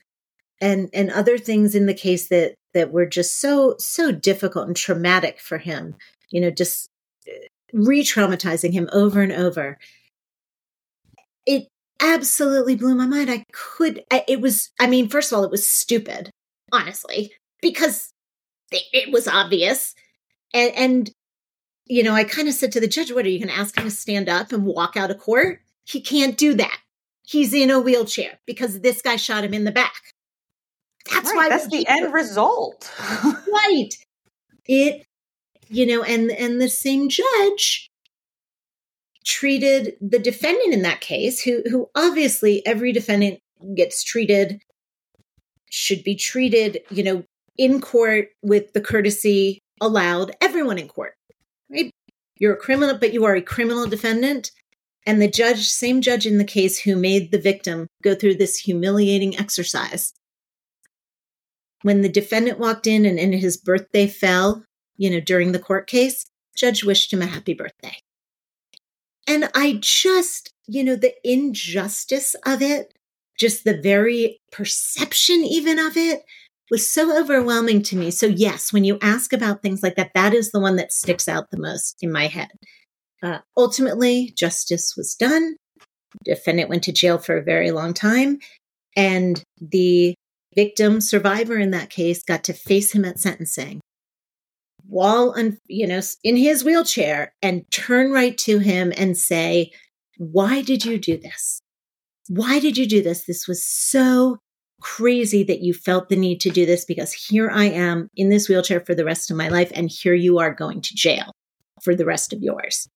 and 0.61 0.89
and 0.93 1.11
other 1.11 1.37
things 1.37 1.75
in 1.75 1.87
the 1.87 1.93
case 1.93 2.29
that 2.29 2.55
that 2.73 2.91
were 2.91 3.05
just 3.05 3.41
so 3.41 3.75
so 3.79 4.11
difficult 4.11 4.67
and 4.67 4.77
traumatic 4.77 5.41
for 5.41 5.57
him 5.57 5.95
you 6.29 6.39
know 6.39 6.51
just 6.51 6.89
uh, 7.27 7.47
re-traumatizing 7.73 8.73
him 8.73 8.89
over 8.91 9.21
and 9.21 9.31
over. 9.31 9.77
It 11.45 11.67
absolutely 12.01 12.75
blew 12.75 12.95
my 12.95 13.05
mind 13.05 13.29
i 13.29 13.43
could 13.51 14.03
I, 14.11 14.23
it 14.27 14.41
was 14.41 14.71
i 14.79 14.87
mean 14.87 15.09
first 15.09 15.31
of 15.31 15.37
all 15.37 15.43
it 15.43 15.51
was 15.51 15.67
stupid 15.67 16.31
honestly 16.71 17.31
because 17.61 18.13
it 18.71 19.11
was 19.11 19.27
obvious. 19.27 19.95
And, 20.53 20.73
and 20.75 21.11
you 21.85 22.03
know, 22.03 22.13
I 22.13 22.23
kind 22.23 22.47
of 22.47 22.53
said 22.53 22.71
to 22.73 22.79
the 22.79 22.87
judge, 22.87 23.11
what 23.11 23.25
are 23.25 23.29
you 23.29 23.39
going 23.39 23.53
to 23.53 23.59
ask 23.59 23.77
him 23.77 23.85
to 23.85 23.91
stand 23.91 24.29
up 24.29 24.51
and 24.51 24.65
walk 24.65 24.95
out 24.95 25.11
of 25.11 25.19
court? 25.19 25.61
He 25.85 26.01
can't 26.01 26.37
do 26.37 26.53
that. 26.55 26.79
He's 27.23 27.53
in 27.53 27.71
a 27.71 27.79
wheelchair 27.79 28.39
because 28.45 28.81
this 28.81 29.01
guy 29.01 29.15
shot 29.15 29.43
him 29.43 29.53
in 29.53 29.63
the 29.63 29.71
back. 29.71 30.13
That's 31.11 31.29
right, 31.29 31.35
why 31.35 31.49
that's 31.49 31.67
the 31.67 31.87
end 31.87 32.13
result. 32.13 32.91
right. 33.23 33.89
It, 34.65 35.05
you 35.67 35.85
know, 35.85 36.03
and 36.03 36.31
and 36.31 36.59
the 36.59 36.69
same 36.69 37.09
judge 37.09 37.88
treated 39.29 39.95
the 40.01 40.17
defendant 40.17 40.73
in 40.73 40.81
that 40.81 41.01
case, 41.01 41.41
who 41.43 41.61
who 41.69 41.89
obviously 41.93 42.65
every 42.65 42.91
defendant 42.91 43.39
gets 43.75 44.03
treated 44.03 44.59
should 45.69 46.03
be 46.03 46.15
treated, 46.15 46.79
you 46.89 47.03
know, 47.03 47.23
in 47.55 47.79
court 47.79 48.29
with 48.41 48.73
the 48.73 48.81
courtesy 48.81 49.59
allowed 49.79 50.35
everyone 50.41 50.79
in 50.79 50.87
court, 50.87 51.13
right? 51.69 51.91
You're 52.39 52.53
a 52.53 52.57
criminal, 52.57 52.97
but 52.97 53.13
you 53.13 53.25
are 53.25 53.35
a 53.35 53.41
criminal 53.41 53.85
defendant. 53.85 54.51
And 55.05 55.21
the 55.21 55.29
judge, 55.29 55.67
same 55.67 56.01
judge 56.01 56.25
in 56.25 56.39
the 56.39 56.43
case 56.43 56.79
who 56.79 56.95
made 56.95 57.31
the 57.31 57.39
victim 57.39 57.87
go 58.03 58.15
through 58.15 58.35
this 58.35 58.57
humiliating 58.57 59.37
exercise. 59.37 60.13
When 61.83 62.01
the 62.01 62.09
defendant 62.09 62.59
walked 62.59 62.87
in 62.87 63.05
and, 63.05 63.19
and 63.19 63.33
his 63.33 63.57
birthday 63.57 64.07
fell, 64.07 64.63
you 64.97 65.09
know, 65.09 65.19
during 65.19 65.51
the 65.51 65.59
court 65.59 65.87
case, 65.87 66.25
judge 66.55 66.83
wished 66.83 67.13
him 67.13 67.21
a 67.21 67.27
happy 67.27 67.53
birthday. 67.53 67.95
And 69.29 69.47
I 69.53 69.77
just, 69.79 70.51
you 70.67 70.83
know, 70.83 70.95
the 70.95 71.13
injustice 71.23 72.35
of 72.47 72.63
it, 72.63 72.95
just 73.39 73.63
the 73.63 73.79
very 73.79 74.39
perception 74.51 75.45
even 75.45 75.77
of 75.77 75.95
it 75.95 76.23
was 76.71 76.89
so 76.89 77.15
overwhelming 77.17 77.83
to 77.83 77.95
me. 77.95 78.09
So, 78.09 78.25
yes, 78.25 78.73
when 78.73 78.83
you 78.83 78.97
ask 79.03 79.31
about 79.31 79.61
things 79.61 79.83
like 79.83 79.95
that, 79.97 80.11
that 80.15 80.33
is 80.33 80.51
the 80.51 80.59
one 80.59 80.77
that 80.77 80.91
sticks 80.91 81.27
out 81.27 81.51
the 81.51 81.59
most 81.59 81.97
in 82.01 82.11
my 82.11 82.25
head. 82.25 82.49
Uh, 83.21 83.39
ultimately, 83.55 84.33
justice 84.35 84.95
was 84.97 85.13
done. 85.13 85.55
Defendant 86.25 86.69
went 86.69 86.83
to 86.83 86.91
jail 86.91 87.19
for 87.19 87.37
a 87.37 87.43
very 87.43 87.69
long 87.69 87.93
time. 87.93 88.39
And 88.95 89.43
the 89.61 90.15
victim 90.55 91.01
survivor 91.01 91.57
in 91.57 91.69
that 91.71 91.91
case 91.91 92.23
got 92.23 92.43
to 92.45 92.53
face 92.53 92.93
him 92.93 93.05
at 93.05 93.19
sentencing 93.19 93.79
while 94.89 95.35
you 95.67 95.85
know 95.85 96.01
in 96.23 96.35
his 96.35 96.63
wheelchair 96.63 97.33
and 97.41 97.63
turn 97.71 98.11
right 98.11 98.37
to 98.37 98.57
him 98.57 98.91
and 98.97 99.17
say 99.17 99.71
why 100.17 100.61
did 100.61 100.83
you 100.83 100.97
do 100.97 101.17
this 101.17 101.61
why 102.27 102.59
did 102.59 102.77
you 102.77 102.87
do 102.87 103.01
this 103.01 103.25
this 103.25 103.47
was 103.47 103.63
so 103.63 104.37
crazy 104.81 105.43
that 105.43 105.61
you 105.61 105.73
felt 105.73 106.09
the 106.09 106.15
need 106.15 106.39
to 106.39 106.49
do 106.49 106.65
this 106.65 106.85
because 106.85 107.13
here 107.13 107.51
i 107.51 107.65
am 107.65 108.09
in 108.15 108.29
this 108.29 108.49
wheelchair 108.49 108.79
for 108.79 108.95
the 108.95 109.05
rest 109.05 109.29
of 109.29 109.37
my 109.37 109.47
life 109.47 109.71
and 109.75 109.91
here 109.91 110.15
you 110.15 110.39
are 110.39 110.53
going 110.53 110.81
to 110.81 110.95
jail 110.95 111.31
for 111.83 111.93
the 111.95 112.05
rest 112.05 112.33
of 112.33 112.41
yours 112.41 112.87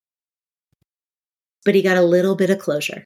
but 1.63 1.75
he 1.75 1.81
got 1.81 1.97
a 1.97 2.01
little 2.01 2.35
bit 2.35 2.49
of 2.49 2.57
closure 2.57 3.05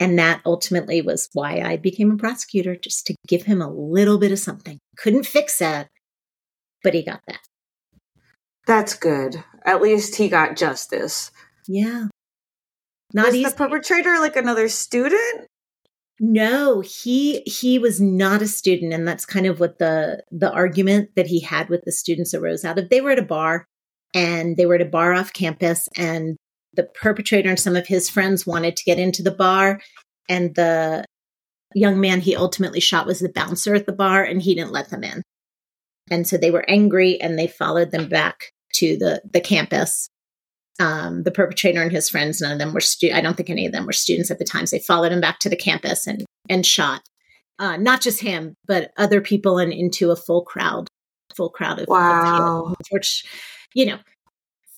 and 0.00 0.18
that 0.18 0.40
ultimately 0.44 1.02
was 1.02 1.28
why 1.34 1.60
I 1.60 1.76
became 1.76 2.10
a 2.10 2.16
prosecutor, 2.16 2.74
just 2.74 3.06
to 3.06 3.14
give 3.28 3.44
him 3.44 3.62
a 3.62 3.72
little 3.72 4.18
bit 4.18 4.32
of 4.32 4.40
something. 4.40 4.78
Couldn't 4.96 5.24
fix 5.24 5.58
that, 5.58 5.88
but 6.82 6.94
he 6.94 7.04
got 7.04 7.20
that. 7.28 7.38
That's 8.66 8.94
good. 8.94 9.42
At 9.64 9.82
least 9.82 10.16
he 10.16 10.28
got 10.28 10.56
justice. 10.56 11.30
Yeah. 11.66 12.08
Not 13.12 13.26
was 13.26 13.34
easy. 13.36 13.48
the 13.48 13.56
perpetrator 13.56 14.18
like 14.18 14.36
another 14.36 14.68
student? 14.68 15.48
No, 16.20 16.80
he 16.80 17.40
he 17.40 17.78
was 17.78 18.00
not 18.00 18.42
a 18.42 18.46
student, 18.46 18.92
and 18.92 19.06
that's 19.06 19.26
kind 19.26 19.46
of 19.46 19.60
what 19.60 19.78
the 19.78 20.22
the 20.30 20.52
argument 20.52 21.10
that 21.16 21.26
he 21.26 21.40
had 21.40 21.68
with 21.68 21.82
the 21.84 21.92
students 21.92 22.34
arose 22.34 22.64
out 22.64 22.78
of. 22.78 22.88
They 22.88 23.00
were 23.00 23.10
at 23.10 23.18
a 23.18 23.22
bar, 23.22 23.66
and 24.14 24.56
they 24.56 24.66
were 24.66 24.76
at 24.76 24.80
a 24.80 24.86
bar 24.86 25.12
off 25.12 25.32
campus, 25.32 25.88
and 25.96 26.36
the 26.74 26.84
perpetrator 26.84 27.48
and 27.48 27.58
some 27.58 27.76
of 27.76 27.86
his 27.86 28.08
friends 28.08 28.46
wanted 28.46 28.76
to 28.76 28.84
get 28.84 28.98
into 28.98 29.22
the 29.22 29.32
bar, 29.32 29.80
and 30.28 30.54
the 30.54 31.04
young 31.74 32.00
man 32.00 32.20
he 32.20 32.36
ultimately 32.36 32.80
shot 32.80 33.06
was 33.06 33.18
the 33.18 33.32
bouncer 33.32 33.74
at 33.74 33.86
the 33.86 33.92
bar, 33.92 34.22
and 34.22 34.40
he 34.40 34.54
didn't 34.54 34.72
let 34.72 34.90
them 34.90 35.02
in. 35.02 35.22
And 36.10 36.26
so 36.28 36.36
they 36.36 36.52
were 36.52 36.68
angry, 36.68 37.20
and 37.20 37.36
they 37.36 37.48
followed 37.48 37.90
them 37.90 38.08
back 38.08 38.52
to 38.74 38.96
the 38.96 39.22
the 39.30 39.40
campus. 39.40 40.08
Um, 40.80 41.22
the 41.22 41.30
perpetrator 41.30 41.80
and 41.80 41.92
his 41.92 42.10
friends, 42.10 42.40
none 42.40 42.50
of 42.50 42.58
them 42.58 42.74
were 42.74 42.80
stu- 42.80 43.12
I 43.14 43.20
don't 43.20 43.36
think 43.36 43.48
any 43.48 43.64
of 43.64 43.70
them 43.70 43.86
were 43.86 43.92
students 43.92 44.32
at 44.32 44.40
the 44.40 44.44
time. 44.44 44.66
So 44.66 44.74
they 44.74 44.82
followed 44.82 45.12
him 45.12 45.20
back 45.20 45.38
to 45.40 45.48
the 45.48 45.56
campus 45.56 46.06
and 46.06 46.24
and 46.48 46.66
shot 46.66 47.02
uh, 47.60 47.76
not 47.76 48.00
just 48.00 48.20
him, 48.20 48.56
but 48.66 48.90
other 48.96 49.20
people 49.20 49.58
and 49.58 49.72
into 49.72 50.10
a 50.10 50.16
full 50.16 50.42
crowd, 50.42 50.88
full 51.36 51.48
crowd 51.48 51.78
of 51.78 51.86
wow. 51.88 52.74
Which, 52.90 53.24
you 53.72 53.86
know, 53.86 53.98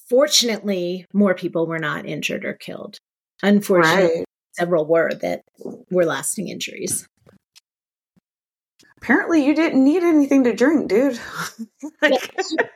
Fortunately, 0.08 1.04
more 1.12 1.34
people 1.34 1.66
were 1.66 1.80
not 1.80 2.06
injured 2.06 2.44
or 2.44 2.54
killed. 2.54 2.98
Unfortunately, 3.42 4.18
right. 4.18 4.24
several 4.56 4.86
were 4.86 5.12
that 5.14 5.42
were 5.90 6.04
lasting 6.04 6.48
injuries. 6.48 7.08
Apparently, 8.98 9.44
you 9.44 9.54
didn't 9.54 9.82
need 9.82 10.04
anything 10.04 10.44
to 10.44 10.54
drink, 10.54 10.88
dude. 10.88 11.18
like, 12.02 12.34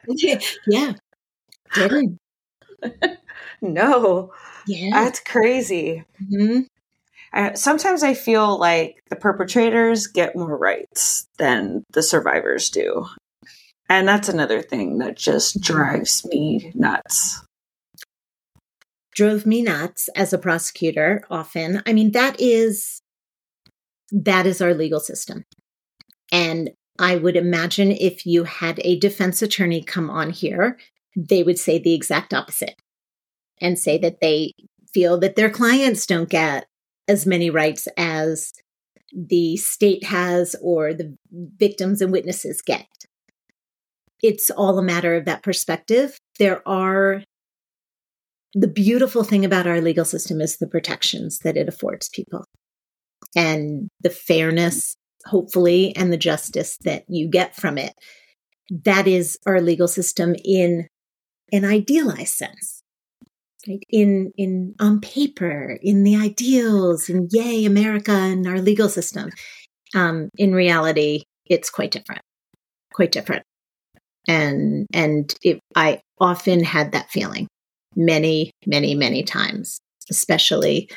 yeah, 0.66 0.94
didn't. 1.74 2.18
no. 3.60 4.32
Yeah. 4.66 4.90
That's 4.92 5.20
crazy. 5.20 6.04
Mm-hmm. 6.22 6.60
Uh, 7.32 7.54
sometimes 7.54 8.02
I 8.02 8.14
feel 8.14 8.58
like 8.58 9.02
the 9.08 9.16
perpetrators 9.16 10.08
get 10.08 10.34
more 10.34 10.56
rights 10.56 11.26
than 11.38 11.84
the 11.92 12.02
survivors 12.02 12.70
do. 12.70 13.06
And 13.88 14.06
that's 14.06 14.28
another 14.28 14.62
thing 14.62 14.98
that 14.98 15.16
just 15.16 15.60
drives 15.60 16.24
me 16.26 16.72
nuts. 16.74 17.42
Drove 19.14 19.46
me 19.46 19.62
nuts 19.62 20.08
as 20.14 20.32
a 20.32 20.38
prosecutor 20.38 21.24
often. 21.30 21.82
I 21.86 21.92
mean, 21.92 22.12
that 22.12 22.40
is 22.40 23.00
that 24.12 24.46
is 24.46 24.60
our 24.60 24.74
legal 24.74 25.00
system. 25.00 25.44
And 26.32 26.70
I 26.98 27.16
would 27.16 27.36
imagine 27.36 27.90
if 27.92 28.26
you 28.26 28.44
had 28.44 28.80
a 28.84 28.98
defense 28.98 29.42
attorney 29.42 29.82
come 29.82 30.10
on 30.10 30.30
here, 30.30 30.78
they 31.28 31.42
would 31.42 31.58
say 31.58 31.78
the 31.78 31.94
exact 31.94 32.32
opposite 32.32 32.74
and 33.60 33.78
say 33.78 33.98
that 33.98 34.20
they 34.20 34.52
feel 34.92 35.18
that 35.18 35.36
their 35.36 35.50
clients 35.50 36.06
don't 36.06 36.28
get 36.28 36.66
as 37.08 37.26
many 37.26 37.50
rights 37.50 37.88
as 37.96 38.52
the 39.12 39.56
state 39.56 40.04
has 40.04 40.54
or 40.62 40.94
the 40.94 41.16
victims 41.58 42.00
and 42.00 42.12
witnesses 42.12 42.62
get 42.62 42.86
it's 44.22 44.50
all 44.50 44.78
a 44.78 44.82
matter 44.82 45.14
of 45.14 45.24
that 45.24 45.42
perspective. 45.42 46.18
There 46.38 46.66
are 46.68 47.22
the 48.54 48.68
beautiful 48.68 49.24
thing 49.24 49.44
about 49.44 49.66
our 49.66 49.80
legal 49.80 50.04
system 50.04 50.40
is 50.40 50.56
the 50.56 50.66
protections 50.66 51.38
that 51.40 51.56
it 51.56 51.68
affords 51.68 52.08
people 52.08 52.44
and 53.36 53.88
the 54.00 54.10
fairness, 54.10 54.96
hopefully, 55.26 55.94
and 55.96 56.12
the 56.12 56.16
justice 56.16 56.76
that 56.84 57.04
you 57.08 57.28
get 57.28 57.54
from 57.54 57.78
it. 57.78 57.94
That 58.84 59.06
is 59.06 59.38
our 59.46 59.60
legal 59.60 59.88
system 59.88 60.34
in 60.44 60.88
an 61.52 61.64
idealized 61.64 62.34
sense. 62.34 62.82
Right? 63.68 63.82
In 63.90 64.32
in 64.36 64.74
on 64.80 65.00
paper, 65.00 65.78
in 65.82 66.02
the 66.02 66.16
ideals, 66.16 67.08
and 67.08 67.28
yay, 67.30 67.64
America 67.64 68.12
and 68.12 68.46
our 68.46 68.58
legal 68.58 68.88
system. 68.88 69.30
Um, 69.94 70.30
in 70.38 70.54
reality, 70.54 71.24
it's 71.46 71.68
quite 71.68 71.90
different. 71.90 72.22
Quite 72.92 73.12
different 73.12 73.44
and 74.28 74.86
and 74.92 75.34
it, 75.42 75.60
I 75.74 76.00
often 76.20 76.62
had 76.62 76.92
that 76.92 77.10
feeling 77.10 77.48
many 77.96 78.52
many 78.66 78.94
many 78.94 79.22
times, 79.22 79.80
especially 80.10 80.88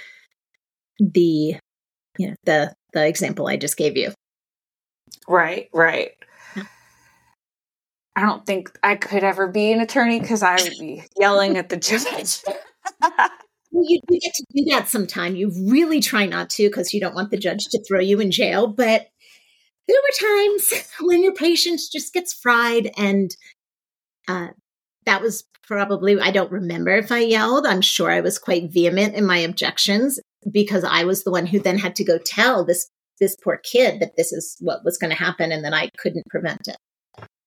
the 0.99 1.56
you 2.18 2.28
know 2.28 2.36
the 2.45 2.74
the 2.93 3.08
example 3.08 3.47
I 3.47 3.58
just 3.58 3.78
gave 3.78 3.97
you. 3.97 4.12
Right, 5.28 5.70
right. 5.74 6.12
I 8.16 8.22
don't 8.22 8.45
think 8.45 8.78
I 8.84 8.95
could 8.95 9.24
ever 9.24 9.47
be 9.47 9.72
an 9.72 9.80
attorney 9.80 10.20
because 10.20 10.43
I 10.43 10.61
would 10.61 10.78
be 10.80 11.03
yelling 11.18 11.57
at 11.57 11.70
the 11.70 11.78
judge. 11.78 12.43
you, 13.72 13.99
you 14.09 14.20
get 14.20 14.34
to 14.36 14.45
do 14.55 14.66
that 14.72 14.88
sometime. 14.88 15.36
You 15.36 15.51
really 15.68 15.99
try 15.99 16.26
not 16.26 16.49
to 16.51 16.68
because 16.68 16.93
you 16.93 17.01
don't 17.01 17.16
want 17.16 17.32
the 17.32 17.38
judge 17.38 17.66
to 17.72 17.84
throw 17.88 17.99
you 17.99 18.20
in 18.20 18.32
jail. 18.32 18.68
But 18.68 19.07
there 19.88 19.97
were 20.01 20.30
times 20.30 20.89
when 21.01 21.24
your 21.24 21.34
patience 21.34 21.89
just 21.89 22.14
gets 22.14 22.34
fried 22.34 22.91
and 22.97 23.36
uh, 24.28 24.47
that 25.05 25.22
was 25.22 25.43
probably 25.66 26.20
i 26.20 26.30
don't 26.30 26.51
remember 26.51 26.91
if 26.91 27.11
i 27.11 27.20
yelled 27.20 27.66
i'm 27.66 27.82
sure 27.82 28.11
i 28.11 28.20
was 28.20 28.38
quite 28.38 28.72
vehement 28.72 29.16
in 29.16 29.26
my 29.26 29.38
objections 29.38 30.20
because 30.51 30.84
i 30.84 31.05
was 31.05 31.24
the 31.24 31.32
one 31.32 31.45
who 31.45 31.57
then 31.57 31.78
had 31.78 31.95
to 31.95 32.03
go 32.03 32.18
tell 32.18 32.66
this 32.66 32.89
this 33.22 33.36
poor 33.41 33.57
kid 33.64 34.01
that 34.01 34.18
this 34.18 34.34
is 34.34 34.57
what 34.59 34.84
was 34.84 34.97
going 34.97 35.09
to 35.09 35.16
happen 35.16 35.53
and 35.53 35.64
that 35.64 35.74
i 35.74 35.89
couldn't 35.97 36.26
prevent 36.30 36.68
it 36.68 36.76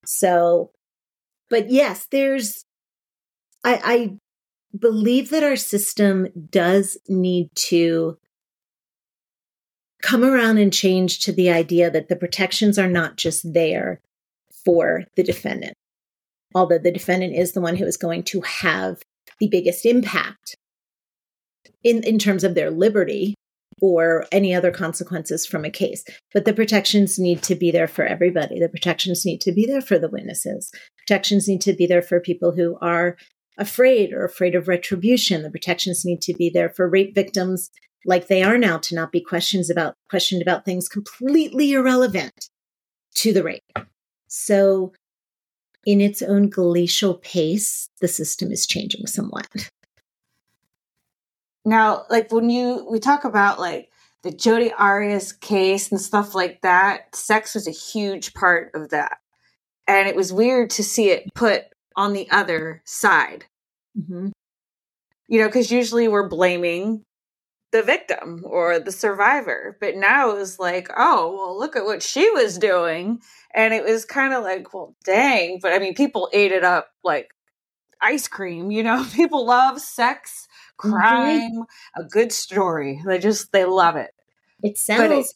so 0.07 0.71
but 1.51 1.71
yes 1.71 2.07
there's 2.11 2.65
i 3.65 3.81
i 3.85 4.17
believe 4.79 5.31
that 5.31 5.43
our 5.43 5.57
system 5.57 6.27
does 6.51 6.99
need 7.09 7.49
to 7.55 8.19
come 10.03 10.25
around 10.25 10.59
and 10.59 10.73
change 10.73 11.21
to 11.21 11.33
the 11.33 11.51
idea 11.51 11.91
that 11.91 12.09
the 12.09 12.17
protections 12.17 12.79
are 12.79 12.89
not 12.89 13.17
just 13.17 13.53
there 13.53 14.01
for 14.65 15.05
the 15.17 15.23
defendant, 15.23 15.75
although 16.55 16.79
the 16.79 16.93
defendant 16.93 17.35
is 17.35 17.53
the 17.53 17.61
one 17.61 17.77
who 17.77 17.85
is 17.85 17.97
going 17.97 18.23
to 18.25 18.41
have 18.43 19.03
the 19.41 19.49
biggest 19.49 19.87
impact 19.87 20.57
in, 21.83 22.03
in 22.03 22.19
terms 22.19 22.45
of 22.45 22.55
their 22.55 22.71
liberty 22.71 23.35
or 23.81 24.27
any 24.33 24.55
other 24.55 24.71
consequences 24.71 25.47
from 25.47 25.65
a 25.65 25.71
case. 25.71 26.05
But 26.33 26.45
the 26.45 26.55
protections 26.55 27.19
need 27.19 27.43
to 27.43 27.55
be 27.55 27.71
there 27.71 27.89
for 27.89 28.05
everybody. 28.05 28.59
The 28.59 28.69
protections 28.69 29.25
need 29.25 29.41
to 29.43 29.53
be 29.53 29.67
there 29.67 29.81
for 29.81 29.99
the 29.99 30.09
witnesses. 30.09 30.73
Protections 30.99 31.49
need 31.49 31.61
to 31.63 31.75
be 31.75 31.87
there 31.87 32.03
for 32.03 32.21
people 32.21 32.53
who 32.53 32.79
are 32.81 33.17
afraid 33.59 34.13
or 34.13 34.25
afraid 34.25 34.55
of 34.55 34.69
retribution. 34.69 35.43
The 35.43 35.51
protections 35.51 36.05
need 36.05 36.21
to 36.23 36.35
be 36.35 36.51
there 36.51 36.71
for 36.71 36.89
rape 36.89 37.15
victims 37.15 37.71
like 38.05 38.29
they 38.29 38.43
are 38.43 38.59
now 38.59 38.79
to 38.79 38.95
not 38.95 39.13
be 39.13 39.21
questions 39.21 39.69
about 39.69 39.95
questioned 40.09 40.43
about 40.43 40.65
things 40.65 40.89
completely 40.89 41.73
irrelevant 41.73 42.49
to 43.17 43.33
the 43.33 43.43
rape. 43.43 43.79
So 44.29 44.93
in 45.85 46.01
its 46.01 46.23
own 46.23 46.49
glacial 46.49 47.15
pace, 47.15 47.89
the 48.01 48.09
system 48.09 48.51
is 48.51 48.67
changing 48.67 49.07
somewhat. 49.07 49.49
Now, 51.67 52.05
like 52.09 52.33
when 52.33 52.49
you 52.49 52.87
we 52.89 53.01
talk 53.01 53.25
about 53.25 53.59
like 53.59 53.91
the 54.23 54.31
Jodi 54.31 54.73
Arias 54.73 55.33
case 55.33 55.91
and 55.91 56.01
stuff 56.01 56.33
like 56.33 56.61
that, 56.63 57.15
sex 57.15 57.55
was 57.55 57.67
a 57.67 57.73
huge 57.73 58.35
part 58.35 58.71
of 58.75 58.91
that. 58.91 59.19
And 59.89 60.09
it 60.09 60.15
was 60.15 60.33
weird 60.33 60.71
to 60.71 60.85
see 60.85 61.11
it 61.11 61.35
put 61.35 61.65
on 61.97 62.13
the 62.13 62.31
other 62.31 62.83
side. 62.85 63.47
Mm-hmm. 63.99 64.29
You 65.29 65.41
know, 65.41 65.47
because 65.47 65.73
usually 65.73 66.07
we're 66.07 66.29
blaming 66.29 67.03
the 67.73 67.83
victim 67.83 68.45
or 68.45 68.79
the 68.79 68.93
survivor. 68.93 69.77
But 69.81 69.97
now 69.97 70.31
it 70.31 70.39
was 70.39 70.61
like, 70.61 70.89
oh, 70.97 71.35
well, 71.37 71.59
look 71.59 71.75
at 71.75 71.85
what 71.85 72.01
she 72.01 72.31
was 72.31 72.59
doing. 72.59 73.21
And 73.55 73.75
it 73.75 73.85
was 73.85 74.05
kind 74.05 74.33
of 74.33 74.45
like, 74.45 74.73
well, 74.73 74.95
dang. 75.05 75.59
But 75.61 75.73
I 75.73 75.81
mean, 75.81 75.95
people 75.95 76.31
ate 76.33 76.53
it 76.53 76.63
up 76.63 76.91
like 77.03 77.29
ice 78.01 78.29
cream, 78.29 78.71
you 78.71 78.85
know? 78.85 79.05
People 79.15 79.47
love 79.47 79.81
sex 79.81 80.47
Mm-hmm. 80.83 80.91
crime, 80.91 81.67
a 81.97 82.05
good 82.05 82.33
story. 82.33 83.01
They 83.07 83.19
just 83.19 83.53
they 83.53 83.65
love 83.65 83.97
it. 83.97 84.11
It 84.63 84.79
sells. 84.79 85.35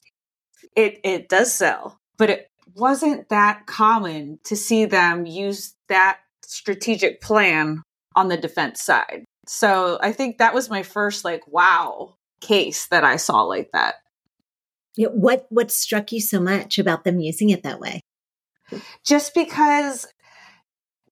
It, 0.74 0.94
it 0.94 1.00
it 1.04 1.28
does 1.28 1.52
sell, 1.52 1.98
but 2.18 2.30
it 2.30 2.50
wasn't 2.74 3.28
that 3.30 3.66
common 3.66 4.38
to 4.44 4.56
see 4.56 4.84
them 4.84 5.26
use 5.26 5.74
that 5.88 6.18
strategic 6.42 7.20
plan 7.20 7.82
on 8.14 8.28
the 8.28 8.36
defense 8.36 8.82
side. 8.82 9.24
So 9.46 9.98
I 10.00 10.12
think 10.12 10.38
that 10.38 10.54
was 10.54 10.70
my 10.70 10.82
first 10.82 11.24
like 11.24 11.42
wow 11.46 12.14
case 12.40 12.86
that 12.88 13.04
I 13.04 13.16
saw 13.16 13.42
like 13.42 13.70
that. 13.72 13.96
Yeah, 14.96 15.08
what 15.08 15.46
what 15.50 15.70
struck 15.70 16.12
you 16.12 16.20
so 16.20 16.40
much 16.40 16.78
about 16.78 17.04
them 17.04 17.20
using 17.20 17.50
it 17.50 17.62
that 17.62 17.80
way? 17.80 18.00
Just 19.04 19.34
because 19.34 20.06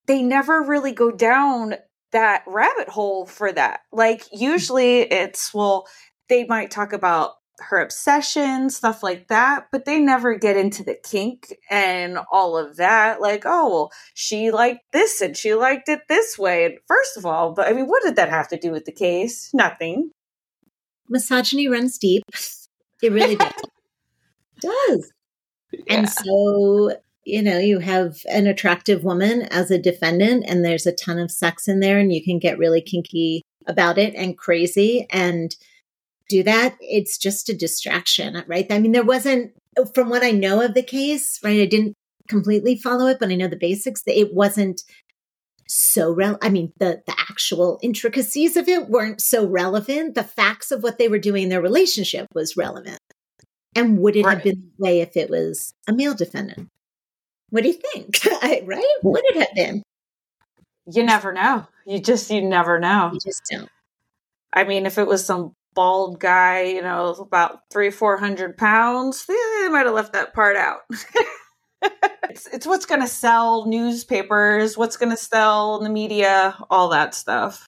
they 0.06 0.22
never 0.22 0.62
really 0.62 0.92
go 0.92 1.10
down 1.10 1.74
that 2.12 2.44
rabbit 2.46 2.88
hole 2.88 3.26
for 3.26 3.52
that. 3.52 3.80
Like 3.92 4.24
mm. 4.24 4.40
usually 4.40 5.00
it's 5.00 5.52
well 5.52 5.86
they 6.28 6.44
might 6.44 6.70
talk 6.70 6.92
about 6.92 7.34
her 7.60 7.80
obsession, 7.80 8.70
stuff 8.70 9.02
like 9.02 9.28
that, 9.28 9.66
but 9.72 9.84
they 9.84 9.98
never 9.98 10.38
get 10.38 10.56
into 10.56 10.84
the 10.84 10.96
kink 11.04 11.54
and 11.70 12.18
all 12.30 12.56
of 12.56 12.76
that. 12.76 13.20
Like, 13.20 13.42
oh, 13.44 13.68
well, 13.68 13.92
she 14.14 14.50
liked 14.50 14.92
this 14.92 15.20
and 15.20 15.36
she 15.36 15.54
liked 15.54 15.88
it 15.88 16.02
this 16.08 16.38
way. 16.38 16.64
And 16.64 16.78
first 16.86 17.16
of 17.16 17.26
all, 17.26 17.52
but 17.52 17.66
I 17.68 17.72
mean, 17.72 17.86
what 17.86 18.02
did 18.02 18.16
that 18.16 18.30
have 18.30 18.48
to 18.48 18.58
do 18.58 18.70
with 18.70 18.84
the 18.84 18.92
case? 18.92 19.50
Nothing. 19.52 20.10
Misogyny 21.08 21.68
runs 21.68 21.98
deep. 21.98 22.22
It 23.02 23.12
really 23.12 23.36
does. 23.36 23.52
does. 24.60 25.12
Yeah. 25.70 25.98
And 25.98 26.08
so, 26.08 26.92
you 27.28 27.42
know, 27.42 27.58
you 27.58 27.78
have 27.78 28.22
an 28.30 28.46
attractive 28.46 29.04
woman 29.04 29.42
as 29.42 29.70
a 29.70 29.78
defendant, 29.78 30.44
and 30.48 30.64
there's 30.64 30.86
a 30.86 30.92
ton 30.92 31.18
of 31.18 31.30
sex 31.30 31.68
in 31.68 31.80
there, 31.80 31.98
and 31.98 32.12
you 32.12 32.22
can 32.24 32.38
get 32.38 32.58
really 32.58 32.80
kinky 32.80 33.42
about 33.66 33.98
it 33.98 34.14
and 34.14 34.38
crazy. 34.38 35.06
And 35.10 35.54
do 36.28 36.42
that, 36.42 36.76
it's 36.80 37.18
just 37.18 37.48
a 37.48 37.56
distraction, 37.56 38.42
right? 38.46 38.66
I 38.70 38.78
mean, 38.78 38.92
there 38.92 39.04
wasn't, 39.04 39.52
from 39.94 40.10
what 40.10 40.24
I 40.24 40.30
know 40.30 40.60
of 40.60 40.74
the 40.74 40.82
case, 40.82 41.38
right? 41.44 41.60
I 41.60 41.66
didn't 41.66 41.94
completely 42.28 42.76
follow 42.76 43.06
it, 43.06 43.18
but 43.18 43.30
I 43.30 43.34
know 43.34 43.48
the 43.48 43.56
basics. 43.56 44.02
It 44.06 44.34
wasn't 44.34 44.82
so 45.66 46.10
real. 46.10 46.38
I 46.42 46.48
mean, 46.48 46.72
the 46.78 47.02
the 47.06 47.14
actual 47.18 47.78
intricacies 47.82 48.56
of 48.56 48.68
it 48.68 48.88
weren't 48.88 49.20
so 49.20 49.46
relevant. 49.46 50.14
The 50.14 50.24
facts 50.24 50.70
of 50.70 50.82
what 50.82 50.98
they 50.98 51.08
were 51.08 51.18
doing 51.18 51.44
in 51.44 51.48
their 51.48 51.62
relationship 51.62 52.26
was 52.34 52.56
relevant. 52.56 52.98
And 53.74 53.98
would 53.98 54.16
it 54.16 54.24
right. 54.24 54.34
have 54.34 54.44
been 54.44 54.72
the 54.78 54.82
way 54.82 55.00
if 55.00 55.16
it 55.16 55.30
was 55.30 55.72
a 55.86 55.92
male 55.92 56.14
defendant? 56.14 56.68
What 57.50 57.62
do 57.62 57.68
you 57.68 57.74
think? 57.74 58.20
right? 58.66 58.86
Would 59.02 59.24
it 59.24 59.36
have 59.36 59.54
been? 59.54 59.82
You 60.90 61.02
never 61.02 61.32
know. 61.32 61.66
You 61.86 61.98
just 62.00 62.30
you 62.30 62.42
never 62.42 62.78
know. 62.78 63.10
You 63.12 63.20
just 63.20 63.42
don't. 63.50 63.68
I 64.52 64.64
mean, 64.64 64.86
if 64.86 64.98
it 64.98 65.06
was 65.06 65.24
some 65.24 65.52
bald 65.74 66.18
guy, 66.18 66.62
you 66.62 66.82
know, 66.82 67.08
about 67.08 67.60
three, 67.70 67.90
four 67.90 68.16
hundred 68.16 68.56
pounds, 68.56 69.24
eh, 69.28 69.62
they 69.62 69.68
might 69.68 69.86
have 69.86 69.94
left 69.94 70.14
that 70.14 70.34
part 70.34 70.56
out. 70.56 70.80
it's, 72.30 72.46
it's 72.48 72.66
what's 72.66 72.86
going 72.86 73.00
to 73.00 73.08
sell 73.08 73.66
newspapers, 73.66 74.76
what's 74.76 74.96
going 74.96 75.10
to 75.10 75.22
sell 75.22 75.76
in 75.78 75.84
the 75.84 75.90
media, 75.90 76.56
all 76.70 76.88
that 76.88 77.14
stuff. 77.14 77.66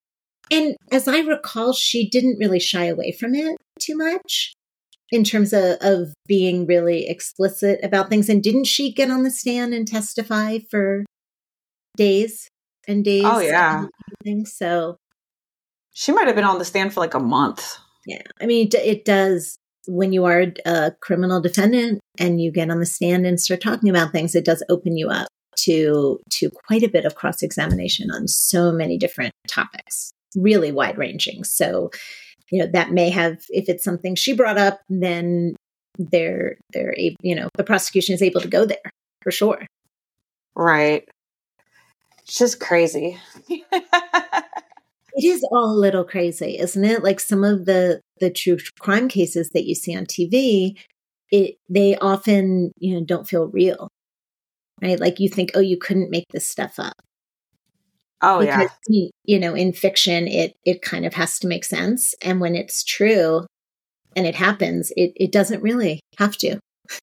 And 0.50 0.76
as 0.90 1.06
I 1.06 1.20
recall, 1.20 1.72
she 1.72 2.08
didn't 2.08 2.38
really 2.38 2.60
shy 2.60 2.86
away 2.86 3.12
from 3.12 3.34
it 3.34 3.56
too 3.78 3.96
much 3.96 4.54
in 5.12 5.24
terms 5.24 5.52
of, 5.52 5.76
of 5.80 6.14
being 6.26 6.66
really 6.66 7.08
explicit 7.08 7.80
about 7.82 8.08
things. 8.08 8.28
And 8.28 8.42
didn't 8.42 8.64
she 8.64 8.92
get 8.92 9.10
on 9.10 9.22
the 9.22 9.30
stand 9.30 9.74
and 9.74 9.86
testify 9.86 10.58
for 10.70 11.04
days 11.96 12.48
and 12.86 13.04
days? 13.04 13.24
Oh, 13.24 13.40
yeah. 13.40 13.86
So 14.44 14.96
she 15.92 16.12
might 16.12 16.26
have 16.26 16.36
been 16.36 16.44
on 16.44 16.58
the 16.58 16.64
stand 16.64 16.94
for 16.94 17.00
like 17.00 17.14
a 17.14 17.20
month. 17.20 17.76
Yeah. 18.06 18.22
I 18.40 18.46
mean, 18.46 18.68
it, 18.68 18.74
it 18.74 19.04
does 19.04 19.56
when 19.86 20.12
you 20.12 20.24
are 20.24 20.46
a 20.66 20.92
criminal 21.00 21.40
defendant 21.40 22.00
and 22.18 22.40
you 22.40 22.52
get 22.52 22.70
on 22.70 22.78
the 22.78 22.86
stand 22.86 23.26
and 23.26 23.40
start 23.40 23.60
talking 23.60 23.88
about 23.88 24.12
things, 24.12 24.34
it 24.34 24.44
does 24.44 24.62
open 24.68 24.96
you 24.96 25.08
up 25.08 25.28
to 25.56 26.20
to 26.30 26.50
quite 26.66 26.82
a 26.82 26.88
bit 26.88 27.04
of 27.04 27.14
cross 27.14 27.42
examination 27.42 28.10
on 28.10 28.28
so 28.28 28.72
many 28.72 28.96
different 28.96 29.32
topics, 29.48 30.12
really 30.36 30.72
wide 30.72 30.96
ranging. 30.96 31.44
So, 31.44 31.90
you 32.50 32.60
know, 32.60 32.70
that 32.72 32.90
may 32.92 33.10
have 33.10 33.38
if 33.50 33.68
it's 33.68 33.84
something 33.84 34.14
she 34.14 34.32
brought 34.34 34.58
up, 34.58 34.80
then 34.88 35.54
they're 35.98 36.56
they're 36.72 36.94
a, 36.98 37.14
you 37.22 37.34
know 37.34 37.48
the 37.56 37.64
prosecution 37.64 38.14
is 38.14 38.22
able 38.22 38.40
to 38.40 38.48
go 38.48 38.64
there 38.64 38.90
for 39.22 39.30
sure. 39.30 39.66
Right. 40.56 41.04
It's 42.24 42.38
just 42.38 42.60
crazy. 42.60 43.18
It 45.14 45.24
is 45.24 45.44
all 45.50 45.72
a 45.72 45.74
little 45.80 46.04
crazy, 46.04 46.58
isn't 46.58 46.84
it? 46.84 47.02
Like 47.02 47.20
some 47.20 47.44
of 47.44 47.64
the 47.66 48.00
the 48.20 48.30
true 48.30 48.58
crime 48.78 49.08
cases 49.08 49.50
that 49.54 49.64
you 49.66 49.74
see 49.74 49.96
on 49.96 50.06
TV, 50.06 50.76
it 51.30 51.56
they 51.68 51.96
often, 51.96 52.72
you 52.78 52.94
know, 52.94 53.04
don't 53.04 53.28
feel 53.28 53.46
real. 53.48 53.88
Right? 54.82 55.00
Like 55.00 55.20
you 55.20 55.28
think, 55.28 55.50
"Oh, 55.54 55.60
you 55.60 55.78
couldn't 55.78 56.10
make 56.10 56.26
this 56.32 56.46
stuff 56.48 56.78
up." 56.78 56.94
Oh 58.22 58.40
because, 58.40 58.70
yeah. 58.88 59.08
You 59.24 59.38
know, 59.38 59.54
in 59.54 59.72
fiction 59.72 60.28
it 60.28 60.54
it 60.64 60.82
kind 60.82 61.06
of 61.06 61.14
has 61.14 61.38
to 61.40 61.48
make 61.48 61.64
sense, 61.64 62.14
and 62.22 62.40
when 62.40 62.54
it's 62.54 62.84
true 62.84 63.46
and 64.16 64.26
it 64.26 64.34
happens, 64.34 64.92
it 64.96 65.12
it 65.16 65.32
doesn't 65.32 65.62
really 65.62 66.00
have 66.18 66.36
to. 66.38 66.58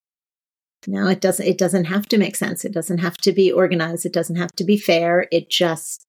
No, 0.90 1.08
it 1.10 1.20
doesn't 1.20 1.46
it 1.46 1.58
doesn't 1.58 1.86
have 1.86 2.06
to 2.08 2.18
make 2.18 2.38
sense. 2.38 2.64
It 2.64 2.72
doesn't 2.72 3.00
have 3.00 3.18
to 3.18 3.34
be 3.34 3.52
organized. 3.52 4.06
It 4.06 4.14
doesn't 4.14 4.38
have 4.38 4.54
to 4.54 4.64
be 4.64 4.78
fair. 4.78 5.28
It 5.34 5.50
just 5.50 6.06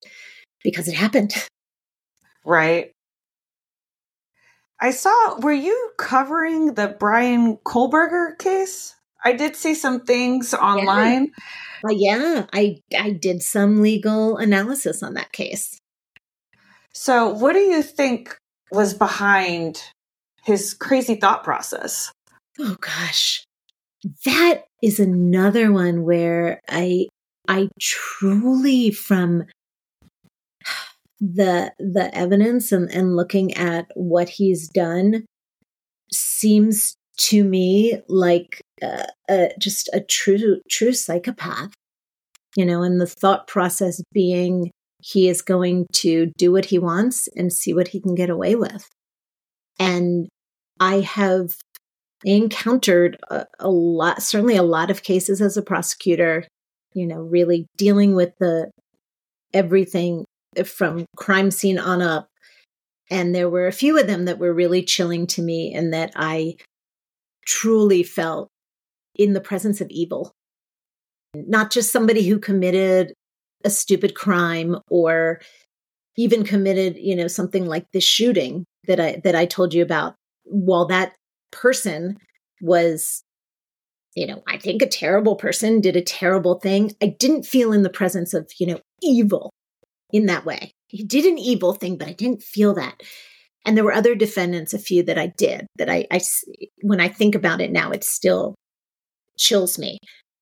because 0.62 0.86
it 0.88 0.94
happened. 0.94 1.34
Right. 2.44 2.92
I 4.80 4.92
saw, 4.92 5.38
were 5.40 5.52
you 5.52 5.90
covering 5.98 6.74
the 6.74 6.88
Bryan 6.88 7.59
Kohberger 7.59 8.38
case? 8.38 8.94
I 9.25 9.33
did 9.33 9.57
see 9.57 9.75
some 9.75 10.01
things 10.01 10.55
online. 10.55 11.33
Yeah. 11.85 11.85
Uh, 11.85 11.93
yeah, 11.93 12.47
I 12.53 12.81
I 12.99 13.11
did 13.11 13.43
some 13.43 13.81
legal 13.81 14.37
analysis 14.37 15.03
on 15.03 15.14
that 15.14 15.33
case. 15.33 15.79
So, 16.93 17.29
what 17.29 17.53
do 17.53 17.61
you 17.61 17.83
think 17.83 18.37
was 18.73 18.95
behind 18.95 19.83
his 20.45 20.75
crazy 20.75 21.14
thought 21.14 21.45
process? 21.45 22.11
Oh 22.59 22.77
gosh. 22.81 23.45
That 24.25 24.64
is 24.83 24.99
another 24.99 25.73
one 25.73 26.03
where 26.03 26.61
I 26.69 27.07
I 27.47 27.69
truly 27.81 28.91
from 28.91 29.45
the 31.21 31.73
the 31.79 32.11
evidence 32.14 32.73
and, 32.73 32.91
and 32.91 33.16
looking 33.16 33.55
at 33.55 33.87
what 33.95 34.29
he's 34.29 34.69
done 34.69 35.25
seems 36.12 36.97
to 37.19 37.45
me 37.45 38.01
like 38.09 38.61
just 39.59 39.89
a 39.93 40.01
true 40.01 40.61
true 40.70 40.93
psychopath 40.93 41.72
you 42.57 42.64
know 42.64 42.83
and 42.83 43.01
the 43.01 43.07
thought 43.07 43.47
process 43.47 44.01
being 44.12 44.70
he 45.01 45.29
is 45.29 45.43
going 45.43 45.87
to 45.93 46.33
do 46.37 46.51
what 46.51 46.66
he 46.66 46.79
wants 46.79 47.29
and 47.37 47.53
see 47.53 47.72
what 47.72 47.89
he 47.89 48.01
can 48.01 48.14
get 48.14 48.31
away 48.31 48.55
with 48.55 48.89
and 49.79 50.29
i 50.81 51.01
have 51.01 51.55
encountered 52.24 53.16
a, 53.31 53.47
a 53.61 53.68
lot 53.70 54.22
certainly 54.22 54.57
a 54.57 54.62
lot 54.62 54.91
of 54.91 55.03
cases 55.03 55.41
as 55.41 55.57
a 55.57 55.62
prosecutor 55.62 56.45
you 56.95 57.07
know 57.07 57.20
really 57.20 57.66
dealing 57.76 58.14
with 58.14 58.33
the 58.39 58.70
everything 59.55 60.24
from 60.64 61.07
crime 61.16 61.51
scene 61.51 61.79
on 61.79 62.03
up. 62.03 62.29
And 63.11 63.35
there 63.35 63.49
were 63.49 63.66
a 63.66 63.72
few 63.72 63.99
of 63.99 64.07
them 64.07 64.26
that 64.26 64.39
were 64.39 64.53
really 64.53 64.83
chilling 64.83 65.26
to 65.29 65.43
me 65.43 65.72
and 65.74 65.93
that 65.93 66.12
I 66.14 66.57
truly 67.47 68.03
felt 68.03 68.49
in 69.14 69.32
the 69.32 69.40
presence 69.40 69.80
of 69.80 69.88
evil. 69.90 70.32
Not 71.34 71.70
just 71.70 71.92
somebody 71.92 72.26
who 72.26 72.38
committed 72.38 73.12
a 73.64 73.70
stupid 73.70 74.14
crime 74.14 74.76
or 74.88 75.40
even 76.16 76.44
committed, 76.44 76.96
you 76.96 77.14
know, 77.14 77.28
something 77.28 77.66
like 77.66 77.86
this 77.92 78.04
shooting 78.04 78.64
that 78.86 79.00
I 79.00 79.20
that 79.24 79.34
I 79.34 79.46
told 79.46 79.74
you 79.74 79.82
about. 79.82 80.14
While 80.44 80.86
that 80.86 81.14
person 81.52 82.16
was 82.61 83.22
you 84.18 84.26
know, 84.26 84.42
I 84.48 84.59
think 84.59 84.82
a 84.82 84.88
terrible 84.88 85.36
person 85.36 85.80
did 85.80 85.94
a 85.94 86.02
terrible 86.02 86.59
thing. 86.59 86.92
I 87.00 87.14
didn't 87.20 87.44
feel 87.44 87.72
in 87.72 87.84
the 87.84 87.90
presence 87.90 88.34
of, 88.34 88.50
you 88.59 88.66
know, 88.66 88.80
evil 89.00 89.52
in 90.12 90.26
that 90.26 90.44
way. 90.44 90.72
He 90.88 91.04
did 91.04 91.24
an 91.24 91.38
evil 91.38 91.72
thing, 91.72 91.96
but 91.96 92.09
I 92.09 92.14
didn't 92.14 92.42
feel 92.42 92.74
that. 92.74 93.00
And 93.64 93.76
there 93.76 93.84
were 93.84 93.92
other 93.92 94.16
defendants, 94.16 94.74
a 94.74 94.78
few 94.78 95.04
that 95.04 95.18
I 95.18 95.28
did 95.28 95.68
that 95.76 95.88
I, 95.88 96.06
I 96.11 96.20
when 96.82 97.00
I 97.00 97.09
think 97.09 97.36
about 97.36 97.61
it 97.61 97.70
now, 97.70 97.92
it 97.92 98.02
still 98.02 98.56
chills 99.39 99.78
me. 99.78 99.99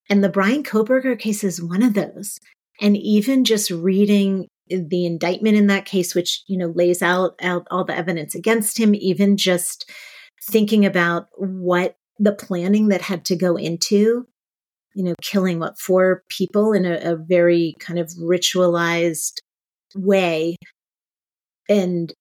And 0.09 0.23
the 0.23 0.29
Bryan 0.29 0.63
Kohberger 0.63 1.19
case 1.19 1.43
is 1.45 1.63
one 1.63 1.83
of 1.83 1.95
those. 1.95 2.39
And 2.81 2.97
even 2.97 3.45
just 3.45 3.71
reading 3.71 4.49
the 4.69 5.07
indictment 5.07 5.57
in 5.57 5.69
that 5.69 5.85
case, 5.85 6.15
which, 6.15 6.43
you 6.47 6.59
know, 6.59 6.73
lays 6.75 7.03
out, 7.03 7.35
out 7.41 7.67
all 7.71 7.85
the 7.85 7.97
evidence 7.97 8.35
against 8.35 8.79
him, 8.79 8.95
even 8.95 9.37
just 9.37 9.91
thinking 10.43 10.85
about 10.85 11.29
what 11.37 11.97
the 12.19 12.33
planning 12.33 12.89
that 12.89 13.03
had 13.03 13.25
to 13.27 13.37
go 13.37 13.57
into, 13.57 14.27
you 14.95 15.05
know, 15.05 15.15
killing 15.23 15.59
what 15.59 15.79
four 15.79 16.23
people 16.29 16.73
in 16.73 16.85
a, 16.85 17.13
a 17.13 17.17
very 17.17 17.75
kind 17.79 17.99
of 17.99 18.11
ritualized 18.21 19.35
way 19.95 20.57
and 21.69 22.13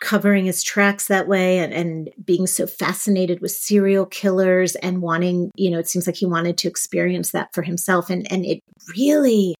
covering 0.00 0.46
his 0.46 0.62
tracks 0.62 1.06
that 1.08 1.28
way 1.28 1.58
and, 1.58 1.72
and 1.72 2.10
being 2.24 2.46
so 2.46 2.66
fascinated 2.66 3.40
with 3.40 3.50
serial 3.52 4.06
killers 4.06 4.74
and 4.76 5.02
wanting, 5.02 5.50
you 5.56 5.70
know, 5.70 5.78
it 5.78 5.88
seems 5.88 6.06
like 6.06 6.16
he 6.16 6.26
wanted 6.26 6.56
to 6.58 6.68
experience 6.68 7.32
that 7.32 7.52
for 7.54 7.62
himself. 7.62 8.10
And, 8.10 8.30
and 8.32 8.44
it 8.44 8.60
really 8.96 9.54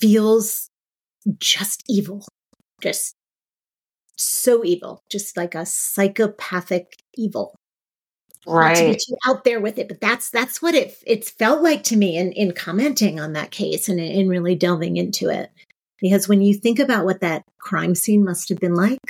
feels 0.00 0.68
just 1.40 1.82
evil, 1.88 2.24
just 2.80 3.14
so 4.16 4.64
evil, 4.64 5.02
just 5.10 5.36
like 5.36 5.54
a 5.54 5.66
psychopathic 5.66 6.94
evil. 7.16 7.54
Not 8.54 8.74
to 8.76 8.84
be 8.84 8.92
Right. 8.92 8.98
too 8.98 9.16
out 9.26 9.44
there 9.44 9.60
with 9.60 9.78
it, 9.78 9.88
but 9.88 10.00
that's 10.00 10.30
that's 10.30 10.62
what 10.62 10.74
it 10.74 10.96
it's 11.06 11.30
felt 11.30 11.62
like 11.62 11.82
to 11.84 11.96
me 11.96 12.16
in 12.16 12.32
in 12.32 12.52
commenting 12.52 13.20
on 13.20 13.34
that 13.34 13.50
case 13.50 13.88
and 13.88 14.00
in 14.00 14.28
really 14.28 14.54
delving 14.54 14.96
into 14.96 15.28
it. 15.28 15.50
Because 16.00 16.28
when 16.28 16.42
you 16.42 16.54
think 16.54 16.78
about 16.78 17.04
what 17.04 17.20
that 17.20 17.42
crime 17.58 17.94
scene 17.94 18.24
must 18.24 18.48
have 18.48 18.58
been 18.58 18.74
like, 18.74 19.00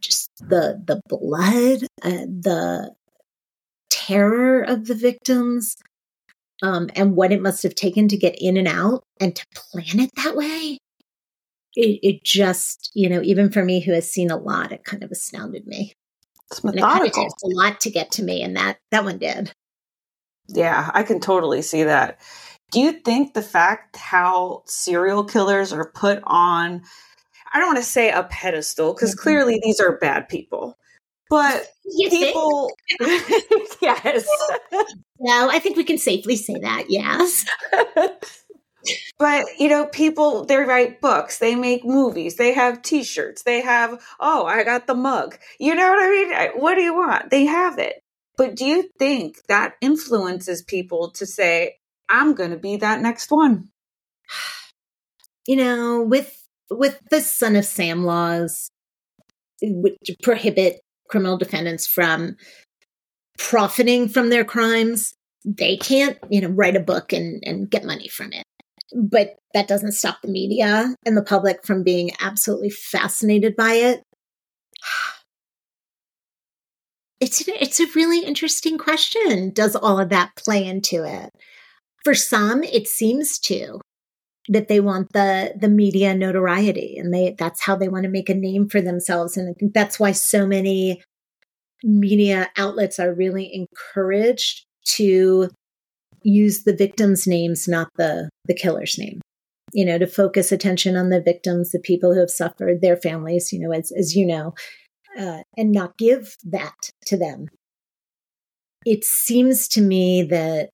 just 0.00 0.30
the 0.40 0.82
the 0.84 1.00
blood, 1.08 1.84
uh, 2.02 2.26
the 2.26 2.92
terror 3.90 4.62
of 4.62 4.86
the 4.86 4.94
victims, 4.94 5.76
um, 6.62 6.90
and 6.96 7.14
what 7.14 7.32
it 7.32 7.40
must 7.40 7.62
have 7.62 7.74
taken 7.74 8.08
to 8.08 8.16
get 8.16 8.36
in 8.40 8.56
and 8.56 8.68
out 8.68 9.02
and 9.20 9.36
to 9.36 9.46
plan 9.54 10.00
it 10.00 10.10
that 10.16 10.36
way. 10.36 10.78
It, 11.74 12.00
it 12.02 12.24
just, 12.24 12.90
you 12.94 13.08
know, 13.08 13.22
even 13.22 13.50
for 13.50 13.64
me 13.64 13.80
who 13.80 13.92
has 13.92 14.10
seen 14.10 14.30
a 14.30 14.36
lot, 14.36 14.72
it 14.72 14.84
kind 14.84 15.02
of 15.02 15.10
astounded 15.10 15.66
me. 15.66 15.94
It's 16.50 16.62
And 16.62 16.74
it 16.74 16.80
kind 16.80 17.06
of 17.06 17.12
takes 17.12 17.42
a 17.42 17.46
lot 17.46 17.80
to 17.80 17.90
get 17.90 18.10
to 18.12 18.22
me, 18.22 18.42
and 18.42 18.56
that 18.56 18.78
that 18.90 19.04
one 19.04 19.18
did. 19.18 19.52
Yeah, 20.48 20.90
I 20.92 21.02
can 21.02 21.20
totally 21.20 21.62
see 21.62 21.84
that. 21.84 22.20
Do 22.72 22.80
you 22.80 22.92
think 22.92 23.34
the 23.34 23.42
fact 23.42 23.96
how 23.96 24.62
serial 24.66 25.24
killers 25.24 25.72
are 25.72 25.90
put 25.90 26.20
on, 26.24 26.82
I 27.52 27.58
don't 27.58 27.68
want 27.68 27.78
to 27.78 27.84
say 27.84 28.10
a 28.10 28.24
pedestal, 28.24 28.94
because 28.94 29.14
Mhm. 29.14 29.18
clearly 29.18 29.60
these 29.62 29.80
are 29.80 29.98
bad 29.98 30.28
people, 30.28 30.76
but 31.30 31.68
You 31.84 32.08
people, 32.10 32.72
yes. 33.82 34.26
No, 35.20 35.50
I 35.50 35.58
think 35.58 35.76
we 35.76 35.84
can 35.84 35.98
safely 35.98 36.36
say 36.36 36.54
that. 36.62 36.86
Yes. 36.88 37.44
but 39.18 39.44
you 39.58 39.68
know 39.68 39.86
people 39.86 40.44
they 40.44 40.56
write 40.56 41.00
books 41.00 41.38
they 41.38 41.54
make 41.54 41.84
movies 41.84 42.36
they 42.36 42.52
have 42.52 42.82
t-shirts 42.82 43.42
they 43.44 43.60
have 43.60 44.02
oh 44.18 44.44
i 44.46 44.64
got 44.64 44.86
the 44.88 44.94
mug 44.94 45.38
you 45.60 45.74
know 45.74 45.88
what 45.88 46.02
i 46.02 46.08
mean 46.10 46.60
what 46.60 46.74
do 46.74 46.80
you 46.82 46.94
want 46.94 47.30
they 47.30 47.44
have 47.44 47.78
it 47.78 48.02
but 48.36 48.56
do 48.56 48.64
you 48.64 48.88
think 48.98 49.36
that 49.48 49.74
influences 49.80 50.62
people 50.62 51.10
to 51.12 51.24
say 51.26 51.76
i'm 52.12 52.34
going 52.34 52.50
to 52.50 52.56
be 52.56 52.76
that 52.76 53.00
next 53.00 53.30
one 53.30 53.68
You 55.46 55.56
know, 55.56 56.02
with 56.02 56.40
with 56.70 57.00
the 57.10 57.20
son 57.20 57.56
of 57.56 57.64
Sam 57.64 58.04
laws, 58.04 58.70
which 59.60 60.10
prohibit 60.22 60.80
criminal 61.08 61.36
defendants 61.36 61.86
from 61.86 62.36
profiting 63.38 64.08
from 64.08 64.30
their 64.30 64.44
crimes, 64.44 65.14
they 65.44 65.76
can't, 65.76 66.16
you 66.30 66.40
know, 66.40 66.48
write 66.48 66.76
a 66.76 66.80
book 66.80 67.12
and, 67.12 67.42
and 67.44 67.68
get 67.68 67.84
money 67.84 68.08
from 68.08 68.32
it. 68.32 68.44
But 68.94 69.34
that 69.52 69.68
doesn't 69.68 69.92
stop 69.92 70.18
the 70.22 70.30
media 70.30 70.94
and 71.04 71.16
the 71.16 71.22
public 71.22 71.66
from 71.66 71.82
being 71.82 72.12
absolutely 72.20 72.70
fascinated 72.70 73.56
by 73.56 73.72
it. 73.72 74.02
It's 77.20 77.46
it's 77.46 77.78
a 77.78 77.86
really 77.94 78.24
interesting 78.24 78.78
question. 78.78 79.50
Does 79.50 79.76
all 79.76 80.00
of 80.00 80.08
that 80.08 80.34
play 80.34 80.66
into 80.66 81.04
it? 81.04 81.30
For 82.04 82.14
some, 82.14 82.62
it 82.64 82.88
seems 82.88 83.38
to 83.40 83.80
that 84.48 84.68
they 84.68 84.80
want 84.80 85.12
the 85.12 85.54
the 85.58 85.68
media 85.68 86.14
notoriety 86.14 86.96
and 86.98 87.14
they 87.14 87.34
that's 87.38 87.62
how 87.62 87.76
they 87.76 87.88
want 87.88 88.04
to 88.04 88.10
make 88.10 88.28
a 88.28 88.34
name 88.34 88.68
for 88.68 88.80
themselves 88.80 89.36
and 89.36 89.48
I 89.48 89.52
think 89.52 89.72
that's 89.72 90.00
why 90.00 90.10
so 90.10 90.46
many 90.46 91.00
media 91.84 92.50
outlets 92.56 92.98
are 92.98 93.14
really 93.14 93.50
encouraged 93.54 94.64
to 94.84 95.48
use 96.24 96.64
the 96.64 96.74
victims 96.74 97.26
names 97.26 97.68
not 97.68 97.88
the 97.96 98.28
the 98.46 98.54
killer's 98.54 98.98
name. 98.98 99.20
You 99.72 99.84
know 99.84 99.98
to 99.98 100.06
focus 100.06 100.50
attention 100.50 100.96
on 100.96 101.10
the 101.10 101.20
victims 101.20 101.70
the 101.70 101.78
people 101.78 102.12
who 102.12 102.20
have 102.20 102.30
suffered 102.30 102.80
their 102.80 102.96
families 102.96 103.52
you 103.52 103.60
know 103.60 103.72
as 103.72 103.92
as 103.96 104.16
you 104.16 104.26
know 104.26 104.54
uh, 105.18 105.42
and 105.56 105.72
not 105.72 105.96
give 105.98 106.36
that 106.44 106.74
to 107.06 107.16
them. 107.16 107.48
It 108.84 109.04
seems 109.04 109.68
to 109.68 109.80
me 109.80 110.22
that 110.24 110.70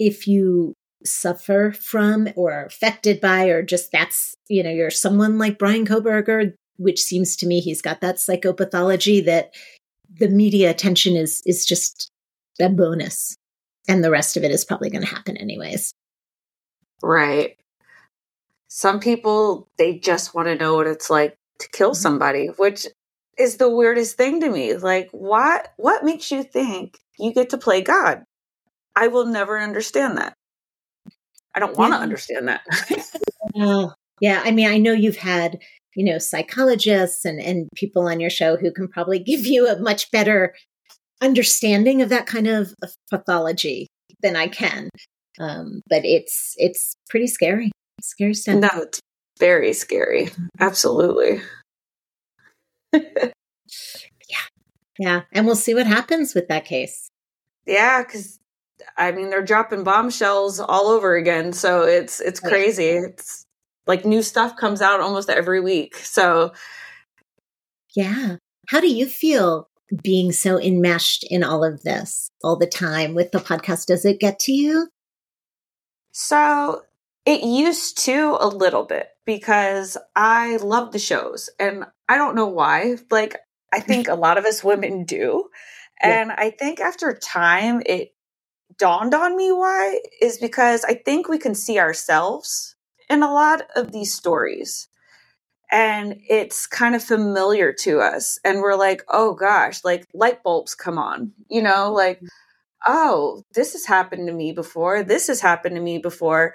if 0.00 0.26
you 0.26 0.74
suffer 1.04 1.72
from 1.72 2.28
or 2.34 2.52
are 2.52 2.66
affected 2.66 3.20
by 3.20 3.44
or 3.44 3.62
just 3.62 3.92
that's 3.92 4.34
you 4.48 4.62
know 4.62 4.70
you're 4.70 4.90
someone 4.90 5.38
like 5.38 5.58
Bryan 5.58 5.86
Kohberger 5.86 6.52
which 6.76 7.00
seems 7.00 7.36
to 7.36 7.46
me 7.46 7.60
he's 7.60 7.80
got 7.80 8.00
that 8.00 8.16
psychopathology 8.16 9.24
that 9.24 9.54
the 10.18 10.28
media 10.28 10.70
attention 10.70 11.14
is 11.14 11.40
is 11.46 11.64
just 11.64 12.10
a 12.60 12.68
bonus 12.68 13.36
and 13.88 14.02
the 14.04 14.10
rest 14.10 14.36
of 14.36 14.44
it 14.44 14.50
is 14.50 14.64
probably 14.64 14.90
going 14.90 15.04
to 15.04 15.14
happen 15.14 15.36
anyways. 15.36 15.92
Right. 17.02 17.56
Some 18.68 19.00
people 19.00 19.68
they 19.78 19.98
just 19.98 20.34
want 20.34 20.48
to 20.48 20.54
know 20.54 20.74
what 20.74 20.86
it's 20.86 21.08
like 21.08 21.36
to 21.60 21.68
kill 21.70 21.90
mm-hmm. 21.90 22.02
somebody 22.02 22.46
which 22.56 22.86
is 23.38 23.56
the 23.56 23.70
weirdest 23.70 24.18
thing 24.18 24.40
to 24.40 24.50
me. 24.50 24.76
Like 24.76 25.08
what 25.12 25.72
what 25.78 26.04
makes 26.04 26.30
you 26.30 26.42
think 26.42 26.98
you 27.18 27.32
get 27.32 27.50
to 27.50 27.58
play 27.58 27.80
god 27.80 28.24
i 29.00 29.08
will 29.08 29.26
never 29.26 29.58
understand 29.58 30.16
that 30.18 30.34
i 31.54 31.58
don't 31.58 31.76
want 31.76 31.92
to 31.92 31.96
Yeah. 31.98 32.02
understand 32.02 32.48
that 32.48 32.62
yeah. 34.20 34.42
I 34.44 34.50
mean, 34.50 34.68
I 34.68 34.76
know 34.76 34.92
you've 34.92 35.16
had, 35.16 35.58
you 35.96 36.04
know, 36.04 36.18
psychologists 36.18 37.24
and, 37.24 37.40
and 37.40 37.68
people 37.74 38.06
on 38.06 38.20
your 38.20 38.28
show 38.30 38.56
who 38.56 38.70
can 38.70 38.86
probably 38.86 39.18
give 39.30 39.46
you 39.46 39.66
a 39.66 39.78
much 39.80 40.10
better 40.10 40.54
understanding 41.22 42.02
of 42.02 42.10
that 42.10 42.26
kind 42.26 42.46
of 42.46 42.74
of 42.82 42.94
pathology 43.10 43.86
than 44.22 44.36
I 44.36 44.46
can. 44.48 44.90
Um, 45.40 45.80
but 45.88 46.04
it's 46.04 46.54
it's 46.58 46.94
pretty 47.08 47.26
scary. 47.26 47.72
Scary 48.02 48.34
stuff. 48.34 48.56
no 48.60 48.68
it's 48.82 49.00
very 49.38 49.72
scary 49.72 50.28
absolutely 50.60 51.40
yeah. 52.92 53.30
Yeah. 54.98 55.22
And 55.32 55.46
we'll 55.46 55.56
see 55.56 55.74
what 55.74 55.86
happens 55.86 56.34
with 56.34 56.48
that 56.48 56.64
case. 56.66 57.08
yeah 57.66 58.02
because 58.02 58.38
i 58.96 59.12
mean 59.12 59.30
they're 59.30 59.44
dropping 59.44 59.84
bombshells 59.84 60.60
all 60.60 60.88
over 60.88 61.16
again 61.16 61.52
so 61.52 61.82
it's 61.82 62.20
it's 62.20 62.40
crazy 62.40 62.88
it's 62.88 63.46
like 63.86 64.04
new 64.04 64.22
stuff 64.22 64.56
comes 64.56 64.82
out 64.82 65.00
almost 65.00 65.30
every 65.30 65.60
week 65.60 65.96
so 65.96 66.52
Yeah. 67.94 68.36
How 68.68 68.80
do 68.80 68.88
you 68.88 69.06
feel 69.06 69.68
being 70.02 70.32
so 70.32 70.60
enmeshed 70.60 71.24
in 71.28 71.42
all 71.42 71.64
of 71.64 71.82
this 71.82 72.30
all 72.42 72.56
the 72.56 72.66
time 72.66 73.14
with 73.14 73.32
the 73.32 73.38
podcast? 73.38 73.86
Does 73.86 74.04
it 74.04 74.20
get 74.20 74.38
to 74.40 74.52
you? 74.52 74.88
So 76.12 76.82
it 77.26 77.42
used 77.42 77.98
to 78.04 78.36
a 78.40 78.46
little 78.48 78.84
bit 78.84 79.08
because 79.26 79.96
I 80.14 80.56
love 80.58 80.92
the 80.92 80.98
shows 80.98 81.50
and 81.58 81.84
I 82.08 82.16
don't 82.16 82.36
know 82.36 82.46
why. 82.48 82.96
Like, 83.10 83.36
I 83.72 83.78
mm-hmm. 83.78 83.88
think 83.88 84.08
a 84.08 84.14
lot 84.14 84.38
of 84.38 84.44
us 84.44 84.64
women 84.64 85.04
do. 85.04 85.48
Yeah. 86.02 86.22
And 86.22 86.32
I 86.32 86.50
think 86.50 86.80
after 86.80 87.12
time, 87.12 87.82
it 87.86 88.12
dawned 88.80 89.14
on 89.14 89.36
me 89.36 89.52
why 89.52 90.00
is 90.20 90.38
because 90.38 90.84
I 90.84 90.94
think 90.94 91.28
we 91.28 91.38
can 91.38 91.54
see 91.54 91.78
ourselves 91.78 92.74
in 93.10 93.22
a 93.22 93.30
lot 93.30 93.62
of 93.76 93.92
these 93.92 94.14
stories. 94.14 94.88
And 95.70 96.20
it's 96.28 96.66
kind 96.66 96.96
of 96.96 97.04
familiar 97.04 97.72
to 97.80 98.00
us. 98.00 98.40
And 98.44 98.60
we're 98.60 98.74
like, 98.74 99.02
oh 99.08 99.34
gosh, 99.34 99.84
like 99.84 100.04
light 100.14 100.42
bulbs 100.42 100.74
come 100.74 100.98
on, 100.98 101.32
you 101.48 101.62
know, 101.62 101.92
like, 101.92 102.16
mm-hmm. 102.16 102.26
oh, 102.88 103.42
this 103.54 103.74
has 103.74 103.84
happened 103.84 104.26
to 104.26 104.32
me 104.32 104.50
before. 104.50 105.04
This 105.04 105.28
has 105.28 105.40
happened 105.40 105.76
to 105.76 105.82
me 105.82 105.98
before. 105.98 106.54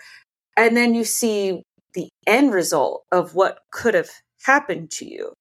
And 0.57 0.76
then 0.76 0.95
you 0.95 1.05
see 1.05 1.61
the 1.93 2.09
end 2.28 2.53
result 2.53 3.05
of 3.11 3.36
what 3.36 3.59
could 3.71 3.93
have 3.93 4.09
happened 4.43 4.91
to 4.91 5.05
you. 5.05 5.32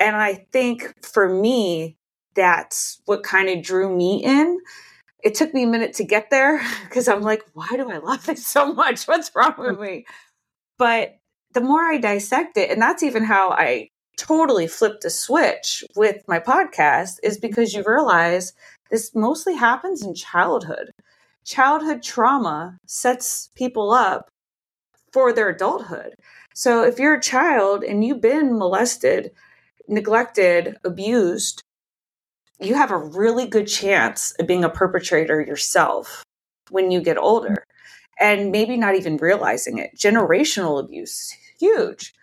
And 0.00 0.16
I 0.16 0.46
think 0.52 0.92
for 1.02 1.28
me, 1.28 1.96
that's 2.34 3.00
what 3.04 3.22
kind 3.22 3.48
of 3.48 3.62
drew 3.62 3.94
me 3.94 4.22
in. 4.24 4.58
It 5.26 5.34
took 5.34 5.52
me 5.52 5.64
a 5.64 5.66
minute 5.66 5.94
to 5.94 6.04
get 6.04 6.30
there 6.30 6.64
because 6.84 7.08
I'm 7.08 7.20
like, 7.20 7.42
why 7.52 7.66
do 7.72 7.90
I 7.90 7.98
love 7.98 8.24
this 8.26 8.46
so 8.46 8.72
much? 8.72 9.04
What's 9.06 9.32
wrong 9.34 9.54
with 9.58 9.76
mm. 9.76 9.80
me? 9.80 10.06
But 10.78 11.16
the 11.52 11.60
more 11.60 11.82
I 11.82 11.98
dissect 11.98 12.56
it, 12.56 12.70
and 12.70 12.80
that's 12.80 13.02
even 13.02 13.24
how 13.24 13.50
I 13.50 13.88
totally 14.16 14.68
flipped 14.68 15.04
a 15.04 15.10
switch 15.10 15.82
with 15.96 16.22
my 16.28 16.38
podcast, 16.38 17.16
is 17.24 17.38
mm-hmm. 17.38 17.48
because 17.48 17.74
you 17.74 17.82
realize 17.84 18.52
this 18.88 19.16
mostly 19.16 19.56
happens 19.56 20.04
in 20.04 20.14
childhood. 20.14 20.92
Childhood 21.44 22.04
trauma 22.04 22.78
sets 22.86 23.50
people 23.56 23.90
up 23.90 24.28
for 25.12 25.32
their 25.32 25.48
adulthood. 25.48 26.14
So 26.54 26.84
if 26.84 27.00
you're 27.00 27.14
a 27.14 27.20
child 27.20 27.82
and 27.82 28.04
you've 28.04 28.20
been 28.20 28.56
molested, 28.56 29.32
neglected, 29.88 30.76
abused, 30.84 31.62
you 32.60 32.74
have 32.74 32.90
a 32.90 32.98
really 32.98 33.46
good 33.46 33.66
chance 33.66 34.32
of 34.38 34.46
being 34.46 34.64
a 34.64 34.70
perpetrator 34.70 35.40
yourself 35.40 36.24
when 36.70 36.90
you 36.90 37.00
get 37.00 37.18
older 37.18 37.64
and 38.18 38.50
maybe 38.50 38.76
not 38.76 38.94
even 38.94 39.16
realizing 39.18 39.78
it. 39.78 39.90
Generational 39.96 40.82
abuse, 40.82 41.34
huge. 41.58 42.14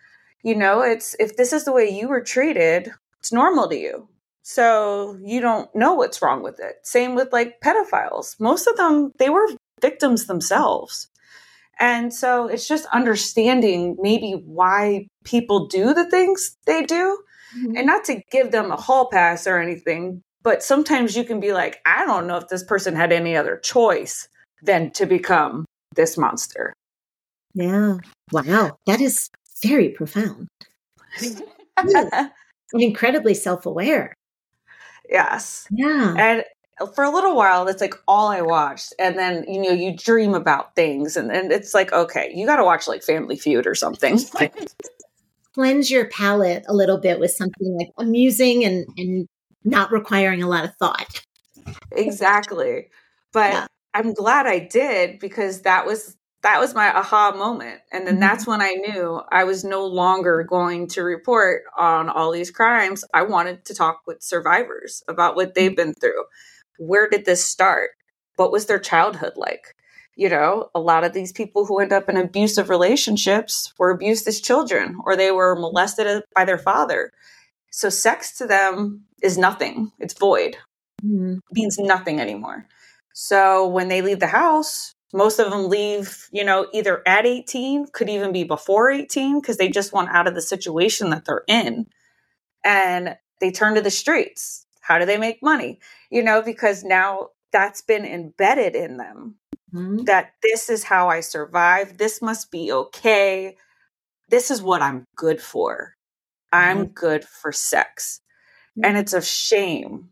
You 0.42 0.54
know, 0.54 0.82
it's 0.82 1.14
if 1.18 1.36
this 1.36 1.52
is 1.52 1.64
the 1.64 1.72
way 1.72 1.88
you 1.88 2.08
were 2.08 2.20
treated, 2.20 2.92
it's 3.20 3.32
normal 3.32 3.68
to 3.68 3.76
you. 3.76 4.08
So 4.42 5.18
you 5.22 5.40
don't 5.40 5.74
know 5.74 5.94
what's 5.94 6.20
wrong 6.20 6.42
with 6.42 6.60
it. 6.60 6.76
Same 6.82 7.14
with 7.14 7.32
like 7.32 7.60
pedophiles. 7.60 8.38
Most 8.38 8.66
of 8.66 8.76
them, 8.76 9.12
they 9.18 9.30
were 9.30 9.48
victims 9.80 10.26
themselves. 10.26 11.08
And 11.80 12.12
so 12.12 12.46
it's 12.46 12.68
just 12.68 12.86
understanding 12.86 13.96
maybe 14.00 14.32
why 14.44 15.08
people 15.24 15.66
do 15.66 15.94
the 15.94 16.08
things 16.08 16.56
they 16.66 16.82
do 16.82 17.18
mm-hmm. 17.56 17.76
and 17.76 17.86
not 17.86 18.04
to 18.04 18.20
give 18.30 18.50
them 18.50 18.70
a 18.70 18.76
hall 18.76 19.08
pass 19.10 19.46
or 19.46 19.58
anything, 19.58 20.22
but 20.42 20.62
sometimes 20.62 21.16
you 21.16 21.24
can 21.24 21.40
be 21.40 21.52
like, 21.52 21.80
I 21.86 22.04
don't 22.04 22.26
know 22.26 22.36
if 22.36 22.48
this 22.48 22.62
person 22.62 22.94
had 22.94 23.12
any 23.12 23.36
other 23.36 23.56
choice 23.56 24.28
than 24.62 24.90
to 24.92 25.06
become 25.06 25.64
this 25.94 26.16
monster. 26.16 26.74
Yeah. 27.54 27.98
Wow. 28.32 28.78
That 28.86 29.00
is 29.00 29.28
very 29.62 29.90
profound. 29.90 30.48
incredibly 32.74 33.34
self 33.34 33.66
aware. 33.66 34.14
Yes. 35.08 35.66
Yeah. 35.70 36.14
And 36.18 36.44
for 36.94 37.04
a 37.04 37.10
little 37.10 37.36
while, 37.36 37.64
that's 37.64 37.80
like 37.80 37.94
all 38.08 38.28
I 38.28 38.40
watched. 38.40 38.94
And 38.98 39.16
then, 39.16 39.44
you 39.48 39.62
know, 39.62 39.70
you 39.70 39.96
dream 39.96 40.34
about 40.34 40.74
things. 40.74 41.16
And, 41.16 41.30
and 41.30 41.52
it's 41.52 41.74
like, 41.74 41.92
okay, 41.92 42.32
you 42.34 42.46
got 42.46 42.56
to 42.56 42.64
watch 42.64 42.88
like 42.88 43.02
Family 43.02 43.36
Feud 43.36 43.66
or 43.66 43.74
something. 43.74 44.18
Cleanse 45.54 45.90
your 45.90 46.08
palate 46.08 46.64
a 46.68 46.74
little 46.74 46.98
bit 46.98 47.20
with 47.20 47.30
something 47.30 47.76
like 47.78 47.90
amusing 47.98 48.64
and, 48.64 48.86
and 48.96 49.28
not 49.64 49.92
requiring 49.92 50.42
a 50.42 50.48
lot 50.48 50.64
of 50.64 50.74
thought. 50.76 51.24
Exactly. 51.92 52.88
But 53.32 53.52
yeah. 53.52 53.66
I'm 53.94 54.12
glad 54.12 54.46
I 54.46 54.58
did 54.58 55.18
because 55.20 55.62
that 55.62 55.86
was 55.86 56.16
that 56.42 56.60
was 56.60 56.74
my 56.74 56.94
aha 56.94 57.32
moment. 57.34 57.80
And 57.90 58.06
then 58.06 58.14
mm-hmm. 58.14 58.20
that's 58.20 58.46
when 58.46 58.60
I 58.60 58.74
knew 58.74 59.22
I 59.32 59.44
was 59.44 59.64
no 59.64 59.86
longer 59.86 60.44
going 60.46 60.88
to 60.88 61.02
report 61.02 61.62
on 61.76 62.10
all 62.10 62.30
these 62.30 62.50
crimes. 62.50 63.02
I 63.14 63.22
wanted 63.22 63.64
to 63.64 63.74
talk 63.74 64.00
with 64.06 64.22
survivors 64.22 65.02
about 65.08 65.36
what 65.36 65.54
they've 65.54 65.74
been 65.74 65.94
through. 65.94 66.24
Where 66.78 67.08
did 67.08 67.24
this 67.24 67.46
start? 67.46 67.90
What 68.36 68.52
was 68.52 68.66
their 68.66 68.78
childhood 68.78 69.32
like? 69.36 69.74
You 70.16 70.28
know, 70.28 70.70
a 70.74 70.80
lot 70.80 71.04
of 71.04 71.12
these 71.12 71.32
people 71.32 71.66
who 71.66 71.80
end 71.80 71.92
up 71.92 72.08
in 72.08 72.16
abusive 72.16 72.68
relationships 72.68 73.72
were 73.78 73.90
abused 73.90 74.28
as 74.28 74.40
children 74.40 74.98
or 75.04 75.16
they 75.16 75.30
were 75.30 75.56
molested 75.56 76.22
by 76.34 76.44
their 76.44 76.58
father. 76.58 77.12
So 77.70 77.88
sex 77.88 78.38
to 78.38 78.46
them 78.46 79.04
is 79.22 79.36
nothing. 79.36 79.90
It's 79.98 80.14
void. 80.14 80.56
Mm-hmm. 81.04 81.34
It 81.34 81.42
means 81.52 81.78
nothing 81.78 82.20
anymore. 82.20 82.68
So 83.12 83.66
when 83.66 83.88
they 83.88 84.02
leave 84.02 84.20
the 84.20 84.28
house, 84.28 84.94
most 85.12 85.38
of 85.38 85.50
them 85.50 85.68
leave, 85.68 86.28
you 86.32 86.44
know, 86.44 86.68
either 86.72 87.02
at 87.06 87.26
18, 87.26 87.86
could 87.92 88.08
even 88.08 88.32
be 88.32 88.44
before 88.44 88.90
18, 88.90 89.40
because 89.40 89.56
they 89.56 89.68
just 89.68 89.92
want 89.92 90.10
out 90.10 90.26
of 90.26 90.34
the 90.34 90.42
situation 90.42 91.10
that 91.10 91.24
they're 91.24 91.44
in. 91.48 91.86
And 92.64 93.16
they 93.40 93.50
turn 93.50 93.74
to 93.74 93.80
the 93.80 93.90
streets. 93.90 94.66
How 94.80 94.98
do 94.98 95.06
they 95.06 95.18
make 95.18 95.42
money? 95.42 95.80
You 96.10 96.22
know, 96.22 96.42
because 96.42 96.84
now 96.84 97.28
that's 97.52 97.82
been 97.82 98.04
embedded 98.04 98.74
in 98.74 98.96
them 98.96 99.36
mm-hmm. 99.74 100.04
that 100.04 100.32
this 100.42 100.70
is 100.70 100.84
how 100.84 101.08
I 101.08 101.20
survive. 101.20 101.98
This 101.98 102.22
must 102.22 102.50
be 102.50 102.72
okay. 102.72 103.56
This 104.28 104.50
is 104.50 104.62
what 104.62 104.82
I'm 104.82 105.04
good 105.16 105.40
for. 105.40 105.94
I'm 106.52 106.84
mm-hmm. 106.84 106.92
good 106.92 107.24
for 107.24 107.52
sex. 107.52 108.20
And 108.82 108.96
it's 108.96 109.12
a 109.12 109.22
shame 109.22 110.10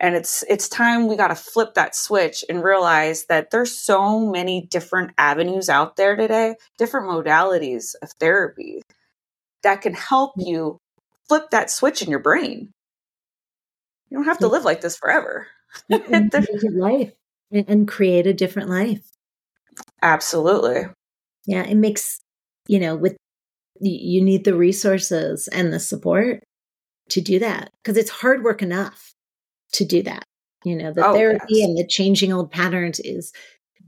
and 0.00 0.14
it's 0.14 0.44
it's 0.48 0.68
time 0.68 1.06
we 1.06 1.16
got 1.16 1.28
to 1.28 1.34
flip 1.34 1.74
that 1.74 1.94
switch 1.94 2.44
and 2.48 2.62
realize 2.62 3.26
that 3.26 3.50
there's 3.50 3.76
so 3.76 4.20
many 4.20 4.66
different 4.70 5.12
avenues 5.18 5.68
out 5.68 5.96
there 5.96 6.16
today 6.16 6.54
different 6.78 7.08
modalities 7.08 7.94
of 8.02 8.10
therapy 8.20 8.82
that 9.62 9.80
can 9.80 9.94
help 9.94 10.32
you 10.36 10.78
flip 11.28 11.48
that 11.50 11.70
switch 11.70 12.02
in 12.02 12.10
your 12.10 12.18
brain 12.18 12.70
you 14.10 14.18
don't 14.18 14.26
have 14.26 14.38
to 14.38 14.48
live 14.48 14.64
like 14.64 14.80
this 14.80 14.96
forever 14.96 15.46
life 15.88 17.12
and 17.54 17.88
create 17.88 18.26
a 18.26 18.34
different 18.34 18.68
life 18.68 19.08
absolutely 20.02 20.86
yeah 21.46 21.64
it 21.64 21.76
makes 21.76 22.20
you 22.68 22.78
know 22.78 22.96
with 22.96 23.16
you 23.80 24.22
need 24.22 24.44
the 24.44 24.54
resources 24.54 25.48
and 25.48 25.72
the 25.72 25.80
support 25.80 26.42
to 27.10 27.20
do 27.20 27.38
that 27.38 27.70
because 27.82 27.96
it's 27.96 28.10
hard 28.10 28.44
work 28.44 28.62
enough 28.62 29.12
to 29.72 29.84
do 29.84 30.02
that. 30.02 30.24
You 30.64 30.76
know, 30.76 30.92
the 30.92 31.06
oh, 31.06 31.12
therapy 31.12 31.44
yes. 31.48 31.68
and 31.68 31.76
the 31.76 31.86
changing 31.86 32.32
old 32.32 32.50
patterns 32.50 33.00
is 33.00 33.32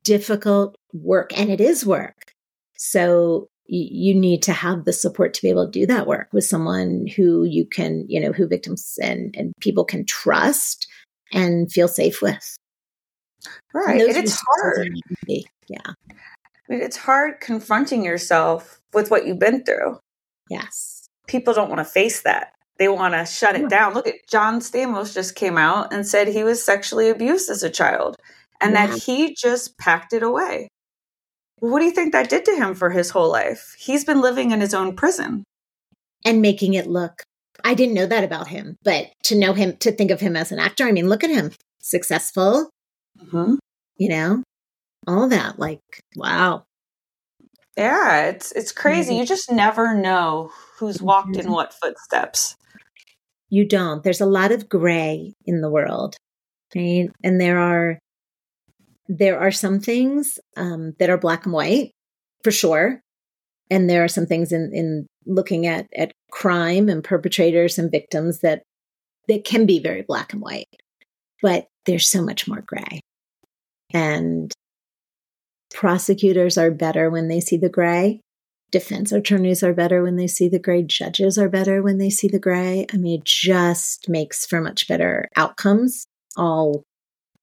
difficult 0.02 0.76
work 0.92 1.36
and 1.36 1.50
it 1.50 1.60
is 1.60 1.86
work. 1.86 2.32
So 2.76 3.48
you 3.68 4.14
need 4.14 4.42
to 4.42 4.52
have 4.52 4.84
the 4.84 4.92
support 4.92 5.34
to 5.34 5.42
be 5.42 5.48
able 5.48 5.64
to 5.64 5.70
do 5.70 5.86
that 5.86 6.06
work 6.06 6.28
with 6.32 6.44
someone 6.44 7.06
who 7.16 7.44
you 7.44 7.66
can, 7.66 8.04
you 8.08 8.20
know, 8.20 8.30
who 8.30 8.46
victims 8.46 8.98
and, 9.02 9.34
and 9.36 9.52
people 9.60 9.84
can 9.84 10.04
trust 10.04 10.86
and 11.32 11.72
feel 11.72 11.88
safe 11.88 12.22
with. 12.22 12.56
Right. 13.72 14.00
And 14.00 14.16
it's 14.16 14.42
hard. 14.48 14.88
Yeah. 15.26 15.78
I 15.84 15.92
mean, 16.68 16.80
it's 16.80 16.96
hard 16.96 17.40
confronting 17.40 18.04
yourself 18.04 18.80
with 18.92 19.10
what 19.10 19.26
you've 19.26 19.38
been 19.38 19.64
through. 19.64 19.98
Yes. 20.50 21.06
People 21.26 21.54
don't 21.54 21.68
want 21.68 21.80
to 21.80 21.84
face 21.84 22.22
that 22.22 22.52
they 22.78 22.88
want 22.88 23.14
to 23.14 23.24
shut 23.24 23.56
it 23.56 23.68
down. 23.68 23.94
Look 23.94 24.06
at 24.06 24.26
John 24.28 24.60
Stamos 24.60 25.14
just 25.14 25.34
came 25.34 25.56
out 25.56 25.92
and 25.92 26.06
said 26.06 26.28
he 26.28 26.44
was 26.44 26.64
sexually 26.64 27.08
abused 27.08 27.50
as 27.50 27.62
a 27.62 27.70
child 27.70 28.16
and 28.60 28.72
yeah. 28.72 28.86
that 28.86 29.02
he 29.02 29.34
just 29.34 29.78
packed 29.78 30.12
it 30.12 30.22
away. 30.22 30.68
What 31.60 31.78
do 31.78 31.86
you 31.86 31.90
think 31.90 32.12
that 32.12 32.28
did 32.28 32.44
to 32.44 32.56
him 32.56 32.74
for 32.74 32.90
his 32.90 33.10
whole 33.10 33.30
life? 33.30 33.74
He's 33.78 34.04
been 34.04 34.20
living 34.20 34.50
in 34.50 34.60
his 34.60 34.74
own 34.74 34.94
prison 34.94 35.44
and 36.24 36.42
making 36.42 36.74
it 36.74 36.86
look. 36.86 37.22
I 37.64 37.72
didn't 37.74 37.94
know 37.94 38.06
that 38.06 38.24
about 38.24 38.48
him, 38.48 38.76
but 38.82 39.06
to 39.24 39.38
know 39.38 39.54
him, 39.54 39.76
to 39.78 39.90
think 39.90 40.10
of 40.10 40.20
him 40.20 40.36
as 40.36 40.52
an 40.52 40.58
actor, 40.58 40.84
I 40.84 40.92
mean, 40.92 41.08
look 41.08 41.24
at 41.24 41.30
him 41.30 41.52
successful, 41.80 42.68
mm-hmm. 43.24 43.54
you 43.96 44.08
know, 44.08 44.42
all 45.06 45.28
that. 45.28 45.58
Like, 45.58 45.80
wow. 46.16 46.64
Yeah, 47.76 48.26
it's 48.28 48.52
it's 48.52 48.72
crazy. 48.72 49.12
Mm-hmm. 49.12 49.20
You 49.20 49.26
just 49.26 49.52
never 49.52 49.94
know 49.94 50.50
who's 50.78 51.02
walked 51.02 51.36
in 51.36 51.42
mm-hmm. 51.42 51.52
what 51.52 51.74
footsteps. 51.74 52.56
You 53.50 53.66
don't. 53.66 54.02
There's 54.02 54.20
a 54.20 54.26
lot 54.26 54.50
of 54.50 54.68
gray 54.68 55.34
in 55.44 55.60
the 55.60 55.70
world, 55.70 56.16
right? 56.74 57.08
And 57.22 57.40
there 57.40 57.58
are 57.58 57.98
there 59.08 59.38
are 59.38 59.52
some 59.52 59.78
things 59.78 60.38
um, 60.56 60.94
that 60.98 61.10
are 61.10 61.18
black 61.18 61.44
and 61.44 61.52
white 61.52 61.92
for 62.42 62.50
sure, 62.50 63.00
and 63.70 63.90
there 63.90 64.02
are 64.02 64.08
some 64.08 64.26
things 64.26 64.52
in 64.52 64.70
in 64.72 65.06
looking 65.26 65.66
at 65.66 65.86
at 65.96 66.12
crime 66.30 66.88
and 66.88 67.04
perpetrators 67.04 67.78
and 67.78 67.90
victims 67.90 68.40
that 68.40 68.62
that 69.28 69.44
can 69.44 69.66
be 69.66 69.78
very 69.80 70.02
black 70.02 70.32
and 70.32 70.40
white, 70.40 70.68
but 71.42 71.66
there's 71.86 72.10
so 72.10 72.22
much 72.22 72.46
more 72.48 72.60
gray, 72.60 73.00
and 73.92 74.52
prosecutors 75.72 76.58
are 76.58 76.70
better 76.70 77.10
when 77.10 77.28
they 77.28 77.40
see 77.40 77.56
the 77.56 77.68
gray. 77.68 78.20
Defense 78.72 79.12
attorneys 79.12 79.62
are 79.62 79.72
better 79.72 80.02
when 80.02 80.16
they 80.16 80.26
see 80.26 80.48
the 80.48 80.58
gray. 80.58 80.82
Judges 80.82 81.38
are 81.38 81.48
better 81.48 81.82
when 81.82 81.98
they 81.98 82.10
see 82.10 82.28
the 82.28 82.40
gray. 82.40 82.86
I 82.92 82.96
mean 82.96 83.20
it 83.20 83.24
just 83.24 84.08
makes 84.08 84.44
for 84.44 84.60
much 84.60 84.88
better 84.88 85.28
outcomes 85.36 86.06
all 86.36 86.82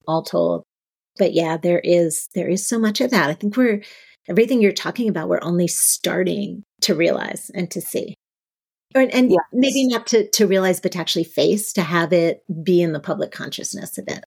all 0.07 0.23
told. 0.23 0.63
But 1.17 1.33
yeah 1.33 1.57
there 1.57 1.79
is 1.83 2.27
there 2.35 2.49
is 2.49 2.67
so 2.67 2.77
much 2.77 2.99
of 3.01 3.11
that. 3.11 3.29
I 3.29 3.33
think 3.33 3.55
we're 3.55 3.83
everything 4.27 4.61
you're 4.61 4.73
talking 4.73 5.09
about 5.09 5.29
we're 5.29 5.39
only 5.41 5.67
starting 5.67 6.63
to 6.81 6.93
realize 6.93 7.49
and 7.53 7.71
to 7.71 7.81
see 7.81 8.15
or, 8.95 9.01
and 9.01 9.31
yes. 9.31 9.39
maybe 9.51 9.87
not 9.87 10.07
to 10.07 10.29
to 10.29 10.47
realize 10.47 10.79
but 10.79 10.91
to 10.91 10.99
actually 10.99 11.23
face 11.23 11.73
to 11.73 11.81
have 11.81 12.13
it 12.13 12.43
be 12.63 12.81
in 12.81 12.93
the 12.93 12.99
public 12.99 13.31
consciousness 13.31 13.97
of 13.97 14.07
it 14.07 14.23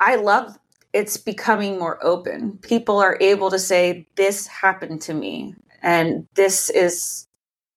i 0.00 0.16
love 0.16 0.56
it's 0.96 1.18
becoming 1.18 1.78
more 1.78 2.02
open. 2.02 2.56
People 2.62 2.98
are 3.00 3.18
able 3.20 3.50
to 3.50 3.58
say 3.58 4.08
this 4.16 4.46
happened 4.46 5.02
to 5.02 5.12
me 5.12 5.54
and 5.82 6.26
this 6.36 6.70
is 6.70 7.28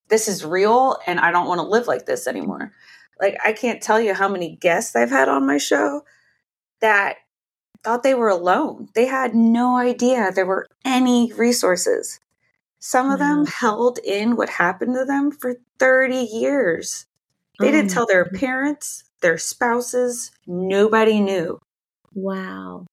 this 0.08 0.30
is 0.30 0.46
real 0.46 0.98
and 1.06 1.20
I 1.20 1.30
don't 1.32 1.48
want 1.48 1.60
to 1.60 1.68
live 1.68 1.86
like 1.86 2.06
this 2.06 2.28
anymore. 2.28 2.72
Like 3.20 3.38
I 3.44 3.52
can't 3.52 3.84
tell 3.84 4.00
you 4.00 4.14
how 4.14 4.30
many 4.30 4.56
guests 4.56 4.96
I've 4.96 5.10
had 5.10 5.28
on 5.28 5.46
my 5.46 5.58
show 5.58 6.04
that 6.80 7.18
thought 7.84 8.04
they 8.04 8.14
were 8.14 8.30
alone. 8.30 8.88
They 8.96 9.06
had 9.06 9.36
no 9.36 9.76
idea 9.76 10.32
there 10.32 10.46
were 10.46 10.66
any 10.86 11.34
resources. 11.34 12.22
Some 12.80 13.12
of 13.12 13.20
them 13.20 13.46
held 13.46 14.00
in 14.00 14.36
what 14.36 14.50
happened 14.50 14.96
to 14.96 15.06
them 15.06 15.32
for 15.32 15.56
30 15.80 16.16
years. 16.16 17.06
They 17.60 17.72
didn't 17.72 17.92
mm. 17.92 17.94
tell 17.94 18.06
their 18.06 18.26
mm. 18.26 18.40
parents, 18.40 19.04
their 19.22 19.38
spouses, 19.38 20.32
nobody 20.48 21.20
knew. 21.20 21.60
Wow. 22.14 22.86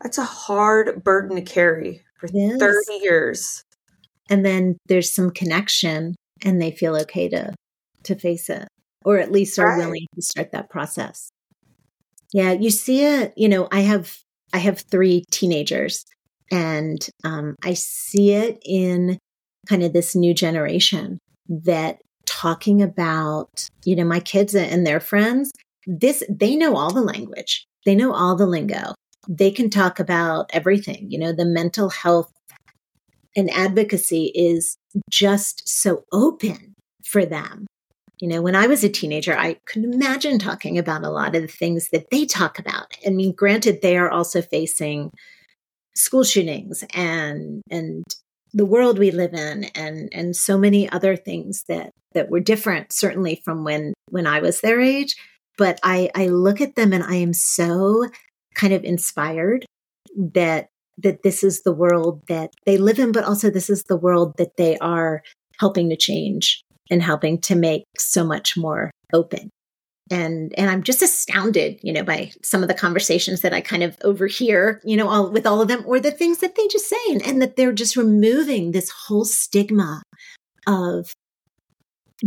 That's 0.00 0.18
a 0.18 0.24
hard 0.24 1.04
burden 1.04 1.36
to 1.36 1.42
carry 1.42 2.02
for 2.18 2.26
30 2.26 2.58
years. 3.00 3.62
And 4.28 4.44
then 4.44 4.76
there's 4.86 5.14
some 5.14 5.30
connection 5.30 6.16
and 6.44 6.60
they 6.60 6.72
feel 6.72 6.96
okay 6.96 7.28
to 7.28 7.54
to 8.04 8.16
face 8.16 8.50
it 8.50 8.66
or 9.04 9.18
at 9.18 9.30
least 9.30 9.58
are 9.58 9.66
right. 9.66 9.78
willing 9.78 10.06
to 10.14 10.22
start 10.22 10.50
that 10.52 10.70
process. 10.70 11.30
Yeah, 12.32 12.52
you 12.52 12.70
see 12.70 13.04
it, 13.04 13.32
you 13.36 13.48
know, 13.48 13.68
I 13.70 13.80
have 13.80 14.18
I 14.52 14.58
have 14.58 14.80
3 14.80 15.24
teenagers 15.30 16.04
and 16.52 17.08
um, 17.24 17.56
I 17.64 17.72
see 17.72 18.32
it 18.32 18.58
in 18.64 19.18
kind 19.66 19.82
of 19.82 19.94
this 19.94 20.14
new 20.14 20.34
generation 20.34 21.18
that 21.48 21.98
talking 22.26 22.82
about, 22.82 23.68
you 23.84 23.96
know, 23.96 24.04
my 24.04 24.20
kids 24.20 24.54
and 24.54 24.86
their 24.86 25.00
friends, 25.00 25.50
this, 25.86 26.22
they 26.28 26.54
know 26.54 26.76
all 26.76 26.92
the 26.92 27.00
language. 27.00 27.64
They 27.86 27.94
know 27.94 28.12
all 28.12 28.36
the 28.36 28.46
lingo. 28.46 28.94
They 29.28 29.50
can 29.50 29.70
talk 29.70 29.98
about 29.98 30.50
everything. 30.52 31.10
You 31.10 31.18
know, 31.18 31.32
the 31.32 31.46
mental 31.46 31.88
health 31.88 32.30
and 33.34 33.50
advocacy 33.50 34.30
is 34.34 34.76
just 35.10 35.66
so 35.66 36.04
open 36.12 36.74
for 37.04 37.24
them. 37.24 37.66
You 38.20 38.28
know, 38.28 38.42
when 38.42 38.54
I 38.54 38.66
was 38.66 38.84
a 38.84 38.88
teenager, 38.88 39.36
I 39.36 39.56
couldn't 39.66 39.94
imagine 39.94 40.38
talking 40.38 40.78
about 40.78 41.02
a 41.02 41.10
lot 41.10 41.34
of 41.34 41.42
the 41.42 41.48
things 41.48 41.88
that 41.92 42.10
they 42.10 42.26
talk 42.26 42.58
about. 42.58 42.94
I 43.06 43.10
mean, 43.10 43.32
granted, 43.32 43.80
they 43.80 43.96
are 43.96 44.10
also 44.10 44.42
facing 44.42 45.10
school 45.94 46.24
shootings 46.24 46.84
and 46.94 47.62
and 47.70 48.04
the 48.54 48.66
world 48.66 48.98
we 48.98 49.10
live 49.10 49.34
in 49.34 49.64
and 49.74 50.08
and 50.12 50.36
so 50.36 50.58
many 50.58 50.88
other 50.90 51.16
things 51.16 51.64
that 51.68 51.90
that 52.14 52.30
were 52.30 52.40
different 52.40 52.92
certainly 52.92 53.40
from 53.44 53.64
when 53.64 53.94
when 54.10 54.26
I 54.26 54.40
was 54.40 54.60
their 54.60 54.80
age. 54.80 55.16
But 55.58 55.78
I 55.82 56.10
I 56.14 56.26
look 56.26 56.60
at 56.60 56.76
them 56.76 56.92
and 56.92 57.04
I 57.04 57.16
am 57.16 57.32
so 57.32 58.08
kind 58.54 58.72
of 58.72 58.84
inspired 58.84 59.64
that 60.16 60.68
that 60.98 61.22
this 61.22 61.42
is 61.42 61.62
the 61.62 61.72
world 61.72 62.22
that 62.28 62.50
they 62.66 62.76
live 62.76 62.98
in 62.98 63.12
but 63.12 63.24
also 63.24 63.48
this 63.48 63.70
is 63.70 63.84
the 63.84 63.96
world 63.96 64.34
that 64.36 64.56
they 64.58 64.76
are 64.78 65.22
helping 65.58 65.88
to 65.88 65.96
change 65.96 66.62
and 66.90 67.02
helping 67.02 67.40
to 67.40 67.54
make 67.54 67.84
so 67.96 68.24
much 68.24 68.56
more 68.56 68.90
open 69.12 69.50
and 70.10 70.52
and 70.58 70.70
i'm 70.70 70.82
just 70.82 71.02
astounded 71.02 71.78
you 71.82 71.92
know 71.92 72.02
by 72.02 72.30
some 72.42 72.62
of 72.62 72.68
the 72.68 72.74
conversations 72.74 73.40
that 73.40 73.54
i 73.54 73.60
kind 73.60 73.82
of 73.82 73.96
overhear 74.02 74.80
you 74.84 74.96
know 74.96 75.08
all 75.08 75.30
with 75.30 75.46
all 75.46 75.60
of 75.60 75.68
them 75.68 75.82
or 75.86 76.00
the 76.00 76.10
things 76.10 76.38
that 76.38 76.56
they 76.56 76.66
just 76.68 76.88
say 76.88 76.96
and, 77.10 77.22
and 77.22 77.40
that 77.40 77.56
they're 77.56 77.72
just 77.72 77.96
removing 77.96 78.72
this 78.72 78.90
whole 78.90 79.24
stigma 79.24 80.02
of 80.66 81.12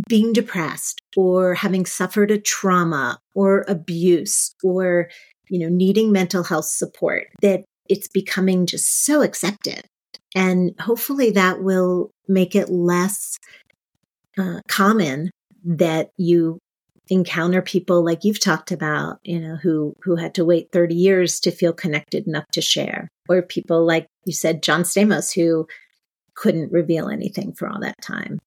being 0.09 0.34
depressed 0.34 0.99
or 1.15 1.53
having 1.53 1.86
suffered 1.86 2.32
a 2.32 2.39
trauma 2.39 3.17
or 3.34 3.65
abuse 3.67 4.53
or 4.63 5.09
you 5.49 5.59
know 5.59 5.69
needing 5.69 6.11
mental 6.11 6.43
health 6.43 6.65
support 6.65 7.28
that 7.41 7.63
it's 7.88 8.07
becoming 8.07 8.65
just 8.65 9.05
so 9.05 9.21
accepted. 9.21 9.86
And 10.34 10.73
hopefully 10.80 11.32
that 11.32 11.61
will 11.63 12.11
make 12.28 12.55
it 12.55 12.69
less 12.69 13.38
uh, 14.38 14.59
common 14.67 15.32
that 15.63 16.09
you 16.17 16.59
encounter 17.09 17.61
people 17.61 18.03
like 18.03 18.23
you've 18.23 18.39
talked 18.39 18.71
about, 18.71 19.19
you 19.23 19.39
know, 19.39 19.55
who 19.55 19.95
who 20.03 20.15
had 20.15 20.35
to 20.35 20.45
wait 20.45 20.71
30 20.71 20.95
years 20.95 21.39
to 21.41 21.51
feel 21.51 21.73
connected 21.73 22.27
enough 22.27 22.47
to 22.53 22.61
share, 22.61 23.09
or 23.29 23.41
people 23.41 23.85
like 23.85 24.07
you 24.25 24.33
said, 24.33 24.63
John 24.63 24.83
Stamos, 24.83 25.33
who 25.33 25.67
couldn't 26.35 26.71
reveal 26.71 27.09
anything 27.09 27.53
for 27.53 27.67
all 27.67 27.79
that 27.81 28.01
time. 28.01 28.39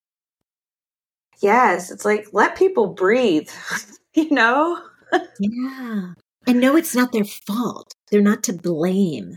Yes, 1.41 1.91
it's 1.91 2.05
like 2.05 2.29
let 2.33 2.57
people 2.57 2.89
breathe, 2.89 3.51
you 4.15 4.31
know? 4.31 4.83
yeah. 5.39 6.13
And 6.47 6.61
know 6.61 6.77
it's 6.77 6.95
not 6.95 7.13
their 7.13 7.25
fault. 7.25 7.93
They're 8.11 8.21
not 8.21 8.43
to 8.45 8.53
blame. 8.53 9.37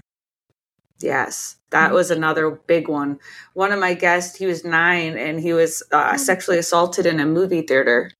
Yes, 1.01 1.57
that 1.72 1.93
was 1.93 2.11
another 2.11 2.51
big 2.51 2.88
one. 2.88 3.19
One 3.53 3.72
of 3.72 3.80
my 3.80 3.93
guests, 3.93 4.38
he 4.38 4.45
was 4.45 4.63
nine 4.63 5.17
and 5.17 5.39
he 5.39 5.53
was 5.53 5.82
uh, 5.91 6.11
oh. 6.13 6.17
sexually 6.17 6.57
assaulted 6.57 7.05
in 7.05 7.19
a 7.19 7.26
movie 7.26 7.63
theater. 7.63 8.11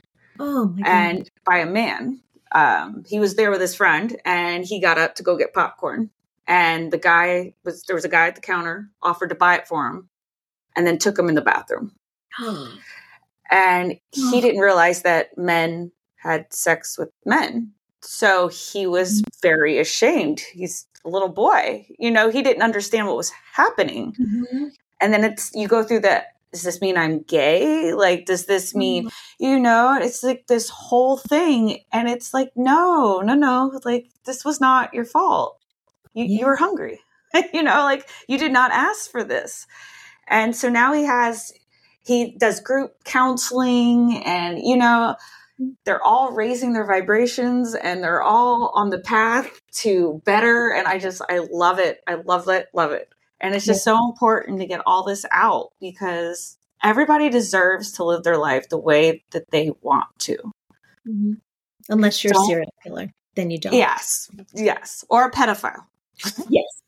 Oh, 0.44 0.76
and 0.84 1.30
by 1.46 1.60
a 1.60 1.68
man. 1.68 2.20
Um, 2.52 3.04
he 3.08 3.20
was 3.20 3.36
there 3.36 3.52
with 3.52 3.62
his 3.62 3.76
friend, 3.76 4.20
and 4.26 4.66
he 4.66 4.82
got 4.82 4.98
up 4.98 5.16
to 5.16 5.24
go 5.24 5.38
get 5.38 5.54
popcorn. 5.54 6.10
And 6.48 6.92
the 6.92 6.98
guy 6.98 7.54
was 7.64 7.84
there 7.84 7.96
was 7.96 8.06
a 8.06 8.10
guy 8.10 8.28
at 8.28 8.36
the 8.36 8.42
counter 8.42 8.90
offered 9.04 9.30
to 9.30 9.36
buy 9.36 9.56
it 9.56 9.68
for 9.68 9.88
him, 9.88 10.10
and 10.76 10.88
then 10.88 10.98
took 10.98 11.18
him 11.18 11.30
in 11.30 11.36
the 11.36 11.42
bathroom. 11.42 11.94
and 13.52 14.00
he 14.12 14.42
didn't 14.42 14.62
realize 14.62 15.04
that 15.04 15.38
men 15.38 15.92
had 16.18 16.52
sex 16.52 16.98
with 16.98 17.12
men, 17.24 17.72
so 18.02 18.48
he 18.48 18.88
was 18.88 19.22
mm-hmm. 19.22 19.48
very 19.48 19.78
ashamed. 19.78 20.40
He's 20.40 20.88
a 21.06 21.10
little 21.10 21.30
boy, 21.30 21.86
you 22.00 22.10
know. 22.10 22.32
He 22.32 22.42
didn't 22.42 22.64
understand 22.64 23.08
what 23.08 23.16
was 23.16 23.32
happening. 23.54 24.16
Mm-hmm. 24.20 24.68
And 25.00 25.14
then 25.14 25.24
it's 25.24 25.52
you 25.54 25.68
go 25.68 25.84
through 25.84 26.02
the 26.02 26.26
does 26.52 26.64
this 26.64 26.82
mean 26.82 26.98
I'm 26.98 27.22
gay? 27.22 27.94
Like, 27.94 28.26
does 28.26 28.46
this 28.46 28.76
mean, 28.76 29.06
mm-hmm. 29.06 29.44
you 29.46 29.60
know, 29.60 29.98
it's 30.00 30.24
like 30.24 30.48
this 30.48 30.70
whole 30.70 31.18
thing. 31.18 31.80
And 31.92 32.10
it's 32.10 32.34
like, 32.34 32.52
no, 32.56 33.22
no, 33.22 33.36
no. 33.36 33.80
Like, 33.86 34.08
this 34.26 34.44
was 34.44 34.60
not 34.60 34.94
your 34.94 35.06
fault. 35.06 35.58
You, 36.14 36.26
yeah. 36.26 36.40
you 36.40 36.46
were 36.46 36.58
hungry. 36.58 37.00
you 37.54 37.64
know, 37.64 37.84
like, 37.84 38.10
you 38.28 38.38
did 38.38 38.52
not 38.52 38.72
ask 38.72 39.10
for 39.10 39.24
this. 39.24 39.66
And 40.28 40.56
so 40.56 40.70
now 40.70 40.94
he 40.94 41.04
has, 41.04 41.54
he 42.04 42.36
does 42.38 42.60
group 42.60 43.04
counseling 43.06 44.22
and, 44.26 44.60
you 44.60 44.76
know, 44.76 45.16
they're 45.86 46.04
all 46.04 46.32
raising 46.32 46.74
their 46.74 46.88
vibrations 46.88 47.76
and 47.76 48.04
they're 48.04 48.22
all 48.22 48.72
on 48.76 48.90
the 48.90 49.00
path 49.00 49.62
to 49.72 50.22
better. 50.26 50.74
And 50.74 50.88
I 50.88 50.98
just, 50.98 51.22
I 51.30 51.48
love 51.52 51.80
it. 51.80 52.00
I 52.08 52.16
love 52.16 52.50
it. 52.50 52.68
Love 52.74 52.92
it. 52.92 53.10
And 53.42 53.56
it's 53.56 53.66
just 53.66 53.86
yeah. 53.86 53.94
so 53.94 54.10
important 54.10 54.60
to 54.60 54.68
get 54.68 54.82
all 54.86 55.04
this 55.04 55.26
out 55.32 55.72
because 55.82 56.58
everybody 56.84 57.30
deserves 57.30 57.94
to 57.94 58.04
live 58.04 58.24
their 58.24 58.38
life 58.38 58.70
the 58.70 58.78
way 58.78 59.24
that 59.32 59.50
they 59.52 59.72
want 59.82 60.08
to. 60.20 60.38
Mm-hmm. 61.08 61.34
Unless 61.90 62.24
you're 62.24 62.34
don't, 62.34 62.44
a 62.44 62.48
serial 62.48 62.74
killer, 62.84 63.12
then 63.36 63.50
you 63.50 63.60
don't. 63.60 63.74
Yes. 63.74 64.30
Yes. 64.54 65.04
Or 65.10 65.26
a 65.26 65.32
pedophile. 65.32 65.86
yes. 66.50 66.82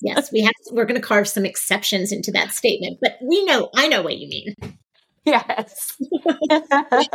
Yes. 0.00 0.30
We 0.30 0.42
have 0.42 0.54
to, 0.66 0.74
we're 0.74 0.84
going 0.84 1.00
to 1.00 1.06
carve 1.06 1.26
some 1.26 1.44
exceptions 1.44 2.12
into 2.12 2.30
that 2.32 2.52
statement, 2.52 2.98
but 3.00 3.18
we 3.22 3.44
know, 3.44 3.70
I 3.74 3.88
know 3.88 4.02
what 4.02 4.18
you 4.18 4.28
mean. 4.28 4.78
Yes. 5.24 5.96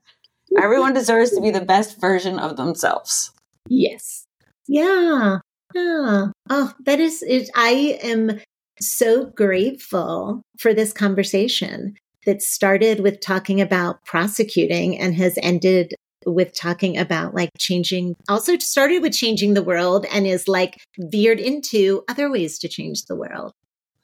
Everyone 0.61 0.93
deserves 0.93 1.31
to 1.31 1.41
be 1.41 1.51
the 1.51 1.61
best 1.61 2.01
version 2.01 2.39
of 2.39 2.57
themselves. 2.57 3.31
Yes. 3.69 4.25
Yeah. 4.67 5.39
Yeah. 5.73 6.27
Oh, 6.49 6.73
that 6.85 6.99
is 6.99 7.21
it. 7.21 7.49
I 7.55 7.99
am 8.01 8.39
so 8.79 9.25
grateful 9.25 10.41
for 10.59 10.73
this 10.73 10.93
conversation 10.93 11.95
that 12.25 12.41
started 12.41 12.99
with 12.99 13.21
talking 13.21 13.61
about 13.61 14.03
prosecuting 14.05 14.99
and 14.99 15.15
has 15.15 15.37
ended 15.41 15.93
with 16.25 16.53
talking 16.53 16.97
about 16.97 17.33
like 17.33 17.49
changing 17.57 18.15
also 18.27 18.57
started 18.57 19.01
with 19.01 19.13
changing 19.13 19.53
the 19.53 19.63
world 19.63 20.05
and 20.11 20.27
is 20.27 20.47
like 20.47 20.77
veered 20.99 21.39
into 21.39 22.03
other 22.09 22.29
ways 22.29 22.59
to 22.59 22.67
change 22.67 23.05
the 23.05 23.15
world. 23.15 23.53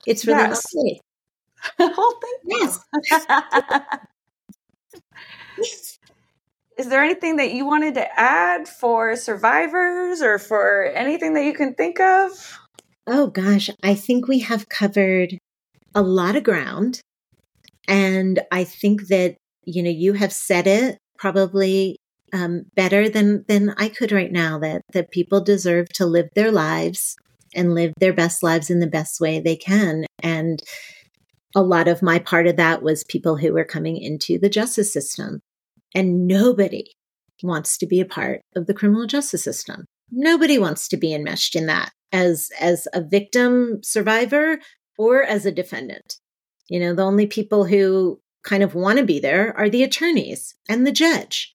It's 0.07 0.26
really 0.26 0.39
yes. 0.39 0.65
lovely. 0.74 1.01
Oh 1.80 2.19
thank 2.21 2.41
yes. 2.45 2.80
Is 6.78 6.89
there 6.89 7.03
anything 7.03 7.36
that 7.38 7.53
you 7.53 7.65
wanted 7.65 7.93
to 7.93 8.19
add 8.19 8.67
for 8.67 9.15
survivors 9.15 10.21
or 10.21 10.39
for 10.39 10.86
anything 10.86 11.34
that 11.36 11.45
you 11.45 11.53
can 11.53 11.74
think 11.76 11.99
of 11.99 12.32
Oh 13.06 13.28
gosh, 13.28 13.70
I 13.84 13.95
think 13.95 14.28
we 14.28 14.39
have 14.39 14.70
covered 14.70 15.38
a 15.93 16.01
lot 16.01 16.36
of 16.36 16.43
ground. 16.43 17.01
And 17.88 18.41
I 18.51 18.64
think 18.64 19.08
that, 19.08 19.36
you 19.66 19.84
know, 19.84 19.89
you 19.89 20.14
have 20.14 20.32
said 20.32 20.68
it 20.68 20.97
probably 21.18 21.97
um, 22.32 22.64
better 22.76 23.10
than, 23.10 23.43
than 23.47 23.74
I 23.78 23.89
could 23.89 24.12
right 24.12 24.32
now 24.32 24.58
that, 24.60 24.82
that 24.93 25.12
people 25.12 25.41
deserve 25.41 25.89
to 25.95 26.06
live 26.06 26.30
their 26.34 26.51
lives 26.51 27.16
and 27.54 27.76
live 27.76 27.93
their 27.99 28.14
best 28.14 28.41
lives 28.41 28.70
in 28.70 28.80
the 28.80 28.88
best 28.88 29.20
way 29.20 29.39
they 29.39 29.56
can. 29.56 30.06
And 30.22 30.62
a 31.56 31.62
lot 31.62 31.88
of 31.88 32.01
my 32.01 32.20
part 32.20 32.47
of 32.47 32.56
that 32.56 32.82
was 32.82 33.04
people 33.04 33.38
who 33.38 33.54
were 33.54 33.66
coming 33.66 33.97
into 33.97 34.39
the 34.39 34.49
justice 34.49 34.91
system. 34.91 35.41
And 35.93 36.26
nobody 36.26 36.86
wants 37.43 37.78
to 37.78 37.86
be 37.86 37.99
a 37.99 38.06
part 38.06 38.41
of 38.56 38.66
the 38.66 38.74
criminal 38.74 39.06
justice 39.06 39.43
system. 39.43 39.86
Nobody 40.10 40.58
wants 40.58 40.88
to 40.88 40.97
be 40.97 41.14
enmeshed 41.14 41.56
in 41.56 41.68
that 41.68 41.91
as 42.14 42.49
as 42.59 42.88
a 42.93 43.01
victim 43.01 43.82
survivor 43.84 44.59
or 44.97 45.24
as 45.24 45.45
a 45.45 45.51
defendant. 45.51 46.18
You 46.70 46.80
know, 46.80 46.93
the 46.93 47.03
only 47.03 47.28
people 47.28 47.66
who 47.66 48.22
kind 48.43 48.64
of 48.64 48.76
want 48.76 48.99
to 48.99 49.05
be 49.05 49.20
there 49.20 49.57
are 49.57 49.70
the 49.70 49.84
attorneys 49.84 50.55
and 50.70 50.88
the 50.88 50.91
judge. 50.91 51.53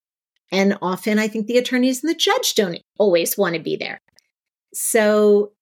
And 0.50 0.76
often 0.82 1.18
I 1.18 1.28
think 1.28 1.46
the 1.46 1.58
attorneys 1.58 2.02
and 2.02 2.10
the 2.10 2.18
judge 2.18 2.54
don't 2.54 2.80
always 2.98 3.38
want 3.38 3.54
to 3.54 3.60
be 3.60 3.76
there. 3.76 3.98
So 4.74 5.52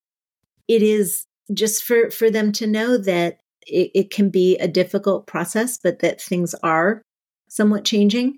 it 0.67 0.81
is 0.81 1.25
just 1.53 1.83
for 1.83 2.09
for 2.09 2.29
them 2.29 2.51
to 2.53 2.67
know 2.67 2.97
that 2.97 3.39
it, 3.65 3.91
it 3.93 4.11
can 4.11 4.29
be 4.29 4.57
a 4.57 4.67
difficult 4.67 5.27
process, 5.27 5.77
but 5.81 5.99
that 5.99 6.21
things 6.21 6.55
are 6.63 7.01
somewhat 7.47 7.85
changing 7.85 8.37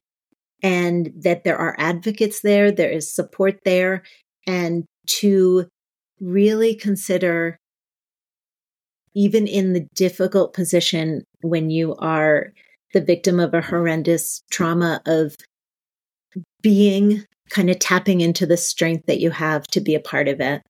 and 0.62 1.12
that 1.16 1.44
there 1.44 1.58
are 1.58 1.76
advocates 1.80 2.42
there, 2.42 2.72
there 2.72 2.92
is 2.92 3.14
support 3.14 3.60
there, 3.64 4.04
and 4.46 4.86
to 5.08 5.68
really 6.22 6.76
consider, 6.76 7.58
even 9.14 9.48
in 9.48 9.74
the 9.74 9.88
difficult 9.96 10.54
position 10.54 11.24
when 11.42 11.70
you 11.70 11.96
are 11.96 12.54
the 12.94 13.02
victim 13.02 13.40
of 13.40 13.54
a 13.54 13.62
horrendous 13.62 14.42
trauma, 14.52 15.02
of 15.06 15.36
being 16.62 17.24
kind 17.50 17.70
of 17.70 17.80
tapping 17.80 18.22
into 18.22 18.46
the 18.46 18.58
strength 18.58 19.06
that 19.08 19.20
you 19.20 19.32
have 19.32 19.66
to 19.68 19.82
be 19.82 19.96
a 19.96 20.00
part 20.00 20.28
of 20.28 20.40
it 20.40 20.62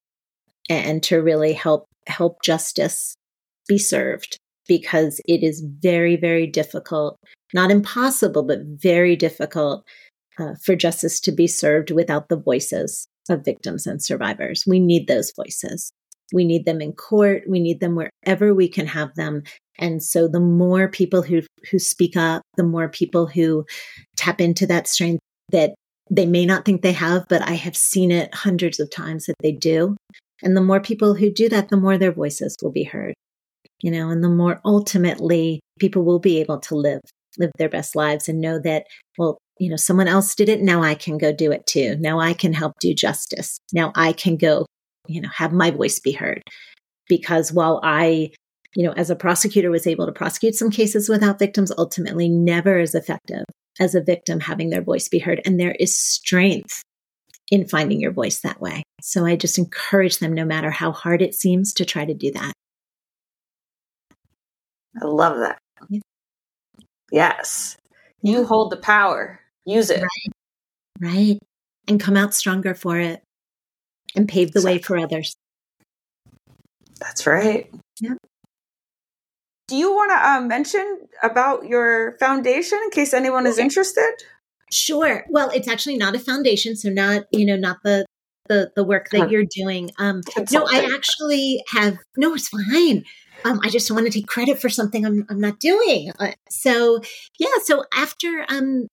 and 0.69 1.03
to 1.03 1.21
really 1.21 1.53
help 1.53 1.85
help 2.07 2.41
justice 2.41 3.15
be 3.67 3.77
served 3.77 4.37
because 4.67 5.19
it 5.27 5.43
is 5.43 5.65
very, 5.81 6.15
very 6.15 6.47
difficult, 6.47 7.17
not 7.53 7.71
impossible, 7.71 8.43
but 8.43 8.59
very 8.63 9.15
difficult 9.15 9.83
uh, 10.37 10.53
for 10.63 10.75
justice 10.75 11.19
to 11.19 11.31
be 11.31 11.47
served 11.47 11.91
without 11.91 12.29
the 12.29 12.37
voices 12.37 13.07
of 13.29 13.45
victims 13.45 13.85
and 13.85 14.03
survivors. 14.03 14.63
We 14.67 14.79
need 14.79 15.07
those 15.07 15.31
voices. 15.35 15.91
We 16.33 16.45
need 16.45 16.65
them 16.65 16.81
in 16.81 16.93
court. 16.93 17.43
We 17.47 17.59
need 17.59 17.79
them 17.79 17.95
wherever 17.95 18.53
we 18.53 18.67
can 18.67 18.87
have 18.87 19.15
them. 19.15 19.43
And 19.77 20.03
so 20.03 20.27
the 20.27 20.39
more 20.39 20.87
people 20.87 21.21
who, 21.21 21.41
who 21.71 21.79
speak 21.79 22.15
up, 22.15 22.43
the 22.57 22.63
more 22.63 22.89
people 22.89 23.27
who 23.27 23.65
tap 24.15 24.41
into 24.41 24.67
that 24.67 24.87
strength 24.87 25.21
that 25.51 25.73
they 26.11 26.25
may 26.25 26.45
not 26.45 26.65
think 26.65 26.81
they 26.81 26.91
have, 26.91 27.25
but 27.29 27.41
I 27.47 27.53
have 27.53 27.75
seen 27.75 28.11
it 28.11 28.33
hundreds 28.33 28.79
of 28.79 28.89
times 28.89 29.25
that 29.25 29.35
they 29.41 29.51
do. 29.51 29.95
And 30.41 30.55
the 30.55 30.61
more 30.61 30.79
people 30.79 31.13
who 31.13 31.31
do 31.31 31.49
that, 31.49 31.69
the 31.69 31.77
more 31.77 31.97
their 31.97 32.11
voices 32.11 32.55
will 32.61 32.71
be 32.71 32.83
heard, 32.83 33.13
you 33.81 33.91
know, 33.91 34.09
and 34.09 34.23
the 34.23 34.29
more 34.29 34.59
ultimately 34.65 35.61
people 35.79 36.03
will 36.03 36.19
be 36.19 36.39
able 36.39 36.59
to 36.61 36.75
live, 36.75 37.01
live 37.37 37.51
their 37.57 37.69
best 37.69 37.95
lives 37.95 38.27
and 38.27 38.41
know 38.41 38.59
that, 38.59 38.85
well, 39.17 39.37
you 39.59 39.69
know, 39.69 39.75
someone 39.75 40.07
else 40.07 40.33
did 40.33 40.49
it. 40.49 40.61
Now 40.61 40.81
I 40.81 40.95
can 40.95 41.17
go 41.17 41.31
do 41.33 41.51
it 41.51 41.67
too. 41.67 41.97
Now 41.99 42.19
I 42.19 42.33
can 42.33 42.53
help 42.53 42.73
do 42.79 42.93
justice. 42.93 43.59
Now 43.73 43.91
I 43.95 44.13
can 44.13 44.37
go, 44.37 44.65
you 45.07 45.21
know, 45.21 45.29
have 45.29 45.51
my 45.51 45.69
voice 45.69 45.99
be 45.99 46.13
heard. 46.13 46.41
Because 47.07 47.51
while 47.51 47.79
I, 47.83 48.31
you 48.75 48.83
know, 48.85 48.93
as 48.93 49.09
a 49.09 49.15
prosecutor 49.15 49.69
was 49.69 49.87
able 49.87 50.05
to 50.05 50.11
prosecute 50.11 50.55
some 50.55 50.71
cases 50.71 51.09
without 51.09 51.39
victims, 51.39 51.71
ultimately 51.77 52.29
never 52.29 52.79
as 52.79 52.95
effective 52.95 53.43
as 53.79 53.95
a 53.95 54.01
victim 54.01 54.39
having 54.39 54.69
their 54.69 54.81
voice 54.81 55.09
be 55.09 55.19
heard. 55.19 55.41
And 55.45 55.59
there 55.59 55.75
is 55.79 55.95
strength 55.95 56.83
in 57.51 57.67
finding 57.67 57.99
your 57.99 58.11
voice 58.11 58.41
that 58.41 58.61
way. 58.61 58.83
So 59.01 59.25
I 59.25 59.35
just 59.35 59.57
encourage 59.57 60.19
them, 60.19 60.33
no 60.33 60.45
matter 60.45 60.69
how 60.69 60.91
hard 60.91 61.21
it 61.21 61.33
seems, 61.33 61.73
to 61.73 61.85
try 61.85 62.05
to 62.05 62.13
do 62.13 62.31
that. 62.31 62.53
I 65.01 65.05
love 65.05 65.37
that. 65.39 65.59
Yes. 67.11 67.75
You 68.21 68.45
hold 68.45 68.71
the 68.71 68.77
power. 68.77 69.39
Use 69.69 69.91
it. 69.91 70.01
Right. 70.01 70.33
right. 70.99 71.39
And 71.87 71.99
come 71.99 72.17
out 72.17 72.33
stronger 72.33 72.73
for 72.73 72.99
it 72.99 73.21
and 74.15 74.27
pave 74.27 74.51
the 74.51 74.63
way 74.63 74.79
for 74.79 74.97
others. 74.97 75.35
That's 76.99 77.27
right. 77.27 77.69
Yeah. 77.99 78.15
Do 79.67 79.75
you 79.75 79.91
want 79.91 80.11
to 80.11 80.29
uh, 80.29 80.41
mention 80.41 81.01
about 81.21 81.67
your 81.67 82.17
foundation 82.17 82.79
in 82.83 82.89
case 82.89 83.13
anyone 83.13 83.45
is 83.45 83.59
interested? 83.59 84.11
Sure. 84.71 85.23
Well, 85.29 85.51
it's 85.51 85.67
actually 85.67 85.97
not 85.97 86.15
a 86.15 86.19
foundation, 86.19 86.75
so 86.75 86.89
not 86.89 87.25
you 87.31 87.45
know 87.45 87.55
not 87.55 87.77
the 87.83 88.05
the 88.47 88.71
the 88.75 88.83
work 88.83 89.09
that 89.11 89.29
you're 89.29 89.45
doing. 89.55 89.91
Um, 89.99 90.21
no, 90.51 90.65
I 90.67 90.89
actually 90.95 91.63
have. 91.71 91.97
No, 92.17 92.33
it's 92.33 92.49
fine. 92.49 93.05
Um, 93.45 93.59
I 93.63 93.69
just 93.69 93.87
don't 93.87 93.95
want 93.95 94.11
to 94.11 94.19
take 94.19 94.27
credit 94.27 94.59
for 94.59 94.69
something 94.69 95.05
I'm 95.05 95.25
I'm 95.29 95.39
not 95.39 95.59
doing. 95.59 96.11
Uh, 96.19 96.31
so 96.49 97.01
yeah. 97.37 97.49
So 97.63 97.85
after 97.93 98.45
um 98.49 98.87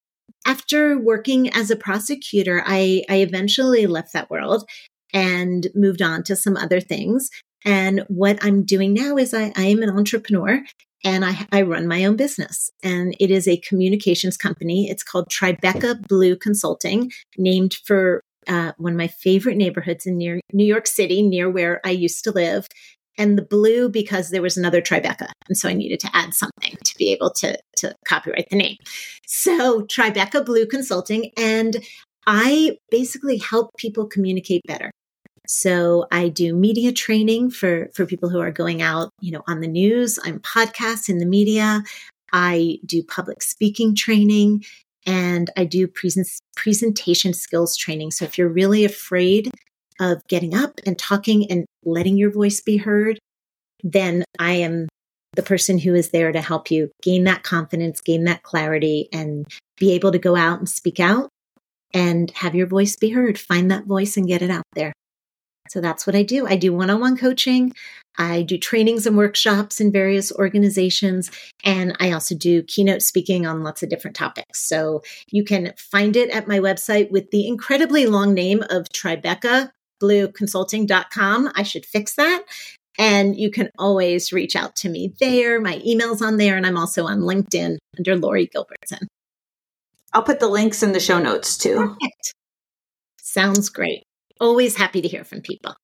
after 0.46 0.98
working 0.98 1.50
as 1.50 1.70
a 1.70 1.76
prosecutor, 1.76 2.62
I 2.64 3.04
I 3.08 3.16
eventually 3.16 3.86
left 3.86 4.12
that 4.12 4.30
world 4.30 4.64
and 5.12 5.66
moved 5.74 6.02
on 6.02 6.22
to 6.24 6.36
some 6.36 6.56
other 6.56 6.80
things. 6.80 7.30
And 7.64 8.04
what 8.08 8.38
I'm 8.42 8.64
doing 8.64 8.94
now 8.94 9.16
is 9.16 9.34
I, 9.34 9.52
I 9.56 9.64
am 9.66 9.82
an 9.82 9.90
entrepreneur 9.90 10.62
and 11.04 11.24
I, 11.24 11.46
I, 11.52 11.62
run 11.62 11.86
my 11.86 12.04
own 12.04 12.16
business. 12.16 12.70
And 12.82 13.14
it 13.20 13.30
is 13.30 13.46
a 13.46 13.58
communications 13.58 14.36
company. 14.36 14.88
It's 14.88 15.02
called 15.02 15.28
Tribeca 15.28 16.06
Blue 16.08 16.36
Consulting, 16.36 17.12
named 17.36 17.74
for 17.84 18.22
uh, 18.46 18.72
one 18.78 18.92
of 18.92 18.98
my 18.98 19.08
favorite 19.08 19.56
neighborhoods 19.56 20.06
in 20.06 20.16
near 20.16 20.40
New 20.52 20.64
York 20.64 20.86
City, 20.86 21.22
near 21.22 21.50
where 21.50 21.80
I 21.84 21.90
used 21.90 22.24
to 22.24 22.30
live. 22.30 22.66
And 23.18 23.38
the 23.38 23.42
blue 23.42 23.88
because 23.88 24.30
there 24.30 24.42
was 24.42 24.56
another 24.56 24.82
Tribeca. 24.82 25.28
And 25.48 25.56
so 25.56 25.68
I 25.68 25.72
needed 25.72 26.00
to 26.00 26.10
add 26.12 26.34
something 26.34 26.76
to 26.84 26.94
be 26.98 27.12
able 27.12 27.30
to, 27.30 27.58
to 27.78 27.94
copyright 28.06 28.48
the 28.50 28.56
name. 28.56 28.76
So 29.26 29.82
Tribeca 29.82 30.44
Blue 30.44 30.66
Consulting. 30.66 31.30
And 31.36 31.78
I 32.26 32.76
basically 32.90 33.38
help 33.38 33.70
people 33.78 34.06
communicate 34.06 34.62
better. 34.66 34.90
So 35.48 36.06
I 36.10 36.28
do 36.28 36.54
media 36.54 36.92
training 36.92 37.50
for, 37.50 37.88
for 37.94 38.04
people 38.04 38.28
who 38.28 38.40
are 38.40 38.50
going 38.50 38.82
out, 38.82 39.10
you 39.20 39.30
know, 39.30 39.42
on 39.46 39.60
the 39.60 39.68
news. 39.68 40.18
I'm 40.24 40.40
podcasts 40.40 41.08
in 41.08 41.18
the 41.18 41.26
media. 41.26 41.82
I 42.32 42.78
do 42.84 43.02
public 43.02 43.42
speaking 43.42 43.94
training 43.94 44.64
and 45.06 45.50
I 45.56 45.64
do 45.64 45.86
present, 45.86 46.26
presentation 46.56 47.32
skills 47.32 47.76
training. 47.76 48.10
So 48.10 48.24
if 48.24 48.36
you're 48.36 48.48
really 48.48 48.84
afraid 48.84 49.50
of 50.00 50.26
getting 50.28 50.54
up 50.54 50.80
and 50.86 50.98
talking 50.98 51.50
and 51.50 51.64
letting 51.84 52.16
your 52.16 52.30
voice 52.30 52.60
be 52.60 52.76
heard, 52.76 53.18
then 53.82 54.24
I 54.38 54.52
am 54.52 54.88
the 55.34 55.42
person 55.42 55.78
who 55.78 55.94
is 55.94 56.10
there 56.10 56.32
to 56.32 56.40
help 56.40 56.70
you 56.70 56.90
gain 57.02 57.24
that 57.24 57.42
confidence, 57.42 58.00
gain 58.00 58.24
that 58.24 58.42
clarity, 58.42 59.08
and 59.12 59.46
be 59.78 59.92
able 59.92 60.12
to 60.12 60.18
go 60.18 60.34
out 60.34 60.58
and 60.58 60.68
speak 60.68 60.98
out 60.98 61.28
and 61.92 62.30
have 62.32 62.54
your 62.54 62.66
voice 62.66 62.96
be 62.96 63.10
heard. 63.10 63.38
Find 63.38 63.70
that 63.70 63.84
voice 63.84 64.16
and 64.16 64.26
get 64.26 64.42
it 64.42 64.50
out 64.50 64.64
there. 64.74 64.92
So 65.68 65.80
that's 65.80 66.06
what 66.06 66.16
I 66.16 66.22
do. 66.22 66.46
I 66.46 66.56
do 66.56 66.72
one 66.72 66.90
on 66.90 67.00
one 67.00 67.16
coaching. 67.16 67.72
I 68.18 68.42
do 68.42 68.56
trainings 68.56 69.06
and 69.06 69.16
workshops 69.16 69.80
in 69.80 69.92
various 69.92 70.32
organizations. 70.32 71.30
And 71.64 71.96
I 72.00 72.12
also 72.12 72.34
do 72.34 72.62
keynote 72.62 73.02
speaking 73.02 73.46
on 73.46 73.62
lots 73.62 73.82
of 73.82 73.90
different 73.90 74.16
topics. 74.16 74.60
So 74.60 75.02
you 75.30 75.44
can 75.44 75.74
find 75.76 76.16
it 76.16 76.30
at 76.30 76.48
my 76.48 76.60
website 76.60 77.10
with 77.10 77.30
the 77.30 77.46
incredibly 77.46 78.06
long 78.06 78.32
name 78.32 78.62
of 78.70 78.88
Tribeca 78.88 79.70
blueconsulting.com. 80.02 81.52
I 81.54 81.62
should 81.62 81.86
fix 81.86 82.14
that. 82.14 82.44
And 82.98 83.36
you 83.36 83.50
can 83.50 83.70
always 83.78 84.32
reach 84.32 84.56
out 84.56 84.74
to 84.76 84.88
me 84.88 85.12
there. 85.20 85.60
My 85.60 85.82
email's 85.84 86.22
on 86.22 86.38
there, 86.38 86.56
and 86.56 86.66
I'm 86.66 86.78
also 86.78 87.04
on 87.04 87.20
LinkedIn 87.20 87.76
under 87.98 88.16
Laurie 88.16 88.48
Gilbertson. 88.48 89.06
I'll 90.14 90.22
put 90.22 90.40
the 90.40 90.48
links 90.48 90.82
in 90.82 90.92
the 90.92 91.00
show 91.00 91.18
notes 91.18 91.58
too. 91.58 91.76
Perfect. 91.76 92.34
Sounds 93.20 93.68
great 93.68 94.04
always 94.40 94.76
happy 94.76 95.02
to 95.02 95.08
hear 95.08 95.24
from 95.24 95.40
people. 95.40 95.74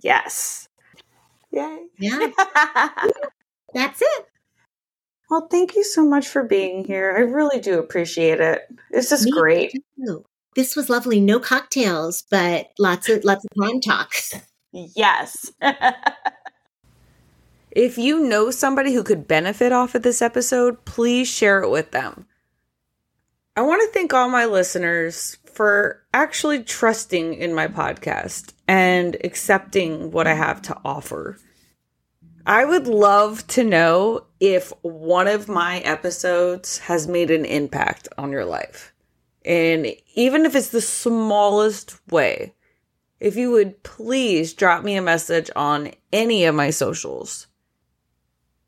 Yes. 0.00 0.68
Yay. 1.50 1.86
Yeah. 1.98 2.30
That's 3.74 4.02
it. 4.02 4.26
Well, 5.30 5.46
thank 5.50 5.74
you 5.74 5.84
so 5.84 6.06
much 6.06 6.28
for 6.28 6.42
being 6.42 6.84
here. 6.84 7.14
I 7.16 7.20
really 7.20 7.60
do 7.60 7.78
appreciate 7.78 8.40
it. 8.40 8.62
This 8.90 9.12
is 9.12 9.26
Me 9.26 9.32
great. 9.32 9.72
Too. 9.72 10.24
This 10.58 10.74
was 10.74 10.90
lovely. 10.90 11.20
No 11.20 11.38
cocktails, 11.38 12.24
but 12.28 12.70
lots 12.80 13.08
of 13.08 13.22
lots 13.22 13.44
of 13.44 13.50
crime 13.56 13.80
talks. 13.80 14.34
Yes. 14.72 15.52
if 17.70 17.96
you 17.96 18.26
know 18.26 18.50
somebody 18.50 18.92
who 18.92 19.04
could 19.04 19.28
benefit 19.28 19.70
off 19.70 19.94
of 19.94 20.02
this 20.02 20.20
episode, 20.20 20.84
please 20.84 21.28
share 21.28 21.62
it 21.62 21.70
with 21.70 21.92
them. 21.92 22.26
I 23.56 23.60
want 23.60 23.82
to 23.82 23.94
thank 23.94 24.12
all 24.12 24.28
my 24.28 24.46
listeners 24.46 25.38
for 25.44 26.02
actually 26.12 26.64
trusting 26.64 27.34
in 27.34 27.54
my 27.54 27.68
podcast 27.68 28.52
and 28.66 29.16
accepting 29.22 30.10
what 30.10 30.26
I 30.26 30.34
have 30.34 30.60
to 30.62 30.76
offer. 30.84 31.38
I 32.44 32.64
would 32.64 32.88
love 32.88 33.46
to 33.46 33.62
know 33.62 34.24
if 34.40 34.72
one 34.82 35.28
of 35.28 35.46
my 35.46 35.78
episodes 35.82 36.78
has 36.78 37.06
made 37.06 37.30
an 37.30 37.44
impact 37.44 38.08
on 38.18 38.32
your 38.32 38.44
life. 38.44 38.92
And 39.48 39.88
even 40.14 40.46
if 40.46 40.54
it's 40.54 40.68
the 40.68 40.80
smallest 40.80 41.98
way, 42.08 42.54
if 43.18 43.34
you 43.34 43.50
would 43.50 43.82
please 43.82 44.54
drop 44.54 44.84
me 44.84 44.94
a 44.94 45.02
message 45.02 45.50
on 45.56 45.90
any 46.12 46.44
of 46.44 46.54
my 46.54 46.70
socials 46.70 47.48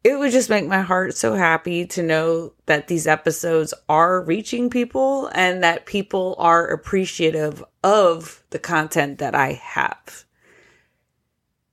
it 0.02 0.18
would 0.18 0.32
just 0.32 0.48
make 0.48 0.66
my 0.66 0.80
heart 0.80 1.14
so 1.14 1.34
happy 1.34 1.86
to 1.86 2.02
know 2.02 2.54
that 2.66 2.88
these 2.88 3.06
episodes 3.06 3.74
are 3.88 4.22
reaching 4.22 4.70
people 4.70 5.30
and 5.34 5.62
that 5.62 5.84
people 5.84 6.34
are 6.38 6.66
appreciative 6.66 7.62
of 7.84 8.42
the 8.50 8.58
content 8.58 9.18
that 9.18 9.34
I 9.34 9.52
have. 9.62 10.24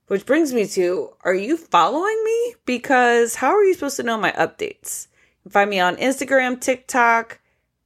Which 0.08 0.26
brings 0.26 0.52
me 0.52 0.66
to 0.68 1.10
are 1.22 1.34
you 1.34 1.56
following 1.56 2.22
me? 2.24 2.54
Because 2.66 3.36
how 3.36 3.50
are 3.50 3.64
you 3.64 3.74
supposed 3.74 3.96
to 3.96 4.02
know 4.02 4.18
my 4.18 4.32
updates? 4.32 5.08
Find 5.48 5.70
me 5.70 5.80
on 5.80 5.96
Instagram, 5.96 6.60
TikTok, 6.60 7.40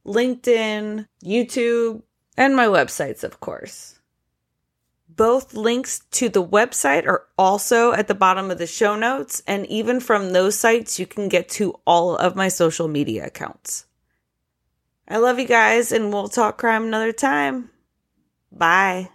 LinkedIn, 0.05 1.07
YouTube, 1.23 2.01
and 2.37 2.55
my 2.55 2.65
websites, 2.65 3.23
of 3.23 3.39
course. 3.39 3.99
Both 5.07 5.53
links 5.53 6.01
to 6.11 6.27
the 6.27 6.43
website 6.43 7.05
are 7.05 7.27
also 7.37 7.93
at 7.93 8.07
the 8.07 8.15
bottom 8.15 8.49
of 8.49 8.57
the 8.57 8.65
show 8.65 8.95
notes. 8.95 9.43
And 9.45 9.67
even 9.67 9.99
from 9.99 10.33
those 10.33 10.57
sites, 10.57 10.99
you 10.99 11.05
can 11.05 11.29
get 11.29 11.49
to 11.49 11.79
all 11.85 12.15
of 12.15 12.35
my 12.35 12.47
social 12.47 12.87
media 12.87 13.27
accounts. 13.27 13.85
I 15.07 15.17
love 15.17 15.37
you 15.37 15.45
guys, 15.45 15.91
and 15.91 16.11
we'll 16.11 16.29
talk 16.29 16.57
crime 16.57 16.85
another 16.85 17.11
time. 17.11 17.69
Bye. 18.51 19.09